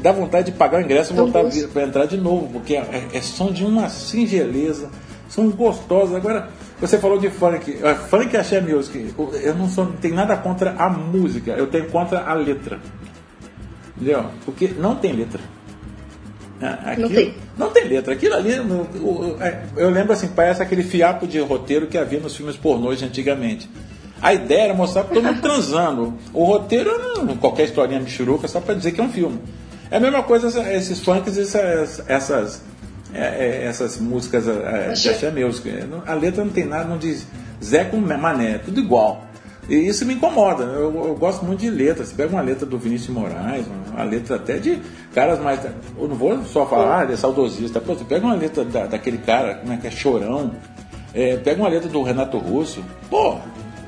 dá 0.01 0.11
vontade 0.11 0.51
de 0.51 0.57
pagar 0.57 0.79
o 0.79 0.83
ingresso 0.83 1.13
e 1.13 1.15
voltar 1.15 1.43
para 1.71 1.83
entrar 1.83 2.05
de 2.05 2.17
novo, 2.17 2.49
porque 2.51 2.75
é, 2.75 3.07
é, 3.13 3.21
são 3.21 3.51
de 3.51 3.63
uma 3.63 3.87
singeleza, 3.87 4.89
são 5.29 5.49
gostosas. 5.49 6.15
Agora, 6.15 6.49
você 6.81 6.97
falou 6.97 7.19
de 7.19 7.29
funk. 7.29 7.71
Uh, 7.71 7.95
funk 8.09 8.35
axé 8.35 8.59
music. 8.59 9.13
Eu 9.43 9.53
não 9.53 9.69
sou, 9.69 9.85
não 9.85 9.93
tenho 9.93 10.15
nada 10.15 10.35
contra 10.35 10.71
a 10.71 10.89
música, 10.89 11.51
eu 11.51 11.67
tenho 11.67 11.87
contra 11.89 12.21
a 12.21 12.33
letra. 12.33 12.79
Entendeu? 13.95 14.25
Porque 14.43 14.69
não 14.79 14.95
tem 14.95 15.13
letra. 15.13 15.39
Ah, 16.59 16.91
aquilo, 16.91 17.07
não 17.07 17.15
tem. 17.15 17.35
Não 17.57 17.69
tem 17.69 17.87
letra. 17.87 18.13
Aquilo 18.13 18.35
ali, 18.35 18.53
é, 19.39 19.61
eu 19.77 19.91
lembro 19.91 20.13
assim, 20.13 20.27
parece 20.27 20.63
aquele 20.63 20.81
fiapo 20.81 21.27
de 21.27 21.39
roteiro 21.39 21.85
que 21.85 21.97
havia 21.97 22.19
nos 22.19 22.35
filmes 22.35 22.57
pornôs 22.57 23.03
antigamente. 23.03 23.69
A 24.19 24.33
ideia 24.33 24.65
era 24.65 24.73
mostrar 24.73 25.03
todo 25.03 25.21
mundo 25.21 25.41
transando. 25.41 26.13
O 26.33 26.43
roteiro 26.45 26.91
qualquer 27.39 27.65
historinha 27.65 27.99
michuruca 27.99 28.47
só 28.47 28.59
para 28.59 28.73
dizer 28.73 28.91
que 28.91 29.01
é 29.01 29.03
um 29.03 29.11
filme. 29.11 29.39
É 29.89 29.97
a 29.97 29.99
mesma 29.99 30.23
coisa 30.23 30.47
esses 30.73 30.99
funks, 30.99 31.37
essas, 31.37 32.03
essas 32.07 32.63
é, 33.13 33.63
é, 33.63 33.65
essas 33.65 33.97
músicas 33.97 34.47
é, 34.47 34.93
de 34.93 35.09
axé 35.09 35.31
music. 35.31 35.69
A 36.05 36.13
letra 36.13 36.43
não 36.43 36.51
tem 36.51 36.65
nada, 36.65 36.85
não 36.85 36.97
diz 36.97 37.25
Zé 37.63 37.83
com 37.83 37.97
Mané, 37.97 38.57
tudo 38.57 38.79
igual. 38.79 39.25
E 39.69 39.75
isso 39.87 40.05
me 40.05 40.15
incomoda. 40.15 40.63
Eu, 40.63 40.93
eu, 41.07 41.15
gosto 41.15 41.45
muito 41.45 41.59
de 41.59 41.69
letras. 41.69 42.09
Você 42.09 42.15
pega 42.15 42.29
uma 42.29 42.41
letra 42.41 42.65
do 42.65 42.77
Vinícius 42.77 43.15
Moraes, 43.15 43.65
uma 43.93 44.03
letra 44.03 44.35
até 44.35 44.57
de 44.57 44.79
caras 45.13 45.39
mais. 45.39 45.59
Eu 45.97 46.07
não 46.07 46.15
vou 46.15 46.43
só 46.45 46.65
falar, 46.65 46.99
ah, 46.99 47.03
ele 47.03 47.13
é 47.13 47.17
saudosista. 47.17 47.79
Pô, 47.79 47.93
você 47.93 48.03
pega 48.03 48.25
uma 48.25 48.35
letra 48.35 48.65
da, 48.65 48.87
daquele 48.87 49.19
cara, 49.19 49.55
como 49.55 49.71
é 49.71 49.77
que 49.77 49.87
é? 49.87 49.91
Chorão. 49.91 50.51
É, 51.13 51.37
pega 51.37 51.61
uma 51.61 51.69
letra 51.69 51.89
do 51.89 52.01
Renato 52.01 52.37
Russo. 52.37 52.83
Pô, 53.09 53.37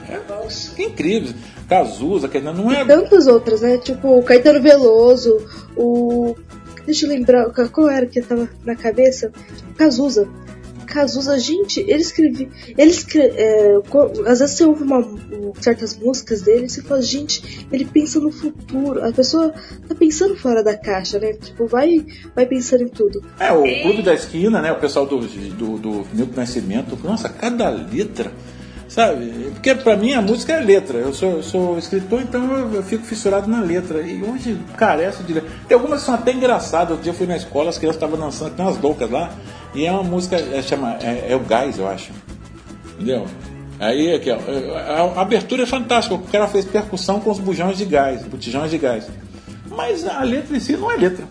é, 0.10 0.16
é 0.16 0.84
incrível. 0.84 1.34
Cazuza, 1.68 2.28
que 2.28 2.40
não 2.40 2.72
é. 2.72 2.84
E 2.84 2.86
tantas 2.86 3.26
outras, 3.28 3.62
né? 3.62 3.78
Tipo 3.78 4.20
o 4.20 4.24
Caetano 4.24 4.62
Veloso, 4.62 5.38
o 5.76 6.36
Deixa 6.86 7.06
eu 7.06 7.10
lembrar, 7.10 7.50
qual 7.72 7.90
era 7.90 8.06
que 8.06 8.22
tava 8.22 8.50
na 8.64 8.76
cabeça? 8.76 9.32
Cazuza. 9.78 10.28
Cazuza, 10.86 11.40
gente, 11.40 11.80
ele 11.80 12.02
escreve. 12.02 12.50
Ele 12.78 12.92
escreve. 12.92 13.36
É, 13.36 13.78
às 14.28 14.40
vezes 14.40 14.58
você 14.58 14.64
ouve 14.64 14.84
uma, 14.84 15.04
certas 15.60 15.98
músicas 15.98 16.42
dele 16.42 16.66
e 16.66 16.70
você 16.70 16.82
fala, 16.84 17.02
gente, 17.02 17.66
ele 17.72 17.86
pensa 17.86 18.20
no 18.20 18.32
futuro. 18.32 19.04
A 19.04 19.12
pessoa 19.12 19.54
tá 19.88 19.96
pensando 19.96 20.36
fora 20.36 20.64
da 20.64 20.78
caixa, 20.78 21.18
né? 21.18 21.34
Tipo, 21.34 21.66
vai, 21.66 22.06
vai 22.36 22.46
pensando 22.46 22.84
em 22.84 22.90
tudo. 22.90 23.24
É, 23.40 23.52
o 23.52 23.64
Clube 23.64 24.04
da 24.04 24.14
Esquina, 24.14 24.62
né? 24.62 24.72
O 24.72 24.80
pessoal 24.80 25.06
do, 25.06 25.20
do, 25.20 25.80
do 25.80 26.08
Milton 26.14 26.36
Nascimento. 26.36 27.00
Nossa, 27.04 27.28
cada 27.28 27.70
letra 27.70 28.32
Sabe? 28.94 29.50
Porque 29.54 29.74
para 29.74 29.98
mim 29.98 30.14
a 30.14 30.22
música 30.22 30.54
é 30.54 30.60
letra. 30.60 31.00
Eu 31.00 31.12
sou, 31.12 31.32
eu 31.32 31.42
sou 31.44 31.80
escritor, 31.80 32.22
então 32.22 32.46
eu, 32.56 32.76
eu, 32.76 32.84
fico 32.84 33.04
fissurado 33.04 33.50
na 33.50 33.60
letra. 33.60 34.04
E 34.04 34.22
hoje 34.22 34.56
carece 34.78 35.24
de 35.24 35.34
letra. 35.34 35.50
Tem 35.68 35.74
algumas 35.74 36.02
que 36.02 36.06
são 36.06 36.14
até 36.14 36.32
engraçadas. 36.32 36.92
Outro 36.92 37.04
dia 37.04 37.12
eu 37.12 37.16
fui 37.16 37.26
na 37.26 37.36
escola, 37.36 37.72
as 37.72 37.80
crianças 37.80 37.96
estavam 37.96 38.24
dançando, 38.24 38.54
tem 38.54 38.64
umas 38.64 38.80
loucas 38.80 39.10
lá. 39.10 39.34
E 39.74 39.84
é 39.84 39.92
uma 39.92 40.04
música, 40.04 40.36
é, 40.36 40.62
chama, 40.62 40.96
é, 41.02 41.32
é 41.32 41.36
o 41.36 41.40
Gás, 41.40 41.80
eu 41.80 41.88
acho. 41.88 42.12
Entendeu? 42.94 43.26
Aí 43.80 44.14
aqui, 44.14 44.30
ó, 44.30 44.38
a, 44.78 45.18
a 45.18 45.22
abertura 45.22 45.64
é 45.64 45.66
fantástica. 45.66 46.14
O 46.14 46.20
cara 46.20 46.48
fez 46.48 46.64
percussão 46.64 47.20
com 47.20 47.32
os 47.32 47.40
bujões 47.40 47.80
de 47.80 47.86
gás, 47.86 48.22
botijões 48.22 48.70
de 48.70 48.78
gás. 48.78 49.10
Mas 49.76 50.06
a 50.06 50.22
letra 50.22 50.56
em 50.56 50.60
si 50.60 50.78
não 50.78 50.92
é 50.92 50.98
letra. 50.98 51.26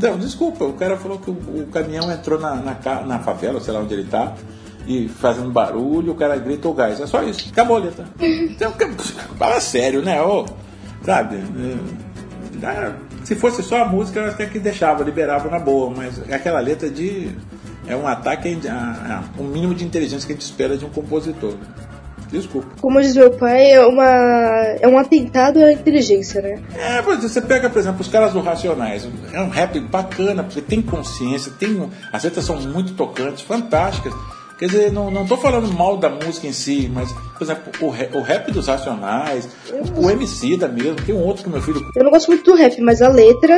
Não, 0.00 0.18
desculpa, 0.18 0.64
o 0.64 0.72
cara 0.72 0.96
falou 0.96 1.18
que 1.18 1.30
o, 1.30 1.34
o 1.34 1.66
caminhão 1.70 2.10
entrou 2.10 2.40
na, 2.40 2.54
na, 2.54 3.02
na 3.02 3.18
favela, 3.18 3.60
sei 3.60 3.74
lá 3.74 3.80
onde 3.80 3.92
ele 3.92 4.04
está 4.04 4.34
e 4.86 5.08
fazendo 5.08 5.50
barulho, 5.50 6.12
o 6.12 6.14
cara 6.14 6.36
grita 6.36 6.68
o 6.68 6.74
gás. 6.74 7.00
É 7.00 7.06
só 7.06 7.22
isso. 7.22 7.48
Acabou 7.50 7.76
a 7.76 7.80
letra. 7.80 8.04
Então, 8.20 8.72
fala 9.38 9.60
sério, 9.60 10.02
né? 10.02 10.20
Oh, 10.22 10.44
sabe? 11.04 11.36
É, 12.62 12.92
se 13.24 13.34
fosse 13.34 13.62
só 13.62 13.82
a 13.82 13.84
música, 13.84 14.20
eu 14.20 14.28
até 14.28 14.46
que 14.46 14.58
deixava, 14.58 15.02
liberava 15.02 15.48
na 15.48 15.58
boa, 15.58 15.92
mas 15.94 16.20
aquela 16.30 16.60
letra 16.60 16.88
de. 16.88 17.30
É 17.86 17.96
um 17.96 18.06
ataque 18.06 18.60
a, 18.68 18.72
a, 19.38 19.42
um 19.42 19.44
mínimo 19.44 19.74
de 19.74 19.84
inteligência 19.84 20.26
que 20.26 20.32
a 20.32 20.36
gente 20.36 20.44
espera 20.44 20.76
de 20.76 20.84
um 20.84 20.90
compositor. 20.90 21.54
Desculpa. 22.30 22.68
Como 22.80 23.00
diz 23.00 23.14
meu 23.14 23.30
pai, 23.32 23.72
é, 23.72 23.84
uma, 23.84 24.06
é 24.80 24.88
um 24.88 24.96
atentado 24.96 25.58
à 25.58 25.70
inteligência, 25.70 26.40
né? 26.40 26.62
É, 26.74 27.02
você 27.02 27.42
pega, 27.42 27.68
por 27.68 27.78
exemplo, 27.78 28.00
os 28.00 28.08
caras 28.08 28.32
do 28.32 28.40
Racionais. 28.40 29.06
É 29.32 29.40
um 29.40 29.50
rap 29.50 29.78
bacana, 29.80 30.42
porque 30.42 30.62
tem 30.62 30.80
consciência, 30.80 31.52
tem, 31.58 31.90
as 32.10 32.24
letras 32.24 32.46
são 32.46 32.58
muito 32.60 32.94
tocantes, 32.94 33.42
fantásticas. 33.42 34.14
Quer 34.62 34.68
dizer, 34.68 34.92
não, 34.92 35.10
não 35.10 35.26
tô 35.26 35.36
falando 35.36 35.72
mal 35.72 35.96
da 35.96 36.08
música 36.08 36.46
em 36.46 36.52
si, 36.52 36.88
mas, 36.94 37.10
por 37.12 37.42
exemplo, 37.42 37.72
o, 37.80 37.90
rap, 37.90 38.16
o 38.16 38.20
rap 38.20 38.52
dos 38.52 38.68
Racionais, 38.68 39.48
o 39.96 40.08
MC 40.08 40.56
da 40.56 40.68
mesmo, 40.68 41.02
tem 41.04 41.12
um 41.12 41.24
outro 41.24 41.42
que 41.42 41.50
meu 41.50 41.60
filho. 41.60 41.84
Eu 41.96 42.04
não 42.04 42.12
gosto 42.12 42.28
muito 42.28 42.44
do 42.44 42.54
rap, 42.54 42.80
mas 42.80 43.02
a 43.02 43.08
letra. 43.08 43.56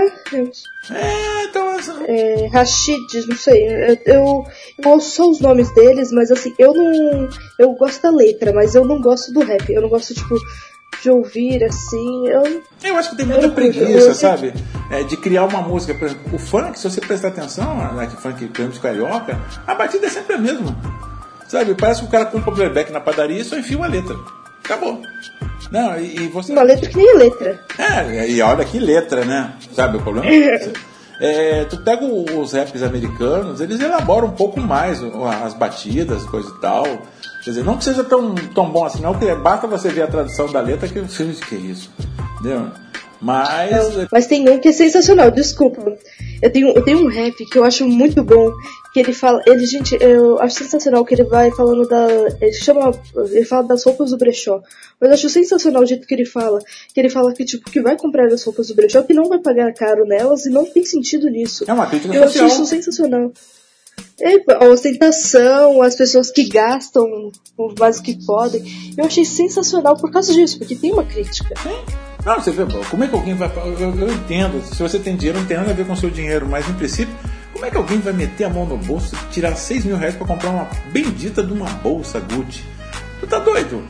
É, 0.91 1.45
então. 1.45 1.77
É, 2.07 2.47
Rashid, 2.47 3.27
não 3.29 3.37
sei. 3.37 3.67
Eu, 3.67 3.99
eu, 4.07 4.45
eu 4.79 4.91
ouço 4.93 5.11
só 5.11 5.29
os 5.29 5.41
nomes 5.41 5.71
deles, 5.75 6.11
mas 6.11 6.31
assim, 6.31 6.55
eu 6.59 6.73
não. 6.73 7.29
Eu 7.59 7.73
gosto 7.75 8.01
da 8.01 8.11
letra, 8.11 8.51
mas 8.55 8.75
eu 8.75 8.87
não 8.87 8.99
gosto 8.99 9.31
do 9.31 9.41
rap. 9.41 9.71
Eu 9.71 9.83
não 9.83 9.91
gosto, 9.91 10.15
tipo 10.15 10.35
de 11.03 11.11
ouvir, 11.11 11.65
assim. 11.65 12.29
Eu, 12.29 12.63
eu 12.83 12.97
acho 12.97 13.11
que 13.11 13.17
tem 13.17 13.27
muita 13.27 13.49
preguiça, 13.49 14.15
sabe? 14.15 14.53
É, 14.91 15.03
de 15.03 15.17
criar 15.17 15.45
uma 15.45 15.61
música. 15.61 15.95
Por 15.95 16.07
exemplo, 16.07 16.35
o 16.35 16.39
funk, 16.39 16.79
se 16.79 16.89
você 16.89 17.01
prestar 17.01 17.29
atenção, 17.29 17.77
né, 17.77 18.09
funk, 18.21 18.47
por 18.47 18.61
exemplo, 18.61 18.81
carioca, 18.81 19.39
a 19.67 19.75
batida 19.75 20.07
é 20.07 20.11
sempre 20.11 20.35
a 20.35 20.39
mesma. 20.39 20.77
Sabe? 21.49 21.75
Parece 21.75 22.01
que 22.01 22.07
o 22.07 22.11
cara 22.11 22.27
compra 22.27 22.51
o 22.51 22.55
playback 22.55 22.91
na 22.91 23.01
padaria 23.01 23.41
e 23.41 23.45
só 23.45 23.57
enfia 23.57 23.77
uma 23.77 23.87
letra. 23.87 24.17
Acabou. 24.65 25.03
Não, 25.71 25.99
e, 25.99 26.17
e 26.17 26.29
você. 26.29 26.53
Uma 26.53 26.63
letra 26.63 26.89
que 26.89 26.97
nem 26.97 27.17
letra. 27.17 27.61
É, 27.79 28.31
e 28.31 28.41
olha 28.41 28.65
que 28.65 28.79
letra, 28.79 29.25
né? 29.25 29.53
Sabe 29.73 29.99
o 29.99 30.03
problema? 30.03 30.27
É, 31.21 31.65
tu 31.65 31.79
pega 31.79 32.05
os 32.05 32.53
raps 32.53 32.83
americanos, 32.83 33.61
eles 33.61 33.81
elaboram 33.81 34.29
um 34.29 34.33
pouco 34.33 34.61
mais 34.61 35.01
as 35.45 35.55
batidas, 35.55 36.25
coisa 36.25 36.49
e 36.49 36.61
tal. 36.61 36.85
Quer 37.45 37.51
dizer, 37.51 37.65
não 37.65 37.77
que 37.77 37.85
seja 37.85 38.03
tão, 38.03 38.35
tão 38.35 38.71
bom 38.71 38.87
assim, 38.87 39.03
não, 39.03 39.13
porque 39.13 39.35
basta 39.35 39.67
você 39.67 39.91
ver 39.91 40.03
a 40.03 40.07
tradução 40.07 40.51
da 40.51 40.61
letra 40.61 40.89
que 40.89 40.99
você 41.01 41.25
diz 41.25 41.41
que 41.41 41.55
é 41.55 41.59
isso. 41.59 41.91
Entendeu? 42.41 42.71
Mas. 43.21 43.71
Não, 43.71 44.09
mas 44.13 44.27
tem 44.27 44.49
um 44.49 44.59
que 44.59 44.69
é 44.69 44.73
sensacional, 44.73 45.31
desculpa. 45.31 45.97
Eu 46.43 46.53
tenho, 46.53 46.69
eu 46.69 46.85
tenho 46.85 47.03
um 47.03 47.09
rap 47.09 47.35
que 47.47 47.59
eu 47.59 47.65
acho 47.65 47.87
muito 47.87 48.23
bom. 48.23 48.53
Que 48.93 49.01
ele 49.01 49.13
fala. 49.15 49.43
Ele, 49.47 49.65
gente, 49.65 49.97
eu 49.99 50.39
acho 50.41 50.57
sensacional 50.57 51.05
que 51.05 51.15
ele 51.15 51.25
vai 51.25 51.51
falando 51.51 51.89
da. 51.89 52.07
Ele 52.41 52.53
chama. 52.53 52.93
Ele 53.31 53.45
fala 53.45 53.67
das 53.67 53.83
roupas 53.83 54.11
do 54.11 54.19
brechó. 54.19 54.63
Mas 55.01 55.09
eu 55.09 55.15
acho 55.15 55.29
sensacional 55.31 55.83
o 55.83 55.87
jeito 55.87 56.07
que 56.07 56.15
ele 56.15 56.27
fala. 56.27 56.61
Que 56.93 57.01
ele 57.01 57.09
fala 57.09 57.33
que, 57.33 57.45
tipo, 57.45 57.71
que 57.71 57.81
vai 57.81 57.97
comprar 57.97 58.27
as 58.27 58.45
roupas 58.45 58.69
do 58.69 58.75
brechó, 58.75 59.03
que 59.03 59.15
não 59.15 59.25
vai 59.25 59.39
pagar 59.39 59.73
caro 59.73 60.05
nelas 60.05 60.45
e 60.45 60.51
não 60.51 60.65
tem 60.65 60.85
sentido 60.85 61.29
nisso. 61.29 61.65
É 61.67 61.73
uma 61.73 61.87
crítica 61.87 62.15
eu 62.15 62.25
social. 62.25 62.45
Eu 62.45 62.53
acho 62.53 62.63
isso 62.63 62.67
sensacional. 62.67 63.33
É, 64.21 64.55
a 64.55 64.65
ostentação, 64.67 65.83
as 65.83 65.97
pessoas 65.97 66.31
que 66.31 66.49
gastam 66.49 67.33
mais 67.79 67.97
do 67.97 68.03
que 68.03 68.25
podem. 68.25 68.63
Eu 68.97 69.07
achei 69.07 69.25
sensacional 69.25 69.97
por 69.97 70.11
causa 70.11 70.33
disso, 70.33 70.59
porque 70.59 70.77
tem 70.77 70.93
uma 70.93 71.05
crítica. 71.05 71.55
Não, 72.25 72.37
você 72.37 72.53
vê, 72.53 72.65
como 72.89 73.05
é 73.05 73.09
que 73.09 73.15
alguém 73.15 73.35
vai. 73.35 73.51
Eu, 73.57 73.95
eu, 73.99 74.13
entendo, 74.13 74.65
se 74.65 74.83
você 74.83 74.99
tem 74.99 75.17
dinheiro, 75.17 75.41
não 75.41 75.47
tem 75.47 75.57
nada 75.57 75.71
a 75.71 75.75
ver 75.75 75.87
com 75.87 75.93
o 75.93 75.97
seu 75.97 76.11
dinheiro, 76.11 76.47
mas 76.49 76.69
em 76.69 76.75
princípio, 76.75 77.15
como 77.53 77.67
é 77.67 77.71
que 77.71 77.77
alguém 77.77 77.99
vai 77.99 78.13
meter 78.13 78.45
a 78.45 78.51
mão 78.51 78.65
no 78.65 78.79
bolso 78.79 79.15
e 79.15 79.33
tirar 79.33 79.57
6 79.57 79.85
mil 79.85 79.97
reais 79.97 80.15
pra 80.15 80.27
comprar 80.27 80.51
uma 80.51 80.69
bendita 80.93 81.43
de 81.43 81.53
uma 81.53 81.67
bolsa 81.67 82.21
Gucci? 82.21 82.63
Tu 83.21 83.27
tá 83.27 83.39
doido? 83.39 83.83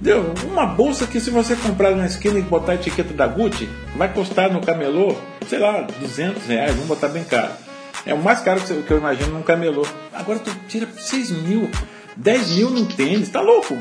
Deu 0.00 0.32
uma 0.50 0.64
bolsa 0.64 1.06
que 1.06 1.20
se 1.20 1.30
você 1.30 1.54
comprar 1.56 1.94
na 1.94 2.06
esquina 2.06 2.38
e 2.38 2.42
botar 2.42 2.72
a 2.72 2.74
etiqueta 2.76 3.12
da 3.12 3.26
Gucci, 3.26 3.68
vai 3.96 4.12
custar 4.12 4.50
no 4.50 4.60
camelô, 4.60 5.14
sei 5.46 5.58
lá, 5.58 5.82
200 6.00 6.46
reais, 6.46 6.72
vamos 6.72 6.88
botar 6.88 7.08
bem 7.08 7.24
caro. 7.24 7.67
É 8.06 8.14
o 8.14 8.18
mais 8.18 8.40
caro 8.40 8.60
que 8.60 8.90
eu 8.90 8.98
imagino 8.98 9.32
num 9.32 9.42
camelô. 9.42 9.86
Agora 10.12 10.38
tu 10.38 10.50
tira 10.66 10.86
6 10.86 11.30
mil, 11.42 11.70
10 12.16 12.50
mil 12.56 12.70
num 12.70 12.86
tênis, 12.86 13.28
tá 13.28 13.40
louco? 13.40 13.76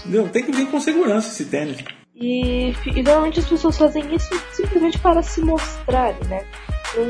Entendeu? 0.00 0.28
Tem 0.28 0.42
que 0.42 0.52
vir 0.52 0.66
com 0.66 0.80
segurança 0.80 1.28
esse 1.28 1.46
tênis. 1.46 1.78
E, 2.14 2.72
e, 2.86 3.02
normalmente 3.02 3.40
as 3.40 3.48
pessoas 3.48 3.76
fazem 3.76 4.14
isso 4.14 4.30
simplesmente 4.52 4.98
para 4.98 5.22
se 5.22 5.40
mostrarem, 5.40 6.24
né? 6.28 6.44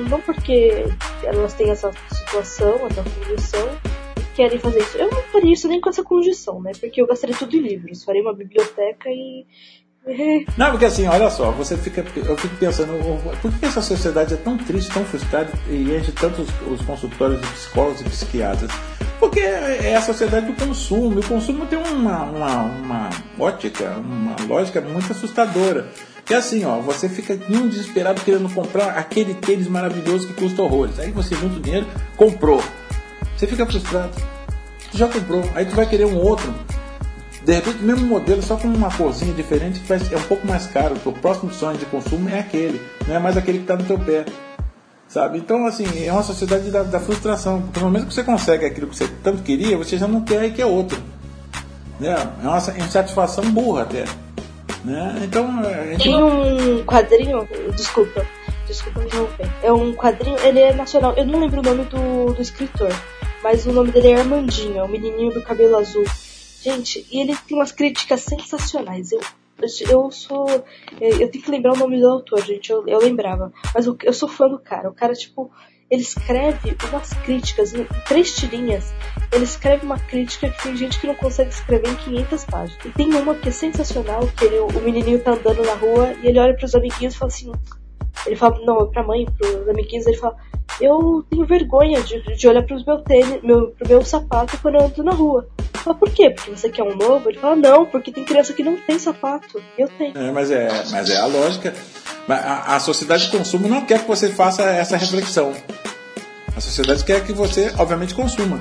Não, 0.08 0.20
porque 0.20 0.84
elas 1.24 1.54
têm 1.54 1.70
essa 1.70 1.90
situação, 2.10 2.86
essa 2.86 3.02
condição, 3.02 3.68
querem 4.34 4.58
fazer 4.58 4.80
isso. 4.80 4.96
Eu 4.96 5.10
não 5.10 5.22
faria 5.24 5.52
isso 5.52 5.68
nem 5.68 5.80
com 5.80 5.90
essa 5.90 6.02
condição, 6.02 6.60
né? 6.62 6.72
Porque 6.78 7.00
eu 7.00 7.06
gastaria 7.06 7.36
tudo 7.36 7.56
em 7.56 7.60
livros. 7.60 8.04
Faria 8.04 8.22
uma 8.22 8.32
biblioteca 8.32 9.10
e, 9.10 9.44
não, 10.58 10.70
porque 10.70 10.84
assim, 10.84 11.06
olha 11.06 11.30
só, 11.30 11.52
você 11.52 11.76
fica, 11.76 12.04
eu 12.16 12.36
fico 12.36 12.56
pensando, 12.56 12.92
por 13.40 13.52
que 13.52 13.66
essa 13.66 13.80
sociedade 13.80 14.34
é 14.34 14.36
tão 14.36 14.58
triste, 14.58 14.90
tão 14.90 15.04
frustrada 15.04 15.50
e 15.68 15.94
enche 15.94 16.10
tantos 16.12 16.48
os 16.68 16.82
consultórios 16.82 17.40
de 17.40 17.46
psicólogos 17.48 18.00
e 18.00 18.04
psiquiatras? 18.04 18.70
Porque 19.20 19.38
é 19.38 19.94
a 19.94 20.02
sociedade 20.02 20.46
do 20.46 20.54
consumo, 20.54 21.14
e 21.14 21.20
o 21.20 21.28
consumo 21.28 21.64
tem 21.66 21.78
uma, 21.78 22.24
uma, 22.24 22.62
uma 22.62 23.10
ótica, 23.38 23.90
uma 23.90 24.34
lógica 24.48 24.80
muito 24.80 25.12
assustadora. 25.12 25.86
Que 26.24 26.34
é 26.34 26.38
assim, 26.38 26.64
ó, 26.64 26.80
você 26.80 27.08
fica 27.08 27.38
um 27.48 27.68
desesperado 27.68 28.20
querendo 28.22 28.52
comprar 28.52 28.98
aquele 28.98 29.34
tênis 29.34 29.68
maravilhoso 29.68 30.26
que 30.26 30.34
custa 30.34 30.62
horrores. 30.62 30.98
Aí 30.98 31.12
você 31.12 31.36
junta 31.36 31.56
o 31.56 31.60
dinheiro, 31.60 31.86
comprou. 32.16 32.60
Você 33.36 33.46
fica 33.46 33.64
frustrado. 33.64 34.10
Já 34.92 35.06
comprou, 35.06 35.48
aí 35.54 35.66
tu 35.66 35.76
vai 35.76 35.86
querer 35.86 36.06
um 36.06 36.16
outro 36.16 36.52
de 37.44 37.52
repente, 37.54 37.78
o 37.78 37.82
mesmo 37.82 38.06
modelo, 38.06 38.40
só 38.42 38.56
com 38.56 38.68
uma 38.68 38.90
corzinha 38.90 39.34
diferente, 39.34 39.82
é 39.90 40.16
um 40.16 40.22
pouco 40.22 40.46
mais 40.46 40.66
caro. 40.66 40.96
O 41.04 41.12
próximo 41.12 41.52
sonho 41.52 41.76
de 41.76 41.86
consumo 41.86 42.28
é 42.28 42.38
aquele, 42.38 42.80
não 43.06 43.16
é 43.16 43.18
mais 43.18 43.36
aquele 43.36 43.58
que 43.58 43.64
está 43.64 43.76
no 43.76 43.84
teu 43.84 43.98
pé. 43.98 44.24
Sabe? 45.08 45.38
Então, 45.38 45.66
assim, 45.66 46.06
é 46.06 46.12
uma 46.12 46.22
sociedade 46.22 46.70
da, 46.70 46.82
da 46.84 46.98
frustração. 46.98 47.60
Porque 47.60 47.80
no 47.80 47.86
momento 47.86 48.06
que 48.06 48.14
você 48.14 48.24
consegue 48.24 48.64
aquilo 48.64 48.86
que 48.86 48.96
você 48.96 49.08
tanto 49.22 49.42
queria, 49.42 49.76
você 49.76 49.98
já 49.98 50.08
não 50.08 50.22
quer 50.22 50.44
e 50.44 50.52
quer 50.52 50.64
outro. 50.64 50.98
Né? 52.00 52.14
É 52.42 52.48
uma 52.48 52.56
insatisfação 52.56 53.44
burra 53.50 53.82
até. 53.82 54.04
Né? 54.84 55.20
Então, 55.22 55.62
gente... 55.90 56.04
Tem 56.04 56.22
um 56.22 56.84
quadrinho, 56.84 57.46
desculpa, 57.76 58.24
desculpa 58.66 59.00
me 59.00 59.06
interromper. 59.06 59.50
É 59.62 59.72
um 59.72 59.92
quadrinho, 59.92 60.38
ele 60.38 60.60
é 60.60 60.72
nacional, 60.72 61.12
eu 61.16 61.26
não 61.26 61.40
lembro 61.40 61.60
o 61.60 61.62
nome 61.62 61.84
do, 61.84 62.32
do 62.32 62.42
escritor, 62.42 62.90
mas 63.44 63.66
o 63.66 63.72
nome 63.72 63.92
dele 63.92 64.08
é 64.12 64.20
Armandinho, 64.20 64.78
é 64.78 64.82
o 64.82 64.88
menininho 64.88 65.32
do 65.32 65.42
cabelo 65.42 65.76
azul. 65.76 66.04
Gente, 66.62 67.04
e 67.10 67.20
ele 67.20 67.36
tem 67.36 67.56
umas 67.56 67.72
críticas 67.72 68.20
sensacionais. 68.20 69.10
Eu, 69.10 69.20
eu 69.88 70.10
sou. 70.10 70.48
É, 71.00 71.08
eu 71.22 71.30
tenho 71.30 71.44
que 71.44 71.50
lembrar 71.50 71.72
o 71.72 71.76
nome 71.76 72.00
do 72.00 72.08
autor, 72.08 72.40
gente. 72.44 72.70
Eu, 72.70 72.86
eu 72.86 72.98
lembrava. 73.00 73.52
Mas 73.74 73.86
eu, 73.86 73.96
eu 74.02 74.12
sou 74.12 74.28
fã 74.28 74.48
do 74.48 74.58
cara. 74.58 74.88
O 74.88 74.94
cara, 74.94 75.12
tipo, 75.12 75.50
ele 75.90 76.02
escreve 76.02 76.76
umas 76.88 77.12
críticas 77.24 77.74
em 77.74 77.84
três 78.06 78.36
tirinhas. 78.36 78.94
Ele 79.32 79.44
escreve 79.44 79.84
uma 79.84 79.98
crítica 79.98 80.48
que 80.48 80.62
tem 80.62 80.76
gente 80.76 81.00
que 81.00 81.06
não 81.06 81.16
consegue 81.16 81.50
escrever 81.50 81.90
em 81.90 81.96
500 81.96 82.44
páginas. 82.44 82.84
E 82.84 82.90
tem 82.90 83.12
uma 83.12 83.34
que 83.34 83.48
é 83.48 83.52
sensacional, 83.52 84.26
que 84.28 84.44
ele, 84.44 84.58
o 84.60 84.80
menininho 84.80 85.18
tá 85.18 85.32
andando 85.32 85.64
na 85.64 85.74
rua 85.74 86.14
e 86.22 86.28
ele 86.28 86.38
olha 86.38 86.54
para 86.54 86.64
os 86.64 86.74
amiguinhos 86.74 87.14
e 87.14 87.18
fala 87.18 87.32
assim: 87.32 87.52
ele 88.24 88.36
fala, 88.36 88.58
não, 88.64 88.88
pra 88.90 89.02
mãe, 89.02 89.26
pros 89.26 89.68
amiguinhos, 89.68 90.06
ele 90.06 90.16
fala, 90.16 90.36
eu 90.80 91.24
tenho 91.28 91.44
vergonha 91.44 92.00
de, 92.02 92.22
de 92.36 92.48
olhar 92.48 92.62
pros 92.62 92.84
meu 92.84 92.98
tênis, 92.98 93.42
meu, 93.42 93.72
pro 93.72 93.88
meu 93.88 94.04
sapato 94.04 94.56
quando 94.62 94.76
eu 94.76 94.86
ando 94.86 95.02
na 95.02 95.12
rua. 95.12 95.48
Fala, 95.82 95.96
por 95.96 96.10
quê? 96.10 96.30
Porque 96.30 96.50
você 96.50 96.68
quer 96.68 96.84
um 96.84 96.96
novo? 96.96 97.28
Ele 97.28 97.38
fala, 97.38 97.56
não, 97.56 97.84
porque 97.84 98.12
tem 98.12 98.24
criança 98.24 98.52
que 98.52 98.62
não 98.62 98.76
tem 98.76 98.98
sapato. 98.98 99.60
Eu 99.76 99.88
tenho. 99.88 100.16
É, 100.16 100.30
mas 100.30 100.50
é, 100.50 100.68
mas 100.90 101.10
é 101.10 101.16
a 101.16 101.26
lógica. 101.26 101.74
A, 102.28 102.76
a 102.76 102.80
sociedade 102.80 103.24
de 103.24 103.36
consumo 103.36 103.68
não 103.68 103.84
quer 103.84 104.00
que 104.00 104.08
você 104.08 104.28
faça 104.28 104.62
essa 104.62 104.96
reflexão. 104.96 105.52
A 106.56 106.60
sociedade 106.60 107.04
quer 107.04 107.24
que 107.24 107.32
você, 107.32 107.72
obviamente, 107.78 108.14
consuma. 108.14 108.60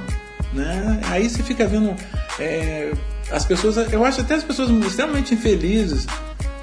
Né? 0.51 0.99
Aí 1.05 1.29
você 1.29 1.43
fica 1.43 1.67
vendo 1.67 1.95
é, 2.39 2.91
as 3.29 3.45
pessoas, 3.45 3.77
eu 3.91 4.03
acho 4.03 4.21
até 4.21 4.35
as 4.35 4.43
pessoas 4.43 4.69
extremamente 4.69 5.33
infelizes. 5.35 6.07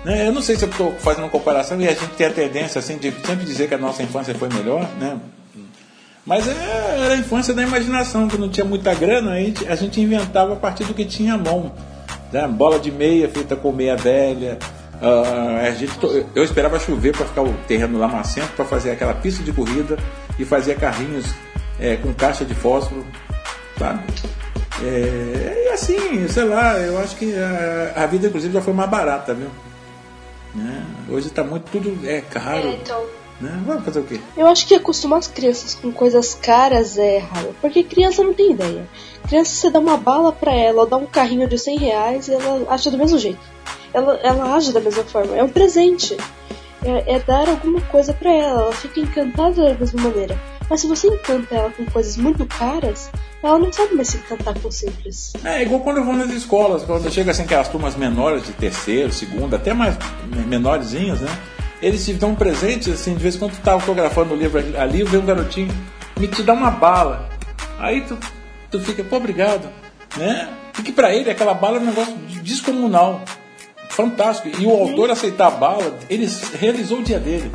Né? 0.05 0.27
Eu 0.27 0.33
não 0.33 0.43
sei 0.43 0.57
se 0.57 0.65
eu 0.65 0.71
estou 0.71 0.93
fazendo 0.95 1.29
comparação 1.29 1.81
e 1.81 1.87
a 1.87 1.93
gente 1.93 2.15
tem 2.17 2.27
a 2.27 2.33
tendência 2.33 2.81
assim, 2.81 2.99
de 2.99 3.13
sempre 3.13 3.45
dizer 3.45 3.69
que 3.69 3.75
a 3.75 3.79
nossa 3.79 4.03
infância 4.03 4.35
foi 4.35 4.49
melhor, 4.49 4.89
né? 4.99 5.19
Mas 6.29 6.47
é, 6.47 7.05
era 7.07 7.15
a 7.15 7.17
infância 7.17 7.55
da 7.55 7.63
imaginação, 7.63 8.29
que 8.29 8.37
não 8.37 8.51
tinha 8.51 8.65
muita 8.65 8.93
grana, 8.95 9.33
a 9.33 9.41
gente, 9.41 9.67
a 9.67 9.75
gente 9.75 9.99
inventava 9.99 10.53
a 10.53 10.57
partir 10.57 10.85
do 10.85 10.93
que 10.93 11.07
tinha 11.07 11.33
à 11.33 11.39
mão. 11.39 11.73
Né? 12.31 12.47
Bola 12.47 12.79
de 12.79 12.93
meia 12.93 13.27
feita 13.31 13.57
com 13.57 13.73
meia 13.73 13.97
velha. 13.97 14.59
Uh, 15.01 15.67
a 15.67 15.71
gente, 15.71 15.99
eu 16.35 16.45
esperava 16.45 16.79
chover 16.79 17.17
para 17.17 17.25
ficar 17.25 17.41
o 17.41 17.55
terreno 17.67 17.99
lamacento 17.99 18.53
para 18.55 18.67
fazer 18.67 18.91
aquela 18.91 19.15
pista 19.15 19.43
de 19.43 19.53
corrida 19.53 19.97
e 20.39 20.45
fazer 20.45 20.77
carrinhos 20.77 21.25
é, 21.81 21.97
com 21.97 22.13
caixa 22.13 22.45
de 22.45 22.55
fósforo, 22.55 23.07
sabe? 23.79 24.03
É, 24.83 25.65
e 25.67 25.69
assim, 25.73 26.29
sei 26.29 26.45
lá, 26.45 26.79
eu 26.79 26.99
acho 26.99 27.17
que 27.17 27.33
a, 27.35 28.03
a, 28.03 28.07
vida 28.07 28.27
inclusive 28.27 28.53
já 28.53 28.61
foi 28.61 28.75
mais 28.75 28.91
barata, 28.91 29.33
viu? 29.33 29.49
Né? 30.55 30.85
Hoje 31.09 31.29
está 31.29 31.43
muito, 31.43 31.71
tudo 31.71 32.07
é 32.07 32.21
caro. 32.21 32.69
É, 32.69 32.73
então. 32.73 33.18
Né? 33.41 33.63
Vamos 33.65 33.85
fazer 33.85 34.01
o 34.01 34.05
quê? 34.05 34.21
Eu 34.37 34.47
acho 34.47 34.67
que 34.67 34.75
acostumar 34.75 35.21
as 35.21 35.29
crianças 35.29 35.75
com 35.75 35.93
coisas 35.93 36.35
caras 36.35 36.99
é 36.99 37.17
errado, 37.17 37.55
porque 37.61 37.85
criança 37.85 38.25
não 38.25 38.35
tem 38.35 38.53
ideia. 38.53 38.89
Criança, 39.29 39.53
você 39.53 39.71
dá 39.71 39.79
uma 39.79 39.97
bala 39.97 40.33
pra 40.33 40.53
ela, 40.53 40.81
ou 40.81 40.87
dá 40.87 40.97
um 40.97 41.07
carrinho 41.07 41.47
de 41.47 41.59
100 41.59 41.79
reais 41.79 42.29
e 42.29 42.35
ela 42.35 42.67
acha 42.73 42.91
do 42.91 42.99
mesmo 42.99 43.19
jeito. 43.19 43.41
Ela, 43.93 44.15
ela 44.23 44.55
age 44.55 44.73
da 44.73 44.81
mesma 44.81 45.05
forma. 45.05 45.37
É 45.37 45.43
um 45.43 45.49
presente. 45.49 46.17
É, 46.85 47.17
é 47.17 47.19
dar 47.21 47.49
alguma 47.49 47.81
coisa 47.83 48.13
para 48.13 48.33
ela. 48.33 48.63
Ela 48.63 48.73
fica 48.73 49.01
encantada 49.01 49.73
da 49.73 49.75
mesma 49.75 50.03
maneira. 50.03 50.39
Mas 50.69 50.81
se 50.81 50.87
você 50.87 51.09
encanta 51.09 51.55
ela 51.55 51.71
com 51.71 51.85
coisas 51.87 52.17
muito 52.17 52.45
caras, 52.45 53.11
ela 53.43 53.59
não 53.59 53.73
sabe 53.73 53.95
mais 53.95 54.09
se 54.09 54.19
encantar 54.19 54.59
com 54.59 54.71
simples. 54.71 55.33
É 55.45 55.63
igual 55.63 55.81
quando 55.81 55.99
eu 55.99 56.05
vou 56.05 56.15
nas 56.15 56.31
escolas, 56.31 56.85
quando 56.85 57.11
chega 57.11 57.31
assim 57.31 57.43
aquelas 57.43 57.69
turmas 57.69 57.97
menores 57.97 58.45
de 58.45 58.53
terceiro, 58.53 59.13
segundo, 59.13 59.57
até 59.57 59.73
mais 59.73 59.97
menorzinhas, 60.47 61.21
né? 61.21 61.31
Eles 61.81 62.05
te 62.05 62.13
dão 62.15 62.31
um 62.31 62.35
presente, 62.35 62.91
assim, 62.91 63.15
de 63.15 63.23
vez 63.23 63.37
em 63.37 63.39
quando 63.39 63.53
tu 63.53 63.61
tá 63.61 63.73
autografando 63.73 64.35
o 64.35 64.37
livro 64.37 64.59
ali, 64.79 65.05
vem 65.05 65.21
um 65.21 65.25
garotinho, 65.25 65.73
me 66.19 66.27
te 66.27 66.43
dá 66.43 66.53
uma 66.53 66.71
bala. 66.71 67.29
Aí 67.79 68.01
tu, 68.01 68.19
tu 68.71 68.81
fica, 68.81 69.05
pô, 69.05 69.17
obrigado. 69.17 69.69
Né? 70.17 70.49
Porque 70.73 70.91
para 70.91 71.15
ele 71.15 71.31
aquela 71.31 71.55
bala 71.55 71.77
é 71.77 71.81
um 71.81 71.87
negócio 71.87 72.15
descomunal. 72.43 73.23
Fantástico. 73.91 74.61
E 74.61 74.67
o 74.67 74.71
autor 74.71 75.11
aceitar 75.11 75.49
a 75.49 75.51
bala, 75.51 75.97
ele 76.11 76.29
realizou 76.59 76.99
o 76.99 77.03
dia 77.03 77.21
dele. 77.21 77.51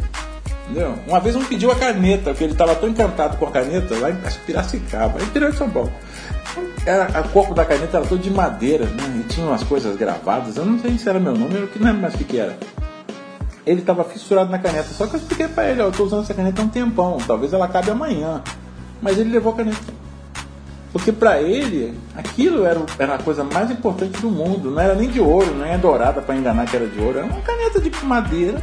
Entendeu? 0.65 0.95
Uma 1.05 1.19
vez 1.19 1.35
um 1.35 1.43
pediu 1.43 1.71
a 1.71 1.75
caneta, 1.75 2.31
porque 2.31 2.45
ele 2.45 2.53
estava 2.53 2.73
tão 2.75 2.87
encantado 2.87 3.37
com 3.37 3.45
a 3.45 3.51
caneta, 3.51 3.95
lá 3.99 4.09
em 4.09 4.17
Piracicaba, 4.45 5.19
em 5.21 5.51
São 5.53 5.69
Paulo. 5.69 5.91
Era, 6.85 7.21
o 7.21 7.29
corpo 7.29 7.53
da 7.53 7.65
caneta 7.65 7.97
era 7.97 8.05
todo 8.05 8.21
de 8.21 8.29
madeira, 8.29 8.85
né? 8.85 9.21
E 9.21 9.23
tinha 9.27 9.45
umas 9.45 9.63
coisas 9.63 9.97
gravadas. 9.97 10.55
Eu 10.55 10.65
não 10.65 10.79
sei 10.79 10.97
se 10.97 11.07
era 11.09 11.19
meu 11.19 11.33
nome, 11.33 11.55
eu 11.55 11.69
não 11.75 11.85
lembro 11.85 12.01
mais 12.01 12.13
o 12.13 12.17
que, 12.17 12.23
que 12.23 12.39
era 12.39 12.57
ele 13.65 13.81
estava 13.81 14.03
fissurado 14.03 14.51
na 14.51 14.59
caneta. 14.59 14.89
Só 14.89 15.07
que 15.07 15.15
eu 15.15 15.19
expliquei 15.19 15.47
para 15.47 15.69
ele, 15.69 15.81
eu 15.81 15.89
estou 15.89 16.05
usando 16.05 16.23
essa 16.23 16.33
caneta 16.33 16.61
há 16.61 16.65
um 16.65 16.69
tempão, 16.69 17.17
talvez 17.25 17.53
ela 17.53 17.65
acabe 17.65 17.91
amanhã. 17.91 18.41
Mas 19.01 19.17
ele 19.17 19.31
levou 19.31 19.53
a 19.53 19.55
caneta. 19.57 20.03
Porque 20.91 21.11
para 21.11 21.41
ele, 21.41 21.97
aquilo 22.15 22.65
era, 22.65 22.79
era 22.99 23.15
a 23.15 23.17
coisa 23.17 23.43
mais 23.43 23.71
importante 23.71 24.21
do 24.21 24.29
mundo. 24.29 24.69
Não 24.69 24.79
era 24.79 24.93
nem 24.93 25.09
de 25.09 25.19
ouro, 25.19 25.53
nem 25.55 25.71
é 25.71 25.77
dourada 25.77 26.21
para 26.21 26.35
enganar 26.35 26.67
que 26.67 26.75
era 26.75 26.85
de 26.85 26.99
ouro. 26.99 27.17
Era 27.17 27.27
uma 27.27 27.41
caneta 27.41 27.81
de 27.81 28.05
madeira. 28.05 28.61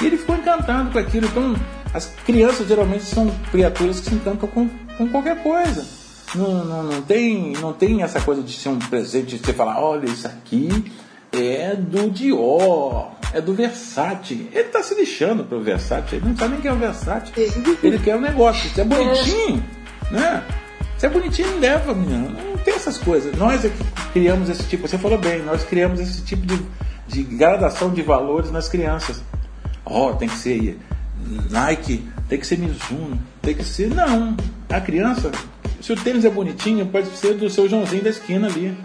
E 0.00 0.06
ele 0.06 0.16
ficou 0.18 0.34
encantado 0.34 0.90
com 0.90 0.98
aquilo. 0.98 1.26
Então, 1.26 1.54
as 1.94 2.06
crianças 2.26 2.66
geralmente 2.66 3.04
são 3.04 3.30
criaturas 3.52 4.00
que 4.00 4.08
se 4.08 4.14
encantam 4.16 4.48
com, 4.48 4.68
com 4.98 5.08
qualquer 5.08 5.40
coisa. 5.42 5.86
Não, 6.34 6.64
não, 6.64 6.82
não, 6.82 7.02
tem, 7.02 7.52
não 7.54 7.72
tem 7.72 8.02
essa 8.02 8.20
coisa 8.20 8.42
de 8.42 8.52
ser 8.52 8.68
um 8.68 8.78
presente, 8.78 9.36
de 9.36 9.44
você 9.44 9.52
falar, 9.52 9.80
olha, 9.80 10.06
isso 10.06 10.26
aqui 10.26 10.92
é 11.32 11.74
do 11.74 12.10
Dior, 12.10 13.12
é 13.32 13.40
do 13.40 13.54
Versace. 13.54 14.48
Ele 14.52 14.60
está 14.60 14.82
se 14.82 14.94
lixando 14.94 15.44
pro 15.44 15.60
Versace, 15.60 16.16
ele 16.16 16.28
não 16.28 16.36
sabe 16.36 16.52
nem 16.52 16.60
quem 16.60 16.70
é 16.70 16.74
o 16.74 16.76
Versace. 16.76 17.32
Ele 17.82 17.98
quer 17.98 18.16
um 18.16 18.20
negócio, 18.20 18.66
isso 18.66 18.80
é 18.80 18.84
bonitinho, 18.84 19.64
né? 20.10 20.42
Se 20.98 21.06
é 21.06 21.08
bonitinho, 21.08 21.58
leva, 21.58 21.94
menina. 21.94 22.28
Não 22.28 22.58
tem 22.58 22.74
essas 22.74 22.98
coisas. 22.98 23.34
Nós 23.36 23.64
é 23.64 23.70
que 23.70 23.84
criamos 24.12 24.50
esse 24.50 24.64
tipo, 24.64 24.86
você 24.86 24.98
falou 24.98 25.18
bem, 25.18 25.42
nós 25.42 25.64
criamos 25.64 25.98
esse 25.98 26.22
tipo 26.22 26.46
de, 26.46 26.60
de 27.08 27.22
gradação 27.22 27.90
de 27.90 28.02
valores 28.02 28.50
nas 28.50 28.68
crianças. 28.68 29.22
Ó, 29.84 30.10
oh, 30.10 30.14
tem 30.14 30.28
que 30.28 30.36
ser 30.36 30.78
Nike, 31.50 32.06
tem 32.28 32.38
que 32.38 32.46
ser 32.46 32.58
Mizuno, 32.58 33.18
tem 33.40 33.54
que 33.54 33.64
ser. 33.64 33.88
Não. 33.88 34.36
A 34.68 34.80
criança, 34.80 35.30
se 35.80 35.92
o 35.92 35.96
tênis 35.96 36.24
é 36.24 36.30
bonitinho, 36.30 36.84
pode 36.86 37.08
ser 37.16 37.34
do 37.34 37.48
seu 37.48 37.68
Joãozinho 37.68 38.04
da 38.04 38.10
esquina 38.10 38.46
ali 38.46 38.76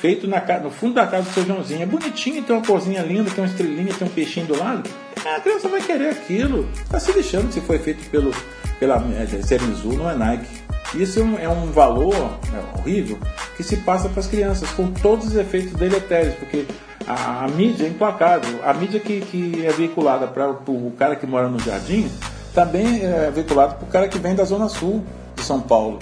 feito 0.00 0.26
na, 0.26 0.40
no 0.60 0.70
fundo 0.70 0.94
da 0.94 1.06
casa 1.06 1.24
do 1.24 1.34
seu 1.34 1.44
Joãozinho. 1.44 1.82
É 1.82 1.86
bonitinho, 1.86 2.42
tem 2.42 2.56
uma 2.56 2.64
corzinha 2.64 3.02
linda, 3.02 3.30
tem 3.30 3.42
uma 3.42 3.50
estrelinha, 3.50 3.92
tem 3.94 4.06
um 4.06 4.10
peixinho 4.10 4.46
do 4.46 4.58
lado. 4.58 4.88
A 5.24 5.40
criança 5.40 5.68
vai 5.68 5.80
querer 5.80 6.10
aquilo. 6.10 6.68
Está 6.74 7.00
se 7.00 7.12
deixando 7.12 7.52
se 7.52 7.60
foi 7.60 7.78
feito 7.78 8.08
pelo, 8.10 8.32
pela 8.78 9.02
Sermizu, 9.42 9.92
não 9.94 10.08
é 10.10 10.14
Nike. 10.14 10.66
Isso 10.94 11.20
é 11.20 11.22
um, 11.22 11.38
é 11.38 11.48
um 11.48 11.70
valor 11.72 12.14
é 12.14 12.78
horrível 12.78 13.18
que 13.56 13.62
se 13.62 13.78
passa 13.78 14.08
para 14.08 14.20
as 14.20 14.26
crianças, 14.26 14.70
com 14.70 14.90
todos 14.92 15.26
os 15.26 15.36
efeitos 15.36 15.72
deletérios, 15.72 16.34
porque 16.36 16.64
a, 17.06 17.44
a 17.44 17.48
mídia 17.48 17.86
é 17.86 17.88
implacável. 17.88 18.60
A 18.64 18.72
mídia 18.72 19.00
que, 19.00 19.20
que 19.20 19.66
é 19.66 19.72
veiculada 19.72 20.26
para 20.26 20.50
o 20.50 20.92
cara 20.96 21.16
que 21.16 21.26
mora 21.26 21.48
no 21.48 21.58
jardim 21.58 22.10
também 22.54 23.02
é 23.04 23.30
veiculada 23.30 23.74
para 23.74 23.84
o 23.84 23.90
cara 23.90 24.08
que 24.08 24.18
vem 24.18 24.34
da 24.34 24.44
Zona 24.44 24.68
Sul 24.68 25.04
de 25.34 25.42
São 25.42 25.60
Paulo. 25.60 25.98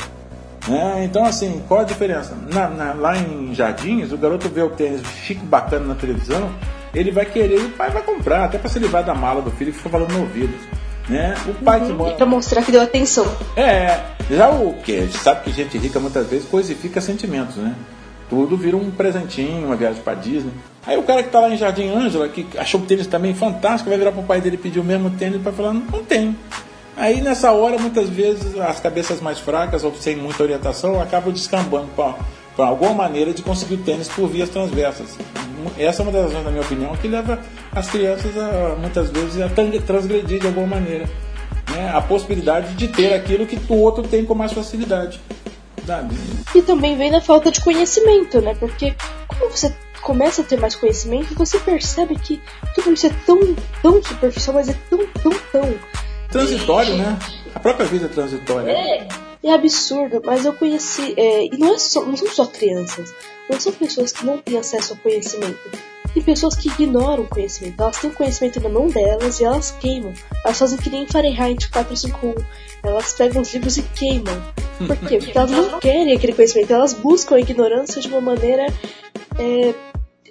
Né? 0.69 1.05
Então, 1.05 1.25
assim, 1.25 1.63
qual 1.69 1.81
a 1.81 1.85
diferença? 1.85 2.37
Na, 2.53 2.69
na, 2.69 2.93
lá 2.95 3.17
em 3.17 3.55
Jardins, 3.55 4.13
o 4.13 4.17
garoto 4.17 4.49
vê 4.49 4.63
o 4.63 4.71
tênis 4.71 5.03
chique 5.25 5.45
bacana 5.45 5.87
na 5.87 5.95
televisão, 5.95 6.51
ele 6.95 7.11
vai 7.11 7.27
querer 7.27 7.61
e 7.61 7.65
o 7.67 7.71
pai 7.71 7.91
vai 7.91 8.03
comprar, 8.03 8.45
até 8.45 8.57
para 8.57 8.71
se 8.71 8.79
livrar 8.79 9.05
da 9.05 9.15
mala 9.15 9.43
do 9.43 9.51
filho 9.51 9.73
que 9.73 9.79
fica 9.79 9.91
falando 9.91 10.13
no 10.13 10.21
ouvido. 10.21 10.55
Né? 11.09 11.35
O 11.47 11.55
pai 11.63 11.81
uhum, 11.81 11.87
que 11.87 11.93
mora. 11.93 12.15
Pra 12.15 12.27
mostrar 12.27 12.63
que 12.63 12.73
deu 12.73 12.81
atenção. 12.81 13.27
É, 13.57 14.01
já 14.31 14.49
o 14.49 14.73
que? 14.75 14.97
A 14.97 15.01
gente 15.03 15.19
sabe 15.19 15.43
que 15.43 15.53
gente 15.53 15.77
rica 15.77 16.01
muitas 16.01 16.27
vezes 16.27 16.49
coisifica 16.49 17.01
sentimentos, 17.01 17.57
né? 17.57 17.75
Tudo 18.31 18.57
vira 18.57 18.75
um 18.75 18.91
presentinho, 18.91 19.67
uma 19.67 19.77
viagem 19.77 20.01
para 20.03 20.15
Disney. 20.15 20.53
Aí 20.87 20.97
o 20.97 21.03
cara 21.03 21.23
que 21.23 21.29
tá 21.29 21.41
lá 21.41 21.51
em 21.51 21.59
Jardim 21.59 21.91
Ângela, 21.91 22.27
que 22.29 22.47
achou 22.57 22.81
o 22.81 22.87
tênis 22.87 23.07
também 23.07 23.35
fantástico, 23.35 23.91
vai 23.91 23.99
virar 23.99 24.13
pro 24.13 24.23
pai 24.23 24.41
dele 24.41 24.57
pedir 24.57 24.81
o 24.81 24.85
mesmo 24.85 25.11
tênis 25.11 25.43
para 25.43 25.53
falar: 25.53 25.75
não 25.75 26.03
tem. 26.05 26.35
Aí 26.97 27.21
nessa 27.21 27.53
hora, 27.53 27.79
muitas 27.79 28.09
vezes, 28.09 28.59
as 28.59 28.79
cabeças 28.79 29.21
mais 29.21 29.39
fracas 29.39 29.83
ou 29.83 29.95
sem 29.95 30.17
muita 30.17 30.43
orientação 30.43 31.01
acabam 31.01 31.33
descambando 31.33 31.89
para 31.95 32.67
alguma 32.67 32.95
maneira 32.95 33.33
de 33.33 33.43
conseguir 33.43 33.75
o 33.75 33.79
tênis 33.79 34.09
por 34.09 34.29
vias 34.29 34.49
transversas. 34.49 35.19
Essa 35.77 36.03
é 36.03 36.05
uma 36.05 36.13
das 36.13 36.25
razões, 36.27 36.45
na 36.45 36.51
minha 36.51 36.63
opinião, 36.63 36.97
que 36.97 37.09
leva 37.09 37.41
as 37.73 37.89
crianças 37.89 38.37
a, 38.37 38.77
muitas 38.77 39.11
vezes 39.11 39.41
a 39.41 39.49
transgredir 39.49 40.41
de 40.41 40.47
alguma 40.47 40.67
maneira 40.67 41.09
né? 41.75 41.91
a 41.93 42.01
possibilidade 42.01 42.75
de 42.75 42.89
ter 42.89 43.13
aquilo 43.15 43.47
que 43.47 43.59
o 43.73 43.77
outro 43.77 44.05
tem 44.05 44.25
com 44.25 44.35
mais 44.35 44.53
facilidade. 44.53 45.21
E 46.55 46.63
também 46.63 46.97
vem 46.97 47.11
da 47.11 47.21
falta 47.21 47.51
de 47.51 47.61
conhecimento, 47.61 48.41
né? 48.41 48.55
Porque 48.55 48.95
como 49.27 49.51
você 49.51 49.75
começa 50.01 50.43
a 50.43 50.45
ter 50.45 50.59
mais 50.59 50.75
conhecimento, 50.75 51.35
você 51.35 51.59
percebe 51.59 52.15
que 52.17 52.41
tudo 52.75 52.93
isso 52.93 53.07
é 53.07 53.11
tão, 53.27 53.39
tão 53.83 54.03
superficial, 54.03 54.55
mas 54.55 54.69
é 54.69 54.77
tão, 54.89 55.07
tão, 55.23 55.33
tão 55.53 55.75
transitório, 56.35 56.97
né? 56.97 57.17
A 57.55 57.61
própria 57.61 57.87
vida 57.87 58.07
é 58.07 58.09
transitória. 58.09 58.69
É, 58.69 59.09
é 59.45 59.53
absurdo, 59.53 60.21
mas 60.25 60.45
eu 60.45 60.53
conheci. 60.53 61.15
É, 61.17 61.45
e 61.47 61.57
não, 61.57 61.75
é 61.75 61.79
só, 61.79 62.05
não 62.05 62.17
são 62.17 62.29
só 62.29 62.47
crianças, 62.47 63.15
não 63.49 63.61
são 63.61 63.73
pessoas 63.73 64.13
que 64.13 64.27
não 64.27 64.39
têm 64.39 64.59
acesso 64.59 64.95
ao 64.95 64.99
conhecimento. 64.99 65.71
Tem 66.13 66.23
pessoas 66.23 66.57
que 66.57 66.69
ignoram 66.69 67.23
o 67.23 67.29
conhecimento. 67.29 67.81
Elas 67.81 67.99
têm 67.99 68.11
o 68.11 68.15
conhecimento 68.15 68.61
na 68.61 68.69
mão 68.69 68.89
delas 68.89 69.39
e 69.39 69.45
elas 69.45 69.71
queimam. 69.81 70.13
Elas 70.45 70.59
fazem 70.59 70.79
que 70.79 70.91
nem 70.91 71.07
Fahrenheit 71.07 71.71
451. 71.71 72.35
Elas 72.83 73.13
pegam 73.13 73.43
os 73.43 73.55
livros 73.55 73.77
e 73.79 73.83
queimam. 73.83 74.43
Por 74.79 74.97
quê? 75.09 75.19
Porque 75.19 75.39
elas 75.39 75.51
não 75.51 75.79
querem 75.79 76.13
aquele 76.15 76.33
conhecimento. 76.33 76.73
Elas 76.73 76.95
buscam 76.95 77.37
a 77.37 77.41
ignorância 77.41 78.01
de 78.01 78.09
uma 78.09 78.21
maneira 78.21 78.67
é, 79.39 79.75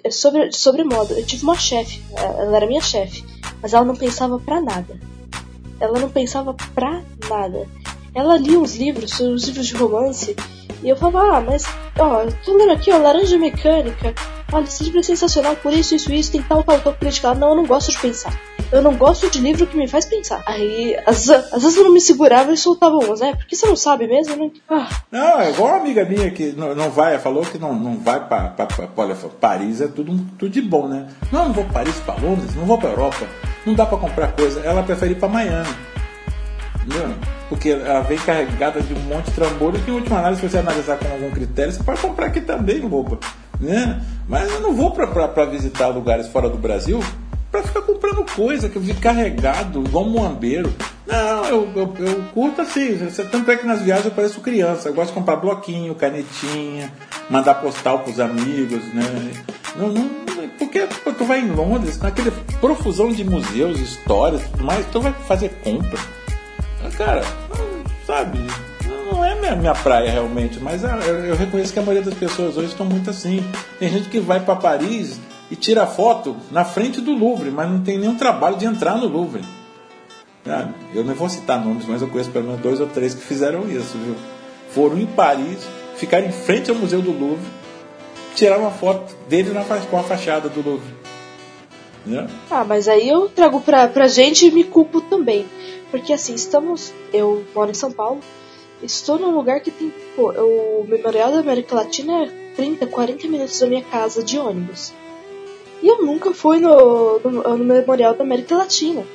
é 0.02 0.10
sobre, 0.10 0.52
sobre 0.52 0.84
modo. 0.84 1.14
Eu 1.14 1.24
tive 1.24 1.44
uma 1.44 1.56
chefe, 1.56 2.02
ela 2.16 2.56
era 2.56 2.66
minha 2.66 2.80
chefe, 2.80 3.24
mas 3.60 3.72
ela 3.72 3.84
não 3.84 3.96
pensava 3.96 4.38
para 4.38 4.60
nada. 4.60 5.13
Ela 5.80 5.98
não 5.98 6.08
pensava 6.08 6.54
pra 6.74 7.02
nada. 7.28 7.66
Ela 8.14 8.36
lia 8.36 8.60
os 8.60 8.76
livros, 8.76 9.18
os 9.20 9.44
livros 9.44 9.66
de 9.66 9.74
romance, 9.74 10.36
e 10.82 10.88
eu 10.88 10.96
falava, 10.96 11.38
ah, 11.38 11.40
mas, 11.40 11.64
ó, 11.98 12.26
tô 12.44 12.56
lendo 12.56 12.72
aqui, 12.72 12.92
ó, 12.92 12.98
Laranja 12.98 13.38
Mecânica. 13.38 14.14
Olha, 14.52 14.64
esse 14.64 14.84
livro 14.84 15.00
é 15.00 15.02
sensacional 15.02 15.56
por 15.56 15.72
isso, 15.72 15.94
isso, 15.94 16.12
isso, 16.12 16.32
tem 16.32 16.42
tal, 16.42 16.62
tal, 16.62 16.78
tal 16.78 16.94
crítica. 16.94 17.34
Não, 17.34 17.50
eu 17.50 17.56
não 17.56 17.66
gosto 17.66 17.90
de 17.90 17.98
pensar. 17.98 18.38
Eu 18.74 18.82
não 18.82 18.96
gosto 18.96 19.30
de 19.30 19.38
livro 19.38 19.68
que 19.68 19.76
me 19.76 19.86
faz 19.86 20.04
pensar. 20.04 20.42
Aí, 20.44 20.96
às, 21.06 21.30
às 21.30 21.62
vezes 21.62 21.76
eu 21.76 21.84
não 21.84 21.92
me 21.92 22.00
segurava 22.00 22.52
e 22.52 22.56
soltava 22.56 22.96
umas, 22.96 23.20
né? 23.20 23.32
Porque 23.36 23.54
você 23.54 23.68
não 23.68 23.76
sabe 23.76 24.08
mesmo, 24.08 24.34
né? 24.34 24.50
Ah. 24.68 24.88
Não, 25.12 25.40
é 25.40 25.50
igual 25.50 25.68
uma 25.68 25.78
amiga 25.78 26.04
minha 26.04 26.28
que 26.32 26.50
não, 26.56 26.74
não 26.74 26.90
vai, 26.90 27.16
falou 27.20 27.44
que 27.44 27.56
não, 27.56 27.72
não 27.72 27.96
vai 27.98 28.26
pra, 28.26 28.48
pra, 28.48 28.66
pra, 28.66 28.88
pra 28.88 29.14
Paris, 29.40 29.80
é 29.80 29.86
tudo, 29.86 30.18
tudo 30.36 30.50
de 30.50 30.60
bom, 30.60 30.88
né? 30.88 31.06
Não, 31.30 31.44
não 31.44 31.52
vou 31.52 31.62
para 31.66 31.74
Paris, 31.74 31.94
pra 32.00 32.16
Londres, 32.16 32.52
não 32.56 32.64
vou 32.64 32.76
pra 32.76 32.90
Europa, 32.90 33.24
não 33.64 33.74
dá 33.74 33.86
pra 33.86 33.96
comprar 33.96 34.32
coisa. 34.32 34.58
Ela 34.64 34.82
prefere 34.82 35.12
ir 35.12 35.20
pra 35.20 35.28
Miami. 35.28 35.68
Entendeu? 36.84 37.14
porque 37.48 37.70
ela 37.70 38.00
vem 38.00 38.18
carregada 38.18 38.80
de 38.80 38.92
um 38.92 39.00
monte 39.02 39.26
de 39.26 39.32
trambolho 39.32 39.78
que, 39.80 39.90
em 39.90 39.94
última 39.94 40.18
análise, 40.18 40.40
se 40.40 40.48
você 40.48 40.58
analisar 40.58 40.98
com 40.98 41.06
algum 41.06 41.30
critério, 41.30 41.72
você 41.72 41.82
pode 41.82 42.00
comprar 42.00 42.26
aqui 42.26 42.40
também 42.40 42.80
roupa. 42.80 43.18
Né? 43.60 44.02
Mas 44.28 44.50
eu 44.50 44.60
não 44.60 44.74
vou 44.74 44.90
para 44.90 45.44
visitar 45.44 45.86
lugares 45.88 46.26
fora 46.26 46.48
do 46.48 46.58
Brasil 46.58 47.00
para 47.54 47.62
ficar 47.62 47.82
comprando 47.82 48.26
coisa 48.34 48.68
que 48.68 48.74
eu 48.74 48.82
vi 48.82 48.92
carregado, 48.94 49.84
igual 49.84 50.04
um. 50.04 50.14
Não, 51.06 51.44
eu, 51.44 51.72
eu, 51.76 51.94
eu, 52.00 52.24
curto 52.34 52.62
assim. 52.62 52.98
Tanto 53.30 53.48
é 53.48 53.56
que 53.56 53.64
nas 53.64 53.80
viagens 53.80 54.06
eu 54.06 54.10
pareço 54.10 54.40
criança. 54.40 54.88
Eu 54.88 54.94
gosto 54.94 55.10
de 55.10 55.14
comprar 55.14 55.36
bloquinho, 55.36 55.94
canetinha, 55.94 56.92
mandar 57.30 57.54
postal 57.54 58.00
pros 58.00 58.18
amigos, 58.18 58.82
né? 58.92 59.04
Não, 59.76 59.86
não, 59.88 60.10
porque 60.58 60.80
pô, 61.04 61.12
tu 61.12 61.24
vai 61.24 61.42
em 61.42 61.52
Londres, 61.52 62.00
naquele 62.00 62.32
profusão 62.60 63.12
de 63.12 63.22
museus, 63.22 63.78
histórias, 63.78 64.42
tudo 64.50 64.64
mais, 64.64 64.84
tu 64.90 65.00
vai 65.00 65.12
fazer 65.12 65.50
compra. 65.62 66.00
Cara, 66.98 67.22
sabe, 68.04 68.38
não 69.12 69.24
é 69.24 69.38
minha, 69.38 69.54
minha 69.54 69.74
praia 69.74 70.10
realmente, 70.10 70.58
mas 70.58 70.82
eu, 70.82 70.90
eu 70.90 71.36
reconheço 71.36 71.72
que 71.72 71.78
a 71.78 71.82
maioria 71.82 72.02
das 72.02 72.18
pessoas 72.18 72.56
hoje 72.56 72.68
estão 72.68 72.86
muito 72.86 73.10
assim. 73.10 73.48
Tem 73.78 73.88
gente 73.88 74.08
que 74.08 74.18
vai 74.18 74.40
para 74.40 74.56
Paris 74.56 75.20
e 75.50 75.56
tira 75.56 75.86
foto 75.86 76.36
na 76.50 76.64
frente 76.64 77.00
do 77.00 77.12
Louvre, 77.12 77.50
mas 77.50 77.68
não 77.68 77.82
tem 77.82 77.98
nenhum 77.98 78.16
trabalho 78.16 78.56
de 78.56 78.66
entrar 78.66 78.96
no 78.96 79.06
Louvre. 79.06 79.42
Eu 80.94 81.04
não 81.04 81.14
vou 81.14 81.28
citar 81.28 81.64
nomes, 81.64 81.86
mas 81.86 82.02
eu 82.02 82.08
conheço 82.08 82.30
pelo 82.30 82.46
menos 82.46 82.60
dois 82.60 82.80
ou 82.80 82.86
três 82.86 83.14
que 83.14 83.22
fizeram 83.22 83.68
isso, 83.68 83.96
viu? 83.98 84.14
Foram 84.70 84.98
em 84.98 85.06
Paris, 85.06 85.66
ficaram 85.96 86.26
em 86.26 86.32
frente 86.32 86.70
ao 86.70 86.76
Museu 86.76 87.00
do 87.00 87.12
Louvre, 87.12 87.46
tiraram 88.34 88.62
uma 88.62 88.70
foto 88.70 89.14
dele 89.28 89.50
na, 89.50 89.64
com 89.64 89.98
a 89.98 90.02
fachada 90.02 90.48
do 90.48 90.62
Louvre. 90.62 90.94
Né? 92.04 92.28
Ah, 92.50 92.64
mas 92.64 92.88
aí 92.88 93.08
eu 93.08 93.28
trago 93.28 93.60
pra, 93.60 93.88
pra 93.88 94.06
gente 94.06 94.46
e 94.46 94.50
me 94.50 94.64
culpo 94.64 95.00
também. 95.00 95.46
Porque 95.90 96.12
assim, 96.12 96.34
estamos. 96.34 96.92
Eu 97.12 97.44
moro 97.54 97.70
em 97.70 97.74
São 97.74 97.90
Paulo, 97.90 98.20
estou 98.82 99.18
num 99.18 99.30
lugar 99.30 99.60
que 99.60 99.70
tem. 99.70 99.92
Pô, 100.14 100.30
o 100.32 100.84
Memorial 100.86 101.32
da 101.32 101.38
América 101.38 101.76
Latina 101.76 102.24
é 102.24 102.26
30, 102.56 102.86
40 102.86 103.28
minutos 103.28 103.58
da 103.58 103.66
minha 103.66 103.82
casa 103.82 104.22
de 104.22 104.38
ônibus. 104.38 104.92
E 105.84 105.86
eu 105.86 106.02
nunca 106.02 106.32
fui 106.32 106.60
no, 106.60 107.18
no, 107.18 107.58
no 107.58 107.64
Memorial 107.64 108.14
da 108.14 108.24
América 108.24 108.56
Latina. 108.56 109.06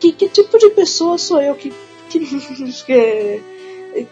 Que, 0.00 0.10
que 0.10 0.26
tipo 0.26 0.58
de 0.58 0.70
pessoa 0.70 1.18
sou 1.18 1.38
eu 1.38 1.54
que, 1.54 1.70
que, 2.08 2.18
que, 2.86 3.42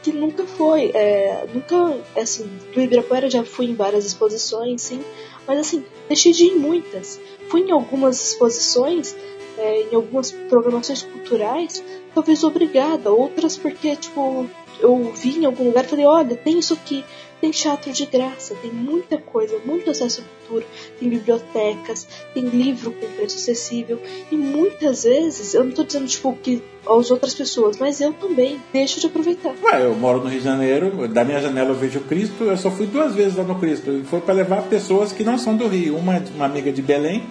que 0.03 0.13
nunca 0.13 0.45
foi? 0.45 0.91
É, 0.93 1.47
nunca, 1.55 1.99
assim, 2.15 2.51
do 2.75 2.83
Ibirapuera 2.83 3.31
já 3.31 3.43
fui 3.45 3.65
em 3.65 3.75
várias 3.75 4.05
exposições, 4.05 4.83
sim, 4.83 5.01
mas 5.47 5.59
assim, 5.59 5.87
deixei 6.07 6.33
de 6.33 6.45
ir 6.45 6.51
em 6.51 6.59
muitas. 6.59 7.19
Fui 7.49 7.63
em 7.63 7.71
algumas 7.71 8.23
exposições, 8.29 9.17
é, 9.57 9.87
em 9.91 9.95
algumas 9.95 10.31
programações 10.31 11.03
culturais, 11.03 11.83
talvez 12.15 12.45
obrigada, 12.45 13.11
outras 13.11 13.57
porque, 13.57 13.97
tipo, 13.97 14.47
eu 14.81 15.13
vi 15.15 15.39
em 15.39 15.47
algum 15.47 15.65
lugar 15.65 15.87
e 15.87 15.89
falei, 15.89 16.05
olha, 16.05 16.37
tem 16.37 16.59
isso 16.59 16.75
aqui, 16.75 17.03
tem 17.41 17.51
teatro 17.51 17.93
de 17.93 18.07
graça, 18.07 18.55
tem 18.57 18.73
muita 18.73 19.19
coisa, 19.19 19.59
muito 19.65 19.91
acesso 19.91 20.23
à 20.23 20.25
cultura, 20.25 20.67
tem 20.99 21.09
bibliotecas, 21.09 22.07
tem 22.33 22.45
livro 22.45 22.93
com 22.93 23.07
preço 23.09 23.37
acessível. 23.37 24.01
E 24.31 24.37
muitas 24.37 25.05
vezes, 25.05 25.55
eu 25.55 25.63
não 25.63 25.71
estou 25.71 25.85
dizendo 25.85 26.07
tipo 26.07 26.33
que 26.43 26.63
as 26.87 27.11
outras 27.11 27.35
pessoas, 27.35 27.77
mas 27.79 28.01
eu 28.01 28.13
também 28.15 28.61
deixo 28.73 29.01
de 29.01 29.07
aproveitar. 29.07 29.55
Ué, 29.63 29.85
eu 29.85 29.95
moro 29.95 30.21
no 30.21 30.29
Rio 30.29 30.39
de 30.39 30.45
Janeiro, 30.45 31.09
da 31.09 31.25
minha 31.25 31.41
janela 31.41 31.71
eu 31.71 31.75
vejo 31.75 31.99
o 31.99 32.05
Cristo, 32.05 32.45
eu 32.45 32.57
só 32.57 32.71
fui 32.71 32.87
duas 32.87 33.15
vezes 33.15 33.37
lá 33.37 33.45
no 33.45 33.59
Cristo. 33.59 34.03
Foi 34.05 34.21
para 34.21 34.35
levar 34.35 34.63
pessoas 34.63 35.13
que 35.13 35.25
não 35.25 35.37
são 35.37 35.57
do 35.57 35.67
Rio. 35.67 35.97
Uma, 35.97 36.23
uma 36.35 36.47
amiga 36.47 36.73
de 36.73 36.81
Belém 36.81 37.25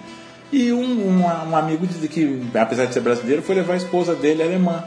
e 0.52 0.72
um, 0.72 0.84
um, 0.84 1.20
um 1.22 1.56
amigo 1.56 1.86
de, 1.86 2.06
que, 2.06 2.40
apesar 2.54 2.84
de 2.84 2.94
ser 2.94 3.00
brasileiro, 3.00 3.42
foi 3.42 3.54
levar 3.54 3.74
a 3.74 3.78
esposa 3.78 4.14
dele, 4.14 4.42
alemã, 4.42 4.84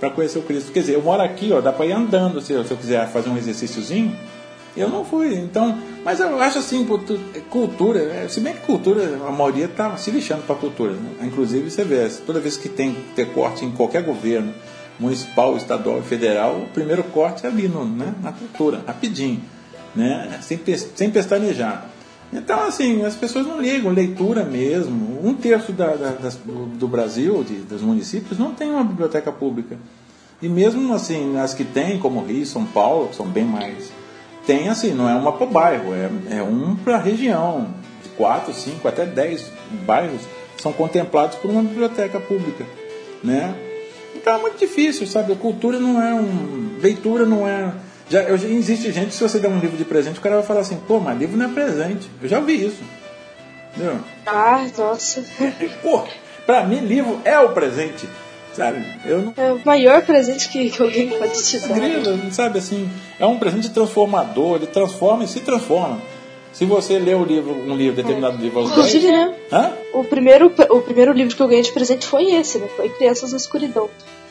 para 0.00 0.10
conhecer 0.10 0.38
o 0.38 0.42
Cristo. 0.42 0.72
Quer 0.72 0.80
dizer, 0.80 0.94
eu 0.94 1.02
moro 1.02 1.22
aqui, 1.22 1.52
ó, 1.52 1.60
dá 1.60 1.72
para 1.72 1.86
ir 1.86 1.92
andando 1.92 2.40
se, 2.40 2.46
se 2.64 2.70
eu 2.70 2.76
quiser 2.76 3.08
fazer 3.08 3.28
um 3.28 3.36
exercíciozinho 3.36 4.16
eu 4.78 4.88
não 4.88 5.04
fui. 5.04 5.34
Então, 5.34 5.78
mas 6.04 6.20
eu 6.20 6.40
acho 6.40 6.58
assim, 6.58 6.86
cultura, 7.50 8.00
é, 8.00 8.28
se 8.28 8.40
bem 8.40 8.54
que 8.54 8.60
cultura, 8.60 9.18
a 9.26 9.30
maioria 9.30 9.66
está 9.66 9.96
se 9.96 10.10
lixando 10.10 10.42
para 10.42 10.54
cultura. 10.54 10.92
Né? 10.92 11.10
Inclusive, 11.22 11.70
você 11.70 11.84
vê, 11.84 12.08
toda 12.26 12.40
vez 12.40 12.56
que 12.56 12.68
tem 12.68 12.96
ter 13.14 13.32
corte 13.32 13.64
em 13.64 13.70
qualquer 13.70 14.02
governo, 14.02 14.52
municipal, 14.98 15.56
estadual 15.56 15.98
e 16.00 16.02
federal, 16.02 16.56
o 16.56 16.66
primeiro 16.66 17.04
corte 17.04 17.46
é 17.46 17.48
ali 17.48 17.68
no, 17.68 17.84
né, 17.84 18.14
na 18.22 18.32
cultura, 18.32 18.82
rapidinho, 18.86 19.40
né? 19.94 20.38
sem, 20.42 20.58
sem 20.94 21.10
pestanejar. 21.10 21.90
Então, 22.32 22.66
assim, 22.66 23.04
as 23.04 23.14
pessoas 23.14 23.46
não 23.46 23.60
ligam, 23.60 23.90
leitura 23.90 24.44
mesmo. 24.44 25.18
Um 25.26 25.34
terço 25.34 25.72
da, 25.72 25.94
da, 25.94 26.10
das, 26.10 26.36
do, 26.36 26.86
Brasil, 26.86 27.42
de, 27.42 27.54
dos 27.60 27.80
municípios, 27.80 28.38
não 28.38 28.54
tem 28.54 28.70
uma 28.70 28.84
biblioteca 28.84 29.32
pública. 29.32 29.78
E 30.42 30.48
mesmo 30.48 30.92
assim, 30.92 31.38
as 31.38 31.54
que 31.54 31.64
tem, 31.64 31.98
como 31.98 32.24
Rio, 32.24 32.44
São 32.44 32.66
Paulo, 32.66 33.10
são 33.12 33.26
bem 33.26 33.44
mais 33.44 33.90
tem 34.48 34.70
assim, 34.70 34.94
não 34.94 35.06
é 35.06 35.14
uma 35.14 35.30
por 35.30 35.46
bairro, 35.50 35.92
é, 35.94 36.38
é 36.38 36.42
um 36.42 36.74
para 36.74 36.96
a 36.96 36.98
região. 36.98 37.68
De 38.02 38.08
quatro, 38.16 38.54
cinco, 38.54 38.88
até 38.88 39.04
dez 39.04 39.52
bairros 39.84 40.22
são 40.56 40.72
contemplados 40.72 41.36
por 41.36 41.50
uma 41.50 41.62
biblioteca 41.62 42.18
pública. 42.18 42.64
Né? 43.22 43.54
Então 44.16 44.36
é 44.36 44.40
muito 44.40 44.58
difícil, 44.58 45.06
sabe? 45.06 45.34
A 45.34 45.36
cultura 45.36 45.78
não 45.78 46.02
é 46.02 46.14
um. 46.14 46.78
Leitura 46.80 47.26
não 47.26 47.46
é. 47.46 47.74
Já, 48.08 48.22
eu, 48.22 48.36
existe 48.36 48.90
gente, 48.90 49.12
se 49.12 49.22
você 49.22 49.38
der 49.38 49.48
um 49.48 49.58
livro 49.58 49.76
de 49.76 49.84
presente, 49.84 50.18
o 50.18 50.22
cara 50.22 50.36
vai 50.36 50.44
falar 50.44 50.60
assim, 50.60 50.80
pô, 50.88 50.98
mas 50.98 51.18
livro 51.18 51.36
não 51.36 51.44
é 51.44 51.48
presente. 51.52 52.10
Eu 52.22 52.28
já 52.30 52.38
ouvi 52.38 52.64
isso. 52.64 52.82
Entendeu? 53.76 53.98
Ah, 54.24 54.66
nossa. 54.78 55.22
Pô, 55.82 56.04
pra 56.46 56.64
mim, 56.64 56.80
livro 56.80 57.20
é 57.22 57.38
o 57.38 57.50
presente. 57.50 58.08
Sabe? 58.58 58.84
Eu 59.04 59.22
não... 59.22 59.34
É 59.36 59.52
o 59.52 59.60
maior 59.64 60.02
presente 60.02 60.48
que, 60.48 60.68
que 60.68 60.82
alguém 60.82 61.08
pode 61.10 61.44
te 61.44 61.60
dar. 61.60 61.76
Incrível, 61.78 62.18
sabe 62.32 62.58
assim? 62.58 62.90
É 63.18 63.24
um 63.24 63.38
presente 63.38 63.70
transformador, 63.70 64.56
ele 64.56 64.66
transforma 64.66 65.22
e 65.22 65.28
se 65.28 65.40
transforma. 65.40 66.00
Se 66.52 66.64
você 66.64 66.98
lê 66.98 67.14
o 67.14 67.22
livro, 67.24 67.52
um 67.52 67.76
livro, 67.76 67.94
determinado 67.94 68.36
é. 68.36 68.40
livro 68.40 68.58
aos 68.58 68.70
Inclusive, 68.70 69.06
10... 69.06 69.12
né? 69.12 69.34
Hã? 69.52 69.72
O 69.92 70.02
primeiro, 70.02 70.52
o 70.70 70.80
primeiro 70.80 71.12
livro 71.12 71.36
que 71.36 71.40
eu 71.40 71.46
ganhei 71.46 71.62
de 71.62 71.70
presente 71.70 72.04
foi 72.04 72.32
esse, 72.32 72.58
né? 72.58 72.66
Foi 72.76 72.88
Crianças 72.88 73.30
na 73.30 73.36
Escuridão. 73.36 73.88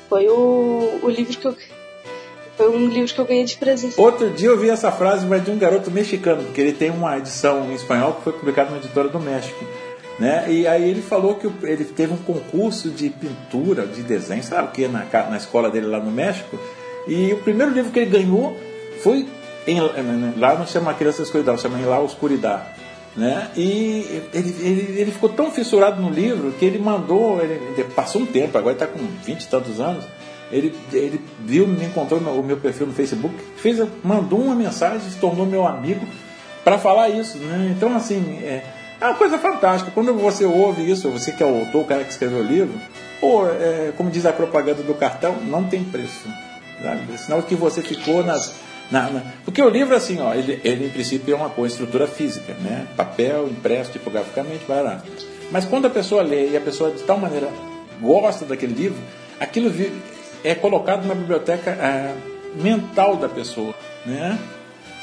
Foi 0.10 0.28
o, 0.28 1.00
o 1.04 1.10
livro 1.10 1.38
que 1.38 1.48
eu. 1.48 1.56
Foi 2.58 2.70
um 2.70 2.88
livro 2.88 3.14
que 3.14 3.22
eu 3.22 3.26
ganhei 3.26 3.46
de 3.46 3.56
presente. 3.56 3.94
Outro 3.98 4.30
dia 4.32 4.50
eu 4.50 4.58
vi 4.58 4.70
essa 4.70 4.92
frase, 4.92 5.26
mas 5.26 5.46
de 5.46 5.52
um 5.52 5.58
garoto 5.58 5.90
mexicano, 5.90 6.44
porque 6.44 6.60
ele 6.60 6.74
tem 6.74 6.90
uma 6.90 7.18
edição 7.18 7.70
em 7.72 7.76
espanhol 7.76 8.14
que 8.16 8.24
foi 8.24 8.34
publicada 8.34 8.72
na 8.72 8.78
editora 8.78 9.08
do 9.08 9.20
México. 9.20 9.64
Né? 10.20 10.45
E 10.49 10.68
aí 10.68 10.89
ele 10.89 11.01
falou 11.01 11.36
que 11.36 11.47
ele 11.63 11.86
teve 11.86 12.13
um 12.13 12.18
concurso 12.18 12.89
de 12.89 13.09
pintura, 13.09 13.86
de 13.86 14.01
desenho, 14.01 14.43
sabe 14.43 14.70
o 14.70 14.72
que, 14.72 14.88
na, 14.88 15.05
na 15.30 15.38
escola 15.38 15.70
dele 15.70 15.86
lá 15.86 15.99
no 15.99 16.11
México. 16.11 16.57
E 17.07 17.32
o 17.34 17.38
primeiro 17.38 17.72
livro 17.72 17.91
que 17.91 17.99
ele 17.99 18.09
ganhou 18.09 18.57
foi 19.03 19.28
em, 19.68 19.80
lá 20.38 20.55
não 20.55 20.65
chama 20.65 20.93
Criança 20.93 21.22
Escuridão, 21.22 21.57
chama 21.57 21.78
em 21.80 21.86
Lá 21.86 21.99
Oscuridade. 21.99 22.63
Né? 23.15 23.49
E 23.55 24.24
ele, 24.34 24.55
ele, 24.61 25.01
ele, 25.01 25.11
ficou 25.11 25.30
tão 25.30 25.51
fissurado 25.51 25.99
no 25.99 26.09
livro 26.09 26.51
que 26.51 26.63
ele 26.63 26.78
mandou, 26.78 27.41
ele 27.41 27.84
passou 27.95 28.22
um 28.22 28.26
tempo, 28.26 28.57
agora 28.57 28.74
está 28.74 28.86
com 28.86 28.99
20 29.24 29.41
e 29.41 29.47
tantos 29.47 29.80
anos. 29.80 30.05
Ele, 30.51 30.74
ele 30.93 31.20
viu, 31.39 31.68
me 31.68 31.86
encontrou 31.86 32.22
no 32.22 32.32
o 32.32 32.43
meu 32.43 32.57
perfil 32.57 32.88
no 32.88 32.93
Facebook, 32.93 33.36
fez, 33.57 33.86
mandou 34.03 34.39
uma 34.39 34.55
mensagem, 34.55 34.99
se 34.99 35.18
tornou 35.18 35.45
meu 35.45 35.68
amigo 35.68 36.05
para 36.63 36.78
falar 36.78 37.09
isso. 37.09 37.38
Né? 37.39 37.74
Então, 37.76 37.95
assim, 37.95 38.39
é, 38.43 38.63
é 39.00 39.06
uma 39.06 39.16
coisa 39.16 39.38
fantástica. 39.38 39.91
Quando 39.91 40.14
você 40.14 40.45
ouve 40.45 40.89
isso, 40.89 41.10
você 41.10 41.32
que 41.32 41.43
é 41.43 41.45
o 41.45 41.60
autor, 41.60 41.82
o 41.82 41.86
cara 41.86 42.04
que 42.04 42.12
escreveu 42.12 42.39
o 42.39 42.43
livro, 42.43 42.74
pô, 43.20 43.48
é, 43.48 43.93
como 43.95 44.10
diz 44.10 44.26
a 44.26 44.34
propaganda 44.34 44.82
do 44.82 44.93
cartão, 44.93 45.36
não 45.41 45.64
tem 45.64 45.84
preço. 45.84 46.28
Sabe? 46.82 47.14
É 47.14 47.18
sinal 47.18 47.43
que 47.43 47.56
você 47.56 47.82
ficou 47.82 48.24
nas. 48.24 48.56
Na, 48.89 49.10
na... 49.10 49.22
Porque 49.43 49.62
o 49.62 49.70
livro, 49.70 49.95
assim, 49.95 50.20
ó, 50.22 50.34
ele, 50.34 50.62
ele 50.64 50.86
em 50.86 50.89
princípio 50.89 51.34
é 51.34 51.38
uma 51.38 51.50
boa 51.50 51.68
estrutura 51.68 52.08
física, 52.08 52.54
né? 52.62 52.88
Papel, 52.95 53.48
impresso 53.48 53.91
tipograficamente, 53.91 54.64
lá. 54.68 55.02
Mas 55.52 55.66
quando 55.66 55.88
a 55.88 55.89
pessoa 55.89 56.22
lê 56.22 56.50
e 56.50 56.58
a 56.58 56.62
pessoa 56.62 56.91
de 56.91 57.04
tal 57.04 57.18
maneira 57.18 57.50
gosta 58.02 58.45
daquele 58.45 58.74
livro, 58.74 58.98
aquilo 59.39 59.72
é 60.43 60.56
colocado 60.56 61.06
na 61.06 61.16
biblioteca 61.16 61.72
é, 61.72 62.16
mental 62.56 63.16
da 63.18 63.28
pessoa, 63.28 63.76
né? 64.06 64.39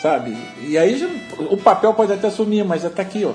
Sabe? 0.01 0.36
E 0.62 0.76
aí 0.76 1.01
o 1.38 1.57
papel 1.57 1.95
pode 1.95 2.12
até 2.12 2.30
sumir, 2.30 2.64
mas 2.64 2.84
está 2.84 3.03
aqui, 3.03 3.24
ó 3.24 3.32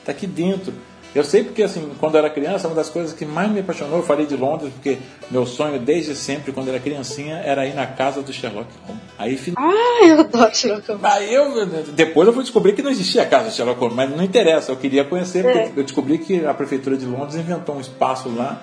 está 0.00 0.12
aqui 0.12 0.26
dentro. 0.26 0.72
Eu 1.14 1.24
sei 1.24 1.42
porque, 1.42 1.62
assim, 1.62 1.90
quando 1.98 2.14
eu 2.14 2.18
era 2.18 2.30
criança, 2.30 2.68
uma 2.68 2.76
das 2.76 2.90
coisas 2.90 3.14
que 3.14 3.24
mais 3.24 3.50
me 3.50 3.60
apaixonou, 3.60 3.98
eu 3.98 4.02
falei 4.02 4.26
de 4.26 4.36
Londres, 4.36 4.70
porque 4.74 4.98
meu 5.30 5.46
sonho 5.46 5.80
desde 5.80 6.14
sempre, 6.14 6.52
quando 6.52 6.68
eu 6.68 6.74
era 6.74 6.82
criancinha, 6.82 7.36
era 7.38 7.66
ir 7.66 7.74
na 7.74 7.86
casa 7.86 8.20
do 8.20 8.30
Sherlock 8.30 8.68
Holmes. 8.86 9.02
Aí, 9.18 9.40
Ah, 9.56 10.06
eu 10.06 10.20
adoro 10.20 10.54
Sherlock 10.54 10.86
Holmes. 10.86 11.04
Aí 11.04 11.32
eu, 11.32 11.66
depois 11.94 12.28
eu 12.28 12.34
fui 12.34 12.42
descobrir 12.42 12.74
que 12.74 12.82
não 12.82 12.90
existia 12.90 13.22
a 13.22 13.26
casa 13.26 13.48
do 13.48 13.54
Sherlock 13.54 13.80
Holmes, 13.80 13.96
mas 13.96 14.10
não 14.10 14.22
interessa, 14.22 14.70
eu 14.70 14.76
queria 14.76 15.02
conhecer, 15.02 15.42
porque 15.42 15.58
é. 15.58 15.72
eu 15.74 15.82
descobri 15.82 16.18
que 16.18 16.44
a 16.44 16.52
prefeitura 16.52 16.96
de 16.96 17.06
Londres 17.06 17.36
inventou 17.36 17.76
um 17.76 17.80
espaço 17.80 18.28
lá, 18.28 18.62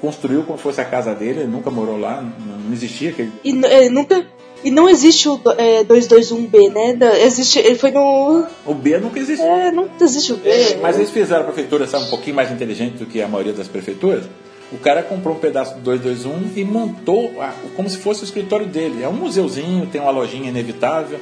construiu 0.00 0.42
como 0.42 0.58
se 0.58 0.62
fosse 0.62 0.80
a 0.82 0.84
casa 0.84 1.14
dele, 1.14 1.40
ele 1.40 1.48
nunca 1.48 1.70
morou 1.70 1.98
lá, 1.98 2.22
não 2.22 2.72
existia 2.72 3.10
aquele... 3.10 3.32
E 3.42 3.64
é, 3.64 3.88
nunca 3.88 4.26
e 4.64 4.70
não 4.70 4.88
existe 4.88 5.28
o 5.28 5.40
é, 5.58 5.84
221B, 5.84 6.72
né? 6.72 7.22
Existe, 7.22 7.58
ele 7.58 7.76
foi 7.76 7.90
no. 7.90 8.46
O 8.64 8.74
B 8.74 8.98
nunca 8.98 9.18
existe. 9.18 9.44
É, 9.44 9.70
não 9.70 9.88
existe 10.00 10.32
o 10.32 10.36
B. 10.36 10.48
É, 10.48 10.76
mas 10.78 10.96
eles 10.96 11.10
fizeram 11.10 11.42
a 11.42 11.44
prefeitura 11.44 11.86
sabe, 11.86 12.06
um 12.06 12.10
pouquinho 12.10 12.36
mais 12.36 12.50
inteligente 12.50 12.96
do 12.96 13.06
que 13.06 13.20
a 13.20 13.28
maioria 13.28 13.52
das 13.52 13.68
prefeituras. 13.68 14.24
O 14.72 14.78
cara 14.78 15.02
comprou 15.02 15.36
um 15.36 15.38
pedaço 15.38 15.76
do 15.76 15.80
221 15.80 16.52
e 16.56 16.64
montou 16.64 17.32
como 17.76 17.88
se 17.88 17.98
fosse 17.98 18.22
o 18.22 18.24
escritório 18.24 18.66
dele. 18.66 19.04
É 19.04 19.08
um 19.08 19.12
museuzinho, 19.12 19.86
tem 19.86 20.00
uma 20.00 20.10
lojinha 20.10 20.48
inevitável, 20.48 21.20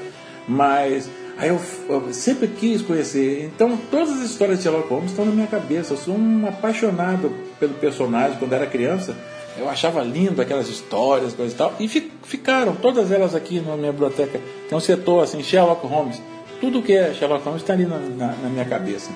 mas 0.49 1.11
aí 1.37 1.51
eu, 1.51 1.61
eu 1.91 2.15
sempre 2.15 2.49
quis 2.49 2.81
conhecer. 2.81 3.51
Então 3.55 3.79
todas 3.91 4.11
as 4.11 4.31
histórias 4.31 4.59
de 4.59 4.63
Sherlock 4.63 4.89
Holmes 4.89 5.11
estão 5.11 5.27
na 5.27 5.33
minha 5.33 5.47
cabeça. 5.47 5.93
Eu 5.93 5.99
sou 5.99 6.17
um 6.17 6.47
apaixonado 6.49 7.31
pelo 7.61 7.75
personagem 7.75 8.39
quando 8.39 8.55
era 8.55 8.67
criança. 8.67 9.15
Eu 9.57 9.69
achava 9.69 10.03
lindo 10.03 10.43
aquelas 10.43 10.69
histórias, 10.69 11.33
coisas 11.33 11.55
e 11.55 11.57
tal. 11.57 11.75
E 11.79 11.89
ficaram 11.89 12.75
todas 12.75 13.13
elas 13.13 13.35
aqui 13.35 13.61
na 13.61 13.77
minha 13.77 13.93
biblioteca. 13.93 14.41
Tem 14.69 14.77
um 14.77 14.81
setor 14.81 15.23
assim, 15.23 15.43
Sherlock 15.43 15.87
Holmes. 15.87 16.21
Tudo 16.61 16.83
que 16.83 16.93
é 16.93 17.15
Sherlock 17.15 17.45
Holmes 17.45 17.63
está 17.63 17.73
ali 17.73 17.87
na, 17.87 17.99
na, 17.99 18.27
na, 18.33 18.49
minha 18.49 18.65
cabeça. 18.65 19.11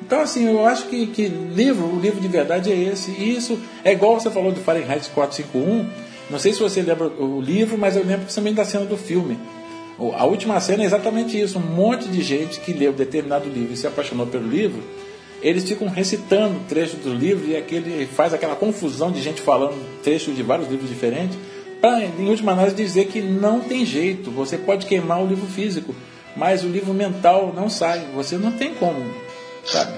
Então, 0.00 0.20
assim, 0.20 0.46
eu 0.46 0.64
acho 0.64 0.86
que, 0.86 1.06
que 1.08 1.26
livro, 1.26 1.86
o 1.86 1.98
livro 1.98 2.20
de 2.20 2.28
verdade 2.28 2.70
é 2.70 2.76
esse. 2.76 3.10
E 3.10 3.36
isso 3.36 3.58
é 3.84 3.92
igual 3.92 4.18
você 4.18 4.30
falou 4.30 4.52
do 4.52 4.60
Fahrenheit 4.60 5.08
451. 5.10 5.88
Não 6.30 6.38
sei 6.38 6.52
se 6.52 6.60
você 6.60 6.80
lembra 6.82 7.08
o 7.08 7.40
livro, 7.40 7.76
mas 7.76 7.96
eu 7.96 8.04
lembro 8.04 8.26
também 8.32 8.54
da 8.54 8.64
cena 8.64 8.84
do 8.84 8.96
filme. 8.96 9.38
A 10.16 10.24
última 10.24 10.58
cena 10.60 10.84
é 10.84 10.86
exatamente 10.86 11.38
isso. 11.38 11.58
Um 11.58 11.62
monte 11.62 12.08
de 12.08 12.22
gente 12.22 12.60
que 12.60 12.72
leu 12.72 12.92
determinado 12.92 13.48
livro 13.48 13.74
e 13.74 13.76
se 13.76 13.86
apaixonou 13.86 14.26
pelo 14.26 14.46
livro 14.46 14.80
eles 15.42 15.64
ficam 15.64 15.88
recitando 15.88 16.60
trechos 16.68 17.00
do 17.00 17.12
livro 17.12 17.46
e 17.46 17.56
aquele 17.56 18.06
faz 18.06 18.34
aquela 18.34 18.54
confusão 18.54 19.10
de 19.10 19.22
gente 19.22 19.40
falando 19.40 19.74
trechos 20.02 20.34
de 20.34 20.42
vários 20.42 20.68
livros 20.68 20.88
diferentes, 20.88 21.38
para, 21.80 22.04
em 22.04 22.28
última 22.28 22.52
análise, 22.52 22.76
dizer 22.76 23.06
que 23.06 23.22
não 23.22 23.60
tem 23.60 23.86
jeito, 23.86 24.30
você 24.30 24.58
pode 24.58 24.86
queimar 24.86 25.22
o 25.22 25.26
livro 25.26 25.46
físico, 25.46 25.94
mas 26.36 26.62
o 26.62 26.68
livro 26.68 26.92
mental 26.92 27.52
não 27.54 27.70
sai, 27.70 28.06
você 28.14 28.36
não 28.36 28.52
tem 28.52 28.74
como, 28.74 29.02
sabe? 29.64 29.92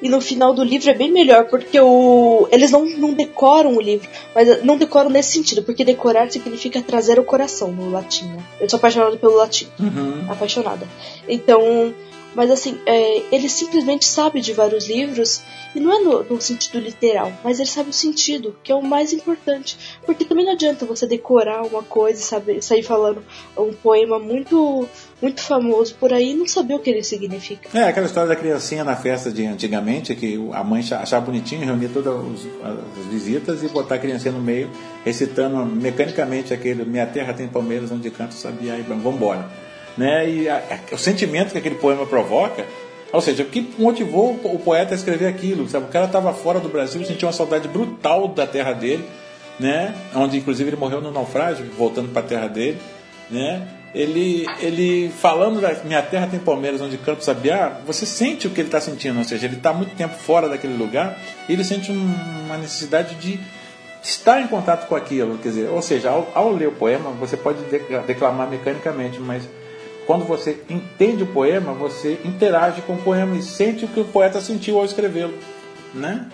E 0.00 0.08
no 0.08 0.20
final 0.20 0.52
do 0.52 0.62
livro 0.62 0.90
é 0.90 0.94
bem 0.94 1.10
melhor, 1.10 1.46
porque 1.46 1.80
o... 1.80 2.46
eles 2.52 2.70
não, 2.70 2.84
não 2.84 3.14
decoram 3.14 3.74
o 3.74 3.80
livro, 3.80 4.08
mas 4.34 4.62
não 4.62 4.76
decoram 4.76 5.08
nesse 5.08 5.32
sentido, 5.32 5.62
porque 5.62 5.84
decorar 5.84 6.30
significa 6.30 6.82
trazer 6.82 7.18
o 7.18 7.24
coração 7.24 7.72
no 7.72 7.90
latim. 7.90 8.26
Né? 8.26 8.44
Eu 8.60 8.68
sou 8.68 8.76
apaixonada 8.76 9.16
pelo 9.16 9.36
latim. 9.36 9.66
Uhum. 9.80 10.30
Apaixonada. 10.30 10.86
Então, 11.26 11.94
mas 12.34 12.50
assim, 12.50 12.78
é, 12.86 13.22
ele 13.30 13.48
simplesmente 13.48 14.06
sabe 14.06 14.40
de 14.40 14.52
vários 14.52 14.88
livros, 14.88 15.42
e 15.74 15.80
não 15.80 15.92
é 15.92 15.98
no, 15.98 16.22
no, 16.22 16.40
sentido 16.40 16.78
literal, 16.78 17.32
mas 17.42 17.58
ele 17.58 17.68
sabe 17.68 17.90
o 17.90 17.92
sentido, 17.92 18.54
que 18.62 18.70
é 18.70 18.74
o 18.74 18.82
mais 18.82 19.12
importante. 19.12 19.76
Porque 20.06 20.24
também 20.24 20.44
não 20.44 20.52
adianta 20.52 20.86
você 20.86 21.06
decorar 21.06 21.62
uma 21.62 21.82
coisa, 21.82 22.20
saber, 22.20 22.62
sair 22.62 22.82
falando 22.82 23.22
um 23.56 23.72
poema 23.72 24.18
muito 24.18 24.88
muito 25.20 25.40
famoso 25.40 25.94
por 25.94 26.12
aí 26.12 26.32
e 26.32 26.34
não 26.34 26.46
saber 26.46 26.74
o 26.74 26.78
que 26.78 26.90
ele 26.90 27.02
significa. 27.02 27.76
É, 27.76 27.84
aquela 27.84 28.06
história 28.06 28.28
da 28.28 28.36
criancinha 28.36 28.84
na 28.84 28.94
festa 28.94 29.32
de 29.32 29.46
antigamente, 29.46 30.14
que 30.14 30.38
a 30.52 30.62
mãe 30.62 30.84
achava 30.92 31.24
bonitinho 31.24 31.64
reunir 31.64 31.88
todas 31.88 32.14
as 32.14 33.06
visitas 33.06 33.62
e 33.62 33.68
botar 33.68 33.94
a 33.94 33.98
criancinha 33.98 34.32
no 34.32 34.42
meio, 34.42 34.70
recitando 35.02 35.64
mecanicamente 35.64 36.52
aquele 36.52 36.84
Minha 36.84 37.06
Terra 37.06 37.32
tem 37.32 37.48
Palmeiras, 37.48 37.90
onde 37.90 38.10
canto 38.10 38.34
sabia, 38.34 38.76
e 38.76 38.82
vamos 38.82 39.14
embora 39.14 39.63
né? 39.96 40.28
E 40.28 40.48
a, 40.48 40.56
a, 40.56 40.94
o 40.94 40.98
sentimento 40.98 41.52
que 41.52 41.58
aquele 41.58 41.76
poema 41.76 42.06
provoca, 42.06 42.64
ou 43.12 43.20
seja, 43.20 43.42
o 43.42 43.46
que 43.46 43.74
motivou 43.78 44.40
o 44.44 44.58
poeta 44.58 44.94
a 44.94 44.96
escrever 44.96 45.26
aquilo, 45.26 45.68
sabe? 45.68 45.86
O 45.86 45.88
cara 45.88 46.06
estava 46.06 46.32
fora 46.32 46.58
do 46.58 46.68
Brasil, 46.68 47.04
sentia 47.04 47.28
uma 47.28 47.32
saudade 47.32 47.68
brutal 47.68 48.28
da 48.28 48.46
terra 48.46 48.72
dele, 48.72 49.04
né? 49.58 49.94
Onde 50.14 50.36
inclusive 50.36 50.70
ele 50.70 50.76
morreu 50.76 51.00
no 51.00 51.12
naufrágio, 51.12 51.64
voltando 51.76 52.08
para 52.08 52.22
a 52.22 52.26
terra 52.26 52.48
dele, 52.48 52.78
né? 53.30 53.68
Ele, 53.94 54.44
ele 54.58 55.08
falando 55.20 55.60
da 55.60 55.72
minha 55.84 56.02
terra 56.02 56.26
tem 56.26 56.40
Palmeiras, 56.40 56.80
onde 56.80 56.98
canto 56.98 57.24
sabiá, 57.24 57.80
você 57.86 58.04
sente 58.04 58.48
o 58.48 58.50
que 58.50 58.60
ele 58.60 58.68
está 58.68 58.80
sentindo, 58.80 59.16
ou 59.18 59.24
seja, 59.24 59.46
ele 59.46 59.54
está 59.54 59.72
muito 59.72 59.94
tempo 59.94 60.14
fora 60.14 60.48
daquele 60.48 60.76
lugar 60.76 61.16
e 61.48 61.52
ele 61.52 61.62
sente 61.62 61.92
um, 61.92 62.14
uma 62.46 62.56
necessidade 62.56 63.14
de 63.14 63.38
estar 64.02 64.40
em 64.40 64.48
contato 64.48 64.88
com 64.88 64.96
aquilo, 64.96 65.38
quer 65.38 65.50
dizer, 65.50 65.68
ou 65.68 65.80
seja, 65.80 66.10
ao, 66.10 66.28
ao 66.34 66.52
ler 66.52 66.66
o 66.66 66.72
poema 66.72 67.10
você 67.10 67.36
pode 67.36 67.60
declamar 68.04 68.50
mecanicamente, 68.50 69.20
mas 69.20 69.44
quando 70.06 70.24
você 70.24 70.58
entende 70.68 71.22
o 71.22 71.26
poema, 71.26 71.72
você 71.72 72.20
interage 72.24 72.82
com 72.82 72.94
o 72.94 73.02
poema 73.02 73.36
e 73.36 73.42
sente 73.42 73.84
o 73.84 73.88
que 73.88 74.00
o 74.00 74.04
poeta 74.04 74.40
sentiu 74.40 74.78
ao 74.78 74.84
escrevê-lo, 74.84 75.34
né? 75.92 76.28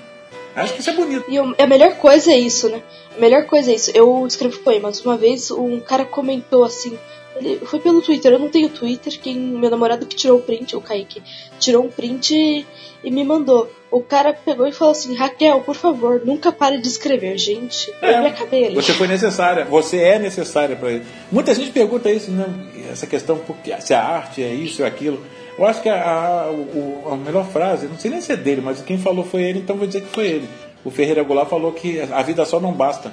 Acho 0.54 0.74
que 0.74 0.80
isso 0.80 0.90
é 0.90 0.94
bonito. 0.94 1.24
E 1.28 1.38
a 1.38 1.66
melhor 1.66 1.96
coisa 1.96 2.32
é 2.32 2.38
isso, 2.38 2.68
né? 2.68 2.82
A 3.16 3.20
melhor 3.20 3.46
coisa 3.46 3.70
é 3.70 3.74
isso. 3.74 3.90
Eu 3.94 4.26
escrevo 4.26 4.58
poemas. 4.60 5.04
Uma 5.04 5.16
vez 5.16 5.50
um 5.50 5.78
cara 5.80 6.04
comentou 6.04 6.64
assim. 6.64 6.98
Ele 7.36 7.60
foi 7.64 7.78
pelo 7.78 8.02
Twitter. 8.02 8.32
Eu 8.32 8.38
não 8.38 8.48
tenho 8.48 8.68
Twitter. 8.68 9.18
Quem 9.20 9.38
meu 9.38 9.70
namorado 9.70 10.06
que 10.06 10.16
tirou 10.16 10.38
o 10.38 10.42
print, 10.42 10.74
o 10.74 10.80
Kaique, 10.80 11.22
tirou 11.58 11.84
um 11.84 11.88
print 11.88 12.34
e, 12.34 12.66
e 13.04 13.10
me 13.10 13.24
mandou. 13.24 13.70
O 13.90 14.00
cara 14.00 14.32
pegou 14.32 14.68
e 14.68 14.72
falou 14.72 14.92
assim: 14.92 15.14
Raquel, 15.16 15.60
por 15.60 15.74
favor, 15.74 16.22
nunca 16.24 16.52
pare 16.52 16.78
de 16.78 16.86
escrever, 16.86 17.36
gente. 17.36 17.92
É, 18.00 18.18
eu 18.18 18.22
me 18.22 18.28
acabei 18.28 18.66
ali. 18.66 18.74
Você 18.74 18.92
foi 18.92 19.08
necessária. 19.08 19.64
Você 19.64 19.98
é 19.98 20.18
necessária 20.18 20.76
para 20.76 20.92
ele. 20.92 21.04
Muita 21.30 21.54
gente 21.54 21.70
pergunta 21.70 22.10
isso, 22.10 22.30
né? 22.30 22.46
essa 22.90 23.06
questão 23.06 23.38
porque 23.38 23.74
se 23.80 23.94
a 23.94 24.02
arte 24.02 24.42
é 24.42 24.52
isso 24.52 24.82
ou 24.82 24.88
aquilo. 24.88 25.24
Eu 25.58 25.66
acho 25.66 25.82
que 25.82 25.88
a, 25.88 26.02
a, 26.02 27.12
a, 27.12 27.16
melhor 27.16 27.46
frase, 27.46 27.86
não 27.86 27.98
sei 27.98 28.10
nem 28.10 28.20
se 28.20 28.32
é 28.32 28.36
dele, 28.36 28.60
mas 28.60 28.80
quem 28.80 28.98
falou 28.98 29.24
foi 29.24 29.42
ele, 29.42 29.58
então 29.58 29.76
vou 29.76 29.86
dizer 29.86 30.02
que 30.02 30.08
foi 30.08 30.26
ele. 30.26 30.48
O 30.84 30.90
Ferreira 30.90 31.22
Goulart 31.22 31.50
falou 31.50 31.72
que 31.72 32.00
a 32.00 32.22
vida 32.22 32.44
só 32.46 32.58
não 32.58 32.72
basta. 32.72 33.12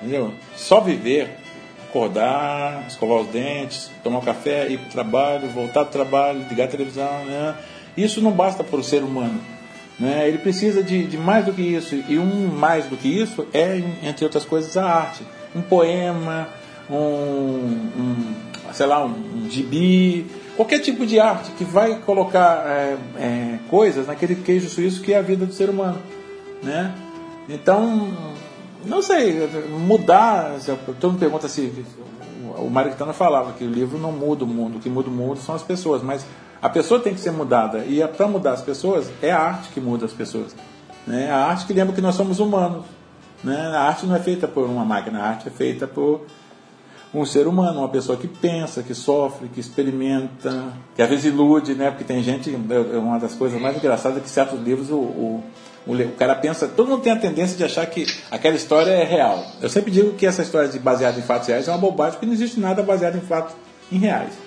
Entendeu? 0.00 0.32
Só 0.56 0.80
viver, 0.80 1.36
acordar, 1.88 2.86
escovar 2.88 3.18
os 3.18 3.28
dentes, 3.28 3.90
tomar 4.02 4.18
um 4.18 4.22
café, 4.22 4.66
ir 4.68 4.78
para 4.78 4.88
o 4.88 4.92
trabalho, 4.92 5.48
voltar 5.48 5.82
do 5.84 5.90
trabalho, 5.90 6.46
ligar 6.48 6.64
a 6.64 6.68
televisão, 6.68 7.24
né? 7.24 7.54
Isso 7.96 8.20
não 8.20 8.30
basta 8.30 8.62
para 8.64 8.78
o 8.78 8.84
ser 8.84 9.02
humano. 9.02 9.40
Né? 9.98 10.28
Ele 10.28 10.38
precisa 10.38 10.82
de, 10.82 11.06
de 11.06 11.16
mais 11.16 11.44
do 11.44 11.52
que 11.52 11.62
isso. 11.62 11.94
E 12.08 12.18
um 12.18 12.48
mais 12.48 12.86
do 12.86 12.96
que 12.96 13.08
isso 13.08 13.46
é, 13.52 13.82
entre 14.02 14.24
outras 14.24 14.44
coisas, 14.44 14.76
a 14.76 14.84
arte. 14.84 15.24
Um 15.54 15.62
poema, 15.62 16.48
um, 16.90 16.96
um 16.96 18.34
sei 18.72 18.86
lá, 18.86 19.04
um, 19.04 19.10
um 19.10 19.50
gibi, 19.50 20.26
qualquer 20.56 20.80
tipo 20.80 21.06
de 21.06 21.18
arte 21.18 21.50
que 21.52 21.64
vai 21.64 21.98
colocar 22.00 22.64
é, 22.66 22.96
é, 23.16 23.58
coisas 23.68 24.06
naquele 24.06 24.34
queijo 24.34 24.68
suíço 24.68 25.02
que 25.02 25.12
é 25.12 25.18
a 25.18 25.22
vida 25.22 25.46
do 25.46 25.52
ser 25.52 25.70
humano, 25.70 25.98
né? 26.62 26.94
Então, 27.48 28.12
não 28.84 29.00
sei, 29.02 29.48
mudar, 29.70 30.56
todo 31.00 31.12
mundo 31.12 31.20
pergunta 31.20 31.48
se 31.48 31.72
o 32.58 32.68
Mário 32.68 32.90
Quintana 32.90 33.12
falava 33.12 33.52
que 33.52 33.64
o 33.64 33.70
livro 33.70 33.98
não 33.98 34.12
muda 34.12 34.44
o 34.44 34.46
mundo, 34.46 34.78
o 34.78 34.80
que 34.80 34.88
muda 34.88 35.08
o 35.08 35.12
mundo 35.12 35.38
são 35.38 35.54
as 35.54 35.62
pessoas, 35.62 36.02
mas 36.02 36.26
a 36.60 36.68
pessoa 36.68 37.00
tem 37.00 37.14
que 37.14 37.20
ser 37.20 37.30
mudada 37.30 37.84
e 37.84 38.06
para 38.08 38.26
mudar 38.26 38.52
as 38.52 38.62
pessoas 38.62 39.10
é 39.22 39.30
a 39.30 39.38
arte 39.38 39.70
que 39.70 39.80
muda 39.80 40.06
as 40.06 40.12
pessoas, 40.12 40.54
né? 41.06 41.30
A 41.30 41.46
arte 41.46 41.66
que 41.66 41.72
lembra 41.72 41.94
que 41.94 42.00
nós 42.00 42.14
somos 42.14 42.40
humanos, 42.40 42.84
né? 43.44 43.72
A 43.74 43.82
arte 43.82 44.06
não 44.06 44.16
é 44.16 44.20
feita 44.20 44.48
por 44.48 44.64
uma 44.64 44.84
máquina, 44.84 45.20
a 45.20 45.28
arte 45.28 45.48
é 45.48 45.50
feita 45.50 45.86
por 45.86 46.26
um 47.14 47.24
ser 47.24 47.46
humano, 47.46 47.80
uma 47.80 47.88
pessoa 47.88 48.18
que 48.18 48.26
pensa, 48.26 48.82
que 48.82 48.94
sofre, 48.94 49.48
que 49.48 49.60
experimenta, 49.60 50.72
que 50.94 51.02
às 51.02 51.08
vezes 51.08 51.24
ilude, 51.26 51.74
né? 51.74 51.90
Porque 51.90 52.04
tem 52.04 52.22
gente, 52.22 52.50
uma 52.50 53.18
das 53.18 53.34
coisas 53.34 53.60
mais 53.60 53.76
engraçadas 53.76 54.18
é 54.18 54.20
que 54.20 54.28
certos 54.28 54.60
livros 54.60 54.90
o, 54.90 54.96
o, 54.96 55.44
o, 55.86 55.92
o 55.92 56.12
cara 56.12 56.34
pensa, 56.34 56.66
todo 56.66 56.88
mundo 56.88 57.02
tem 57.02 57.12
a 57.12 57.16
tendência 57.16 57.56
de 57.56 57.64
achar 57.64 57.86
que 57.86 58.06
aquela 58.30 58.56
história 58.56 58.90
é 58.90 59.04
real. 59.04 59.44
Eu 59.62 59.68
sempre 59.68 59.90
digo 59.90 60.14
que 60.14 60.26
essa 60.26 60.42
história 60.42 60.68
de 60.68 60.78
baseada 60.78 61.18
em 61.18 61.22
fatos 61.22 61.48
reais 61.48 61.68
é 61.68 61.70
uma 61.70 61.78
bobagem, 61.78 62.14
porque 62.14 62.26
não 62.26 62.34
existe 62.34 62.58
nada 62.60 62.82
baseado 62.82 63.16
em 63.16 63.20
fatos 63.20 63.54
em 63.90 63.98
reais. 63.98 64.45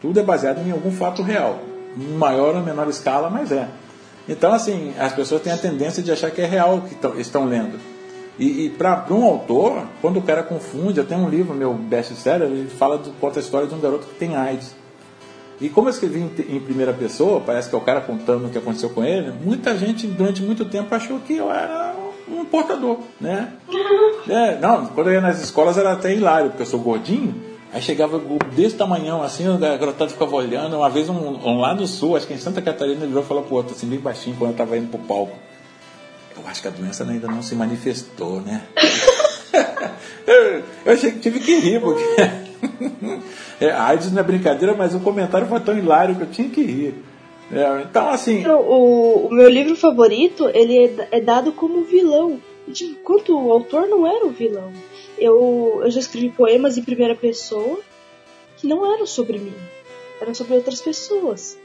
Tudo 0.00 0.18
é 0.18 0.22
baseado 0.22 0.66
em 0.66 0.70
algum 0.70 0.90
fato 0.90 1.22
real, 1.22 1.60
maior 1.96 2.54
ou 2.54 2.62
menor 2.62 2.88
escala, 2.88 3.28
mas 3.28 3.52
é. 3.52 3.68
Então, 4.28 4.52
assim, 4.52 4.94
as 4.98 5.12
pessoas 5.12 5.42
têm 5.42 5.52
a 5.52 5.56
tendência 5.56 6.02
de 6.02 6.10
achar 6.10 6.30
que 6.30 6.40
é 6.40 6.46
real 6.46 6.76
o 6.76 6.82
que 6.82 7.20
estão 7.20 7.44
lendo. 7.44 7.78
E, 8.38 8.66
e 8.66 8.70
para 8.70 9.04
um 9.10 9.24
autor, 9.24 9.86
quando 10.00 10.18
o 10.18 10.22
cara 10.22 10.42
confunde, 10.42 10.98
eu 10.98 11.04
tenho 11.04 11.20
um 11.20 11.28
livro, 11.28 11.54
meu 11.54 11.74
best-seller, 11.74 12.48
ele 12.48 12.70
fala, 12.70 12.96
do, 12.96 13.10
conta 13.20 13.38
a 13.38 13.42
história 13.42 13.68
de 13.68 13.74
um 13.74 13.80
garoto 13.80 14.06
que 14.06 14.14
tem 14.14 14.36
AIDS. 14.36 14.74
E 15.60 15.68
como 15.68 15.88
eu 15.88 15.90
escrevi 15.90 16.20
em, 16.20 16.56
em, 16.56 16.60
primeira 16.60 16.92
pessoa, 16.94 17.40
parece 17.40 17.68
que 17.68 17.74
é 17.74 17.78
o 17.78 17.82
cara 17.82 18.00
contando 18.00 18.46
o 18.46 18.50
que 18.50 18.56
aconteceu 18.56 18.88
com 18.90 19.04
ele, 19.04 19.30
muita 19.44 19.76
gente 19.76 20.06
durante 20.06 20.42
muito 20.42 20.64
tempo 20.64 20.94
achou 20.94 21.20
que 21.20 21.36
eu 21.36 21.50
era 21.50 21.94
um 22.26 22.44
portador, 22.46 23.00
né? 23.20 23.52
É, 24.28 24.58
não, 24.60 24.86
quando 24.86 25.08
eu 25.08 25.14
ia 25.14 25.20
nas 25.20 25.42
escolas 25.42 25.78
era 25.78 25.92
até 25.92 26.14
hilário, 26.14 26.50
porque 26.50 26.62
eu 26.62 26.66
sou 26.66 26.78
gordinho, 26.78 27.34
aí 27.72 27.80
chegava 27.80 28.18
desse 28.54 28.76
tamanhão 28.76 29.22
assim, 29.22 29.48
o 29.48 29.58
garotado 29.58 30.10
ficava 30.10 30.34
olhando, 30.36 30.76
uma 30.76 30.90
vez 30.90 31.08
um, 31.08 31.14
um 31.14 31.60
lá 31.60 31.74
no 31.74 31.86
sul, 31.86 32.16
acho 32.16 32.26
que 32.26 32.34
em 32.34 32.38
Santa 32.38 32.60
Catarina, 32.60 32.98
ele 32.98 33.06
virou 33.08 33.22
e 33.22 33.26
falou 33.26 33.42
pro 33.42 33.56
outro, 33.56 33.74
assim, 33.74 33.86
bem 33.86 33.98
baixinho, 33.98 34.36
quando 34.36 34.52
eu 34.52 34.56
tava 34.56 34.76
indo 34.76 34.88
pro 34.88 34.98
palco 34.98 35.36
eu 36.40 36.48
acho 36.48 36.62
que 36.62 36.68
a 36.68 36.70
doença 36.70 37.04
ainda 37.04 37.26
não 37.26 37.42
se 37.42 37.54
manifestou, 37.54 38.40
né? 38.40 38.62
eu, 40.26 40.62
eu 40.86 40.92
achei 40.92 41.12
que 41.12 41.18
tive 41.18 41.40
que 41.40 41.58
rir, 41.58 41.80
porque. 41.80 42.02
é, 43.60 43.70
AIDS 43.70 44.12
não 44.12 44.20
é 44.20 44.24
brincadeira, 44.24 44.74
mas 44.74 44.94
o 44.94 45.00
comentário 45.00 45.46
foi 45.46 45.60
tão 45.60 45.76
hilário 45.76 46.16
que 46.16 46.22
eu 46.22 46.30
tinha 46.30 46.48
que 46.48 46.62
rir. 46.62 46.94
É, 47.52 47.82
então, 47.82 48.08
assim. 48.08 48.46
O, 48.46 49.26
o, 49.26 49.34
meu 49.34 49.48
livro 49.48 49.76
favorito 49.76 50.48
ele 50.54 50.78
é, 50.78 51.18
é 51.18 51.20
dado 51.20 51.52
como 51.52 51.84
vilão. 51.84 52.40
Enquanto 52.68 53.36
o 53.36 53.50
autor 53.50 53.88
não 53.88 54.06
era 54.06 54.24
o 54.24 54.30
vilão. 54.30 54.72
Eu, 55.20 55.82
eu 55.84 55.90
já 55.90 56.00
escrevi 56.00 56.30
poemas 56.30 56.78
em 56.78 56.82
primeira 56.82 57.14
pessoa 57.14 57.80
que 58.56 58.66
não 58.66 58.90
eram 58.92 59.06
sobre 59.06 59.38
mim, 59.38 59.54
eram 60.20 60.34
sobre 60.34 60.54
outras 60.54 60.80
pessoas. 60.80 61.58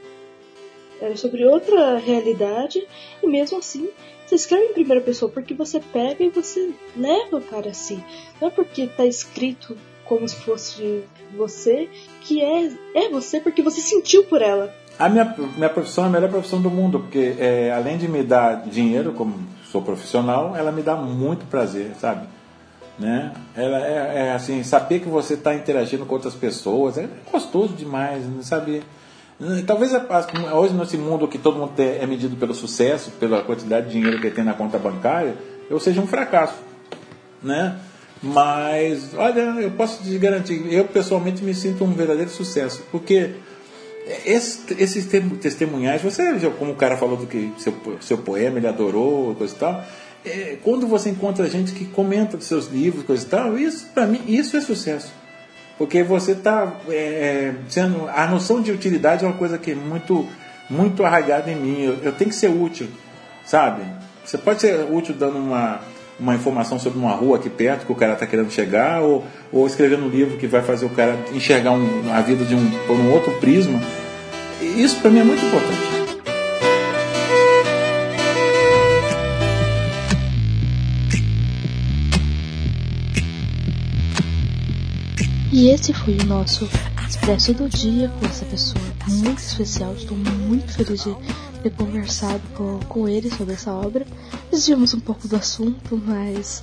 Era 1.00 1.16
sobre 1.16 1.44
outra 1.44 1.98
realidade, 1.98 2.86
e 3.22 3.26
mesmo 3.26 3.58
assim 3.58 3.90
Você 4.26 4.34
escreve 4.34 4.66
em 4.66 4.72
primeira 4.72 5.02
pessoa 5.02 5.30
porque 5.30 5.54
você 5.54 5.78
pega 5.78 6.24
e 6.24 6.30
você 6.30 6.72
leva 6.96 7.40
para 7.40 7.72
si. 7.72 8.02
Não 8.40 8.48
é 8.48 8.50
porque 8.50 8.86
tá 8.86 9.06
escrito 9.06 9.76
como 10.04 10.28
se 10.28 10.36
fosse 10.36 11.04
você, 11.36 11.88
que 12.22 12.42
é, 12.42 12.72
é 12.94 13.08
você 13.08 13.40
porque 13.40 13.62
você 13.62 13.80
sentiu 13.80 14.24
por 14.24 14.42
ela. 14.42 14.74
A 14.98 15.08
minha, 15.08 15.36
minha 15.56 15.68
profissão 15.68 16.04
é 16.04 16.06
a 16.08 16.10
melhor 16.10 16.30
profissão 16.30 16.60
do 16.60 16.70
mundo, 16.70 17.00
porque 17.00 17.34
é, 17.38 17.70
além 17.70 17.98
de 17.98 18.08
me 18.08 18.22
dar 18.22 18.66
dinheiro, 18.66 19.12
como 19.12 19.38
sou 19.70 19.82
profissional, 19.82 20.56
ela 20.56 20.72
me 20.72 20.82
dá 20.82 20.96
muito 20.96 21.44
prazer, 21.46 21.92
sabe? 22.00 22.26
Né? 22.98 23.32
Ela 23.54 23.86
é, 23.86 24.28
é 24.28 24.32
assim, 24.32 24.62
saber 24.62 25.00
que 25.00 25.08
você 25.08 25.34
está 25.34 25.54
interagindo 25.54 26.06
com 26.06 26.14
outras 26.14 26.34
pessoas 26.34 26.96
é 26.96 27.06
gostoso 27.30 27.74
demais, 27.74 28.24
sabe? 28.42 28.82
Talvez 29.66 29.92
hoje 30.54 30.72
nesse 30.72 30.96
mundo 30.96 31.28
que 31.28 31.36
todo 31.36 31.58
mundo 31.58 31.72
é 31.78 32.06
medido 32.06 32.36
pelo 32.36 32.54
sucesso, 32.54 33.10
pela 33.20 33.42
quantidade 33.42 33.86
de 33.86 33.92
dinheiro 33.92 34.18
que 34.18 34.30
tem 34.30 34.42
na 34.42 34.54
conta 34.54 34.78
bancária, 34.78 35.36
eu 35.68 35.78
seja 35.78 36.00
um 36.00 36.06
fracasso, 36.06 36.56
né? 37.42 37.76
Mas, 38.22 39.12
olha, 39.14 39.40
eu 39.60 39.70
posso 39.72 40.02
te 40.02 40.16
garantir, 40.16 40.72
eu 40.72 40.84
pessoalmente 40.86 41.44
me 41.44 41.54
sinto 41.54 41.84
um 41.84 41.92
verdadeiro 41.92 42.30
sucesso, 42.30 42.82
porque 42.90 43.34
esses, 44.24 44.64
esses 44.78 45.06
testemunhais, 45.40 46.00
você 46.00 46.38
como 46.58 46.72
o 46.72 46.76
cara 46.76 46.96
falou 46.96 47.16
do 47.16 47.26
que 47.26 47.52
seu, 47.58 47.74
seu 48.00 48.18
poema 48.18 48.58
ele 48.58 48.66
adorou, 48.66 49.34
coisa 49.34 49.54
e 49.54 49.58
tal, 49.58 49.84
é, 50.26 50.58
quando 50.62 50.86
você 50.86 51.10
encontra 51.10 51.48
gente 51.48 51.72
que 51.72 51.84
comenta 51.84 52.36
dos 52.36 52.46
seus 52.46 52.66
livros, 52.68 53.04
coisa 53.04 53.24
e 53.24 53.28
tal, 53.28 53.58
isso 53.58 53.86
para 53.94 54.06
mim 54.06 54.20
isso 54.26 54.56
é 54.56 54.60
sucesso. 54.60 55.12
Porque 55.78 56.02
você 56.02 56.32
está 56.32 56.74
é, 56.88 56.94
é, 56.94 57.54
sendo. 57.68 58.08
A 58.08 58.26
noção 58.26 58.62
de 58.62 58.72
utilidade 58.72 59.24
é 59.24 59.28
uma 59.28 59.36
coisa 59.36 59.58
que 59.58 59.72
é 59.72 59.74
muito, 59.74 60.26
muito 60.70 61.04
arraigada 61.04 61.50
em 61.50 61.56
mim. 61.56 61.82
Eu, 61.82 61.98
eu 62.02 62.12
tenho 62.12 62.30
que 62.30 62.36
ser 62.36 62.48
útil, 62.48 62.88
sabe? 63.44 63.82
Você 64.24 64.38
pode 64.38 64.60
ser 64.60 64.86
útil 64.90 65.14
dando 65.14 65.36
uma, 65.36 65.80
uma 66.18 66.34
informação 66.34 66.78
sobre 66.78 66.98
uma 66.98 67.12
rua 67.12 67.36
aqui 67.36 67.50
perto 67.50 67.84
que 67.84 67.92
o 67.92 67.94
cara 67.94 68.14
está 68.14 68.26
querendo 68.26 68.50
chegar, 68.50 69.02
ou, 69.02 69.24
ou 69.52 69.66
escrevendo 69.66 70.06
um 70.06 70.08
livro 70.08 70.38
que 70.38 70.46
vai 70.46 70.62
fazer 70.62 70.86
o 70.86 70.90
cara 70.90 71.16
enxergar 71.32 71.72
um, 71.72 72.12
a 72.12 72.20
vida 72.22 72.44
de 72.44 72.54
um, 72.54 72.70
por 72.86 72.96
um 72.96 73.12
outro 73.12 73.32
prisma. 73.34 73.78
Isso 74.60 74.98
para 75.00 75.10
mim 75.10 75.20
é 75.20 75.24
muito 75.24 75.44
importante. 75.44 75.95
E 85.56 85.70
esse 85.70 85.90
foi 85.94 86.18
o 86.18 86.24
nosso 86.26 86.68
expresso 87.08 87.54
do 87.54 87.66
dia 87.66 88.10
com 88.10 88.26
essa 88.26 88.44
pessoa 88.44 88.84
muito 89.08 89.38
especial. 89.38 89.94
Estou 89.94 90.14
muito 90.14 90.70
feliz 90.70 91.02
de 91.02 91.16
ter 91.62 91.70
conversado 91.70 92.42
com, 92.54 92.78
com 92.80 93.08
ele 93.08 93.30
sobre 93.30 93.54
essa 93.54 93.72
obra. 93.72 94.06
Desviamos 94.50 94.92
um 94.92 95.00
pouco 95.00 95.26
do 95.26 95.34
assunto, 95.34 95.96
mas 95.96 96.62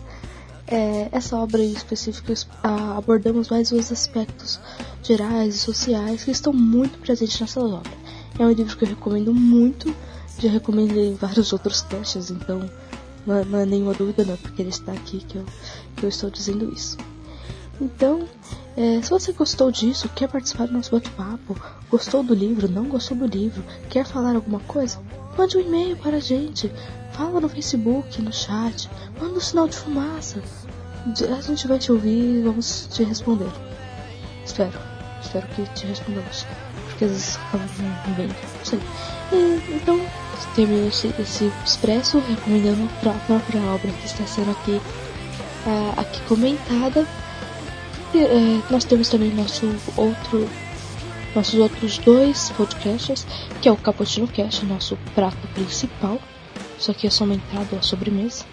é, 0.67 1.09
essa 1.11 1.35
obra 1.37 1.63
em 1.63 1.73
específico 1.73 2.31
abordamos 2.61 3.49
mais 3.49 3.71
os 3.71 3.91
aspectos 3.91 4.59
gerais 5.01 5.55
e 5.55 5.57
sociais 5.57 6.23
que 6.23 6.29
estão 6.29 6.53
muito 6.53 6.99
presentes 6.99 7.41
nessa 7.41 7.61
obra. 7.61 7.91
É 8.37 8.45
um 8.45 8.51
livro 8.51 8.77
que 8.77 8.83
eu 8.83 8.89
recomendo 8.89 9.33
muito, 9.33 9.91
já 10.37 10.51
recomendei 10.51 11.15
vários 11.15 11.51
outros 11.51 11.81
caches, 11.81 12.29
então 12.29 12.69
não, 13.25 13.37
é, 13.37 13.43
não 13.43 13.57
é 13.57 13.65
nenhuma 13.65 13.95
dúvida 13.95 14.23
não, 14.23 14.37
porque 14.37 14.61
ele 14.61 14.69
está 14.69 14.91
aqui 14.91 15.17
que 15.17 15.39
eu, 15.39 15.45
que 15.95 16.05
eu 16.05 16.09
estou 16.09 16.29
dizendo 16.29 16.71
isso. 16.71 16.95
Então, 17.81 18.27
é, 18.75 19.01
se 19.01 19.09
você 19.09 19.31
gostou 19.31 19.71
disso, 19.71 20.09
quer 20.15 20.27
participar 20.27 20.65
do 20.65 20.73
nosso 20.73 20.91
bate-papo, 20.91 21.55
gostou 21.89 22.23
do 22.23 22.33
livro, 22.33 22.67
não 22.67 22.85
gostou 22.85 23.15
do 23.15 23.27
livro, 23.27 23.63
quer 23.89 24.05
falar 24.05 24.35
alguma 24.35 24.59
coisa, 24.61 24.99
mande 25.37 25.57
um 25.57 25.61
e-mail 25.61 25.95
para 25.97 26.17
a 26.17 26.19
gente, 26.19 26.71
fala 27.11 27.39
no 27.39 27.47
Facebook, 27.47 28.19
no 28.21 28.33
chat, 28.33 28.89
manda 29.21 29.35
um 29.35 29.39
sinal 29.39 29.67
de 29.67 29.77
fumaça. 29.77 30.41
A 31.37 31.41
gente 31.41 31.67
vai 31.67 31.77
te 31.77 31.91
ouvir 31.91 32.39
e 32.39 32.41
vamos 32.41 32.87
te 32.91 33.03
responder. 33.03 33.51
Espero, 34.43 34.79
espero 35.21 35.45
que 35.49 35.63
te 35.73 35.85
respondamos, 35.85 36.45
porque 36.89 37.05
às 37.05 37.11
vezes 37.11 37.39
vendo, 38.17 38.35
não 38.57 38.65
sei. 38.65 38.79
E, 39.31 39.75
então, 39.75 39.99
termino 40.55 40.87
esse, 40.87 41.13
esse 41.19 41.51
expresso 41.63 42.19
recomendando 42.19 42.89
a 43.01 43.13
própria 43.25 43.61
obra 43.61 43.91
que 43.91 44.05
está 44.05 44.25
sendo 44.25 44.51
aqui, 44.51 44.81
uh, 45.67 45.99
aqui 45.99 46.21
comentada 46.27 47.05
é, 48.19 48.61
nós 48.69 48.83
temos 48.83 49.09
também 49.09 49.31
nosso 49.33 49.65
outro, 49.97 50.49
nossos 51.35 51.59
outros 51.59 51.97
dois 51.99 52.51
podcasts, 52.51 53.25
que 53.61 53.67
é 53.67 53.71
o 53.71 53.77
Cappuccino 53.77 54.27
Cast, 54.27 54.65
nosso 54.65 54.97
prato 55.15 55.47
principal. 55.53 56.19
Isso 56.77 56.91
aqui 56.91 57.07
é 57.07 57.09
só 57.09 57.23
uma 57.23 57.35
entrada 57.35 57.67
ou 57.71 57.79
a 57.79 57.81
sobremesa. 57.81 58.45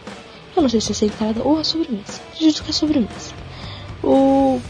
Eu 0.57 0.63
não 0.63 0.69
sei 0.69 0.81
se 0.81 0.93
é 0.93 1.09
a 1.09 1.11
entrada 1.11 1.43
ou 1.43 1.59
a 1.59 1.65
sobremesa. 1.65 2.21
Acredito 2.33 2.63
que 2.63 2.69
é 2.69 2.71
a 2.71 2.75
sobremesa. 2.75 3.35
O 4.03 4.61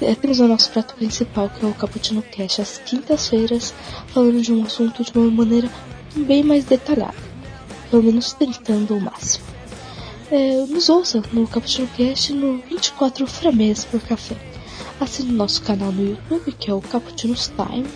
é, 0.00 0.16
temos 0.16 0.40
o 0.40 0.48
nosso 0.48 0.70
prato 0.70 0.94
principal, 0.94 1.48
que 1.48 1.64
é 1.64 1.68
o 1.68 1.74
Cappuccino 1.74 2.22
Cast, 2.22 2.60
às 2.60 2.78
quintas-feiras, 2.78 3.72
falando 4.08 4.42
de 4.42 4.52
um 4.52 4.64
assunto 4.64 5.04
de 5.04 5.16
uma 5.16 5.30
maneira 5.30 5.70
bem 6.16 6.42
mais 6.42 6.64
detalhada. 6.64 7.14
Pelo 7.90 8.02
menos 8.02 8.32
tentando 8.32 8.96
o 8.96 9.00
máximo 9.00 9.51
é, 10.32 10.66
nos 10.66 10.88
ouça 10.88 11.22
no 11.32 11.46
Cappuccino 11.46 11.86
Cast 11.88 12.32
no 12.32 12.62
24 12.62 13.26
frames 13.26 13.84
por 13.84 14.00
café. 14.00 14.34
Assine 14.98 15.30
nosso 15.32 15.60
canal 15.62 15.92
no 15.92 16.02
YouTube, 16.02 16.52
que 16.52 16.70
é 16.70 16.74
o 16.74 16.80
Cappuccino's 16.80 17.52
Time. 17.54 17.86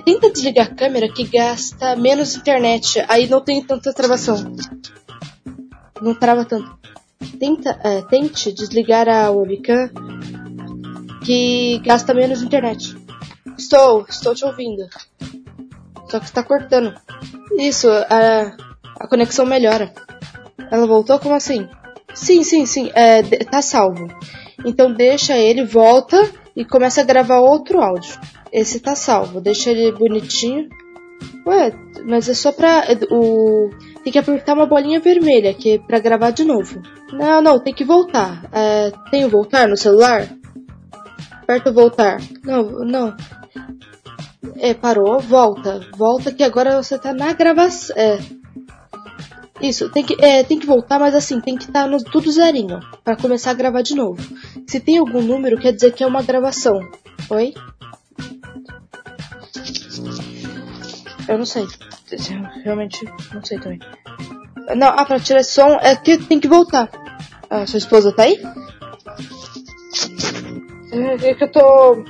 Tenta 0.05 0.31
desligar 0.31 0.67
a 0.67 0.75
câmera 0.75 1.09
que 1.09 1.25
gasta 1.25 1.97
menos 1.97 2.37
internet, 2.37 3.05
aí 3.09 3.29
não 3.29 3.41
tem 3.41 3.63
tanta 3.63 3.93
travação. 3.93 4.37
Não 6.01 6.15
trava 6.15 6.45
tanto. 6.45 6.79
Tenta, 7.39 7.79
é, 7.83 8.03
tente 8.03 8.53
desligar 8.53 9.09
a 9.09 9.31
webcam 9.31 9.91
que 11.25 11.79
gasta 11.85 12.13
menos 12.13 12.43
internet. 12.43 12.95
Estou, 13.57 14.05
estou 14.09 14.35
te 14.35 14.45
ouvindo. 14.45 14.87
Só 16.11 16.19
que 16.19 16.27
está 16.27 16.43
cortando. 16.43 16.95
Isso, 17.59 17.89
a, 17.89 18.57
a 19.01 19.09
conexão 19.09 19.47
melhora. 19.47 19.93
Ela 20.71 20.87
voltou? 20.87 21.19
Como 21.19 21.35
assim? 21.35 21.69
Sim, 22.15 22.45
sim, 22.45 22.67
sim. 22.67 22.91
É, 22.95 23.23
tá 23.23 23.63
salvo. 23.63 24.09
Então 24.65 24.93
deixa 24.93 25.37
ele, 25.37 25.65
volta 25.65 26.31
e 26.55 26.65
começa 26.65 27.01
a 27.01 27.05
gravar 27.05 27.41
outro 27.41 27.81
áudio. 27.81 28.19
Esse 28.55 28.79
tá 28.79 28.95
salvo, 28.95 29.41
deixa 29.41 29.73
ele 29.73 29.91
bonitinho. 29.91 30.69
Ué, 31.45 31.73
mas 32.07 32.29
é 32.29 32.35
só 32.35 32.53
pra. 32.53 32.85
O, 33.11 33.69
tem 34.05 34.13
que 34.13 34.19
apertar 34.19 34.55
uma 34.55 34.65
bolinha 34.65 35.01
vermelha 35.01 35.53
que 35.53 35.73
é 35.73 35.79
pra 35.79 35.99
gravar 35.99 36.31
de 36.31 36.45
novo. 36.45 36.81
Não, 37.13 37.43
não, 37.43 37.59
tem 37.59 37.75
que 37.75 37.85
voltar. 37.85 38.49
É, 38.53 38.93
tem 39.11 39.25
o 39.25 39.29
voltar 39.29 39.67
no 39.67 39.77
celular? 39.77 40.29
Aperta 41.43 41.71
o 41.71 41.75
voltar. 41.75 42.21
Não, 42.45 42.63
não. 42.85 43.17
É, 44.57 44.73
parou, 44.73 45.19
volta. 45.19 45.81
Volta 45.97 46.33
que 46.33 46.45
agora 46.45 46.81
você 46.81 46.97
tá 46.97 47.13
na 47.13 47.33
gravação. 47.33 47.97
É. 47.97 48.19
Isso, 49.61 49.91
tem 49.91 50.05
que, 50.05 50.17
é, 50.25 50.45
tem 50.45 50.61
que 50.61 50.67
voltar, 50.67 51.01
mas 51.01 51.15
assim, 51.15 51.41
tem 51.41 51.57
que 51.57 51.65
estar 51.65 51.85
tá 51.85 51.89
no 51.89 51.97
tudo 52.05 52.31
zerinho. 52.31 52.79
para 53.03 53.17
começar 53.17 53.51
a 53.51 53.55
gravar 53.55 53.83
de 53.83 53.97
novo. 53.97 54.23
Se 54.65 54.79
tem 54.79 54.99
algum 54.99 55.23
número, 55.23 55.59
quer 55.59 55.73
dizer 55.73 55.93
que 55.93 56.05
é 56.05 56.07
uma 56.07 56.23
gravação. 56.23 56.79
Oi? 57.31 57.53
Eu 61.29 61.39
não 61.39 61.47
sei. 61.47 61.67
Realmente 62.65 63.05
não 63.33 63.45
sei 63.45 63.59
também. 63.59 63.81
Não, 64.77 64.89
ah, 64.89 65.05
pra 65.05 65.21
tirar 65.21 65.41
esse 65.41 65.53
som 65.53 65.79
é 65.81 65.95
que 65.97 66.19
tem 66.19 66.41
que 66.41 66.49
voltar. 66.49 66.89
Ah, 67.51 67.67
sua 67.67 67.79
esposa 67.79 68.13
tá 68.13 68.23
aí? 68.25 68.41
É, 70.93 71.31
é 71.31 71.35
que 71.35 71.45
eu 71.45 71.53
tô 71.53 72.05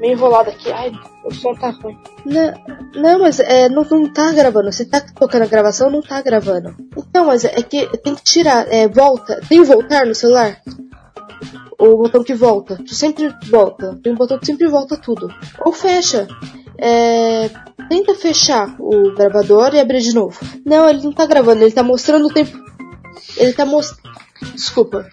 meio 0.00 0.12
enrolada 0.12 0.50
aqui. 0.50 0.70
Ai, 0.72 0.92
O 1.24 1.34
som 1.34 1.54
tá 1.54 1.70
ruim. 1.70 1.98
Não, 2.24 2.54
não 2.94 3.18
mas 3.20 3.40
é, 3.40 3.68
não, 3.68 3.82
não 3.84 4.12
tá 4.12 4.32
gravando. 4.32 4.72
Se 4.72 4.86
tá 4.86 5.00
tocando 5.00 5.42
a 5.42 5.46
gravação, 5.46 5.90
não 5.90 6.00
tá 6.00 6.22
gravando. 6.22 6.74
Então, 6.96 7.26
mas 7.26 7.44
é 7.44 7.62
que 7.62 7.86
tem 7.98 8.14
que 8.14 8.22
tirar. 8.22 8.66
É, 8.72 8.88
volta. 8.88 9.40
Tem 9.48 9.62
voltar 9.62 10.06
no 10.06 10.14
celular? 10.14 10.60
O 11.78 11.96
botão 11.96 12.24
que 12.24 12.34
volta. 12.34 12.76
Tu 12.76 12.94
sempre 12.94 13.34
volta. 13.50 13.98
Tem 14.02 14.12
um 14.12 14.16
botão 14.16 14.38
que 14.38 14.46
sempre 14.46 14.66
volta 14.66 14.96
tudo. 14.96 15.28
Ou 15.60 15.72
fecha. 15.72 16.26
É, 16.78 17.50
tenta 17.88 18.14
fechar 18.14 18.76
o 18.78 19.14
gravador 19.14 19.74
e 19.74 19.80
abrir 19.80 20.00
de 20.00 20.14
novo. 20.14 20.38
Não, 20.64 20.88
ele 20.88 21.02
não 21.02 21.12
tá 21.12 21.26
gravando. 21.26 21.62
Ele 21.62 21.72
tá 21.72 21.82
mostrando 21.82 22.26
o 22.26 22.32
tempo. 22.32 22.56
Ele 23.36 23.52
tá 23.52 23.64
mostrando. 23.64 24.16
Desculpa. 24.54 25.06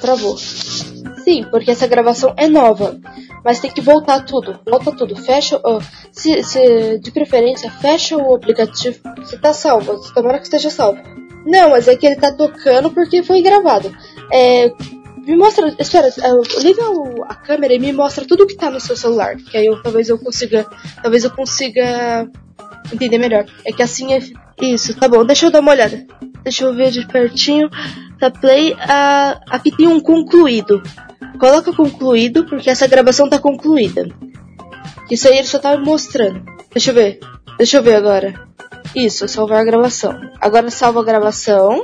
Travou. 0.00 0.36
Sim, 0.36 1.46
porque 1.50 1.70
essa 1.70 1.86
gravação 1.86 2.34
é 2.36 2.48
nova. 2.48 2.98
Mas 3.44 3.60
tem 3.60 3.70
que 3.70 3.80
voltar 3.80 4.24
tudo. 4.24 4.58
Volta 4.66 4.92
tudo. 4.92 5.16
Fecha. 5.16 5.58
Uh, 5.58 5.80
se, 6.12 6.42
se, 6.42 6.98
de 6.98 7.10
preferência, 7.10 7.70
fecha 7.70 8.16
o 8.16 8.34
aplicativo. 8.34 8.98
Se 9.24 9.38
tá 9.38 9.52
salvo. 9.52 10.00
Tomara 10.12 10.38
que 10.38 10.44
esteja 10.44 10.70
salvo. 10.70 11.00
Não, 11.46 11.70
mas 11.70 11.88
é 11.88 11.96
que 11.96 12.06
ele 12.06 12.16
tá 12.16 12.32
tocando 12.32 12.90
porque 12.90 13.22
foi 13.22 13.42
gravado. 13.42 13.94
É, 14.32 14.70
me 15.24 15.36
mostra. 15.36 15.74
Espera, 15.78 16.08
uh, 16.08 16.60
liga 16.60 16.82
a 17.28 17.34
câmera 17.34 17.74
e 17.74 17.78
me 17.78 17.92
mostra 17.92 18.26
tudo 18.26 18.46
que 18.46 18.56
tá 18.56 18.70
no 18.70 18.80
seu 18.80 18.96
celular. 18.96 19.36
Que 19.36 19.56
aí 19.56 19.66
eu, 19.66 19.82
talvez 19.82 20.08
eu 20.08 20.18
consiga. 20.18 20.66
Talvez 21.02 21.24
eu 21.24 21.30
consiga 21.30 22.28
entender 22.92 23.18
melhor. 23.18 23.46
É 23.64 23.72
que 23.72 23.82
assim 23.82 24.12
é. 24.12 24.20
Isso, 24.60 24.94
tá 24.94 25.08
bom. 25.08 25.24
Deixa 25.24 25.46
eu 25.46 25.50
dar 25.50 25.60
uma 25.60 25.72
olhada. 25.72 26.06
Deixa 26.42 26.64
eu 26.64 26.74
ver 26.74 26.90
de 26.90 27.06
pertinho. 27.06 27.68
Tá 28.18 28.30
play. 28.30 28.72
Uh, 28.72 29.40
aqui 29.48 29.70
tem 29.76 29.88
um 29.88 30.00
concluído. 30.00 30.82
Coloca 31.38 31.72
concluído, 31.72 32.44
porque 32.44 32.70
essa 32.70 32.86
gravação 32.86 33.28
tá 33.28 33.38
concluída. 33.38 34.08
Isso 35.10 35.28
aí 35.28 35.38
ele 35.38 35.46
só 35.46 35.58
tá 35.58 35.76
mostrando. 35.76 36.42
Deixa 36.72 36.90
eu 36.90 36.94
ver. 36.94 37.18
Deixa 37.58 37.78
eu 37.78 37.82
ver 37.82 37.96
agora. 37.96 38.53
Isso, 38.94 39.26
salvar 39.28 39.60
a 39.60 39.64
gravação. 39.64 40.12
Agora 40.40 40.70
salva 40.70 41.00
a 41.00 41.04
gravação. 41.04 41.82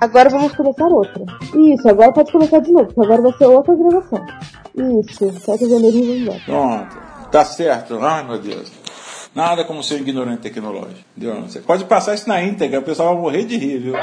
Agora 0.00 0.28
vamos 0.30 0.52
começar 0.52 0.86
outra. 0.86 1.24
Isso, 1.54 1.88
agora 1.88 2.12
pode 2.12 2.32
começar 2.32 2.58
de 2.60 2.72
novo, 2.72 2.92
agora 3.02 3.22
vai 3.22 3.32
ser 3.32 3.46
outra 3.46 3.74
gravação. 3.74 4.26
Isso, 5.00 5.40
7 5.40 5.64
de 5.64 5.70
janeiro 5.70 5.96
e 5.96 6.22
embora. 6.22 6.40
Pronto, 6.44 6.96
tá 7.30 7.44
certo. 7.44 7.98
Ai 8.00 8.24
meu 8.24 8.38
Deus. 8.38 8.72
Nada 9.34 9.64
como 9.64 9.82
ser 9.82 10.00
ignorante 10.00 10.42
tecnológico. 10.42 11.04
Você 11.46 11.60
pode 11.60 11.84
passar 11.84 12.14
isso 12.14 12.28
na 12.28 12.42
íntegra, 12.42 12.80
o 12.80 12.82
pessoal 12.82 13.14
vai 13.14 13.22
morrer 13.22 13.44
de 13.44 13.56
rir, 13.56 13.78
viu? 13.78 13.94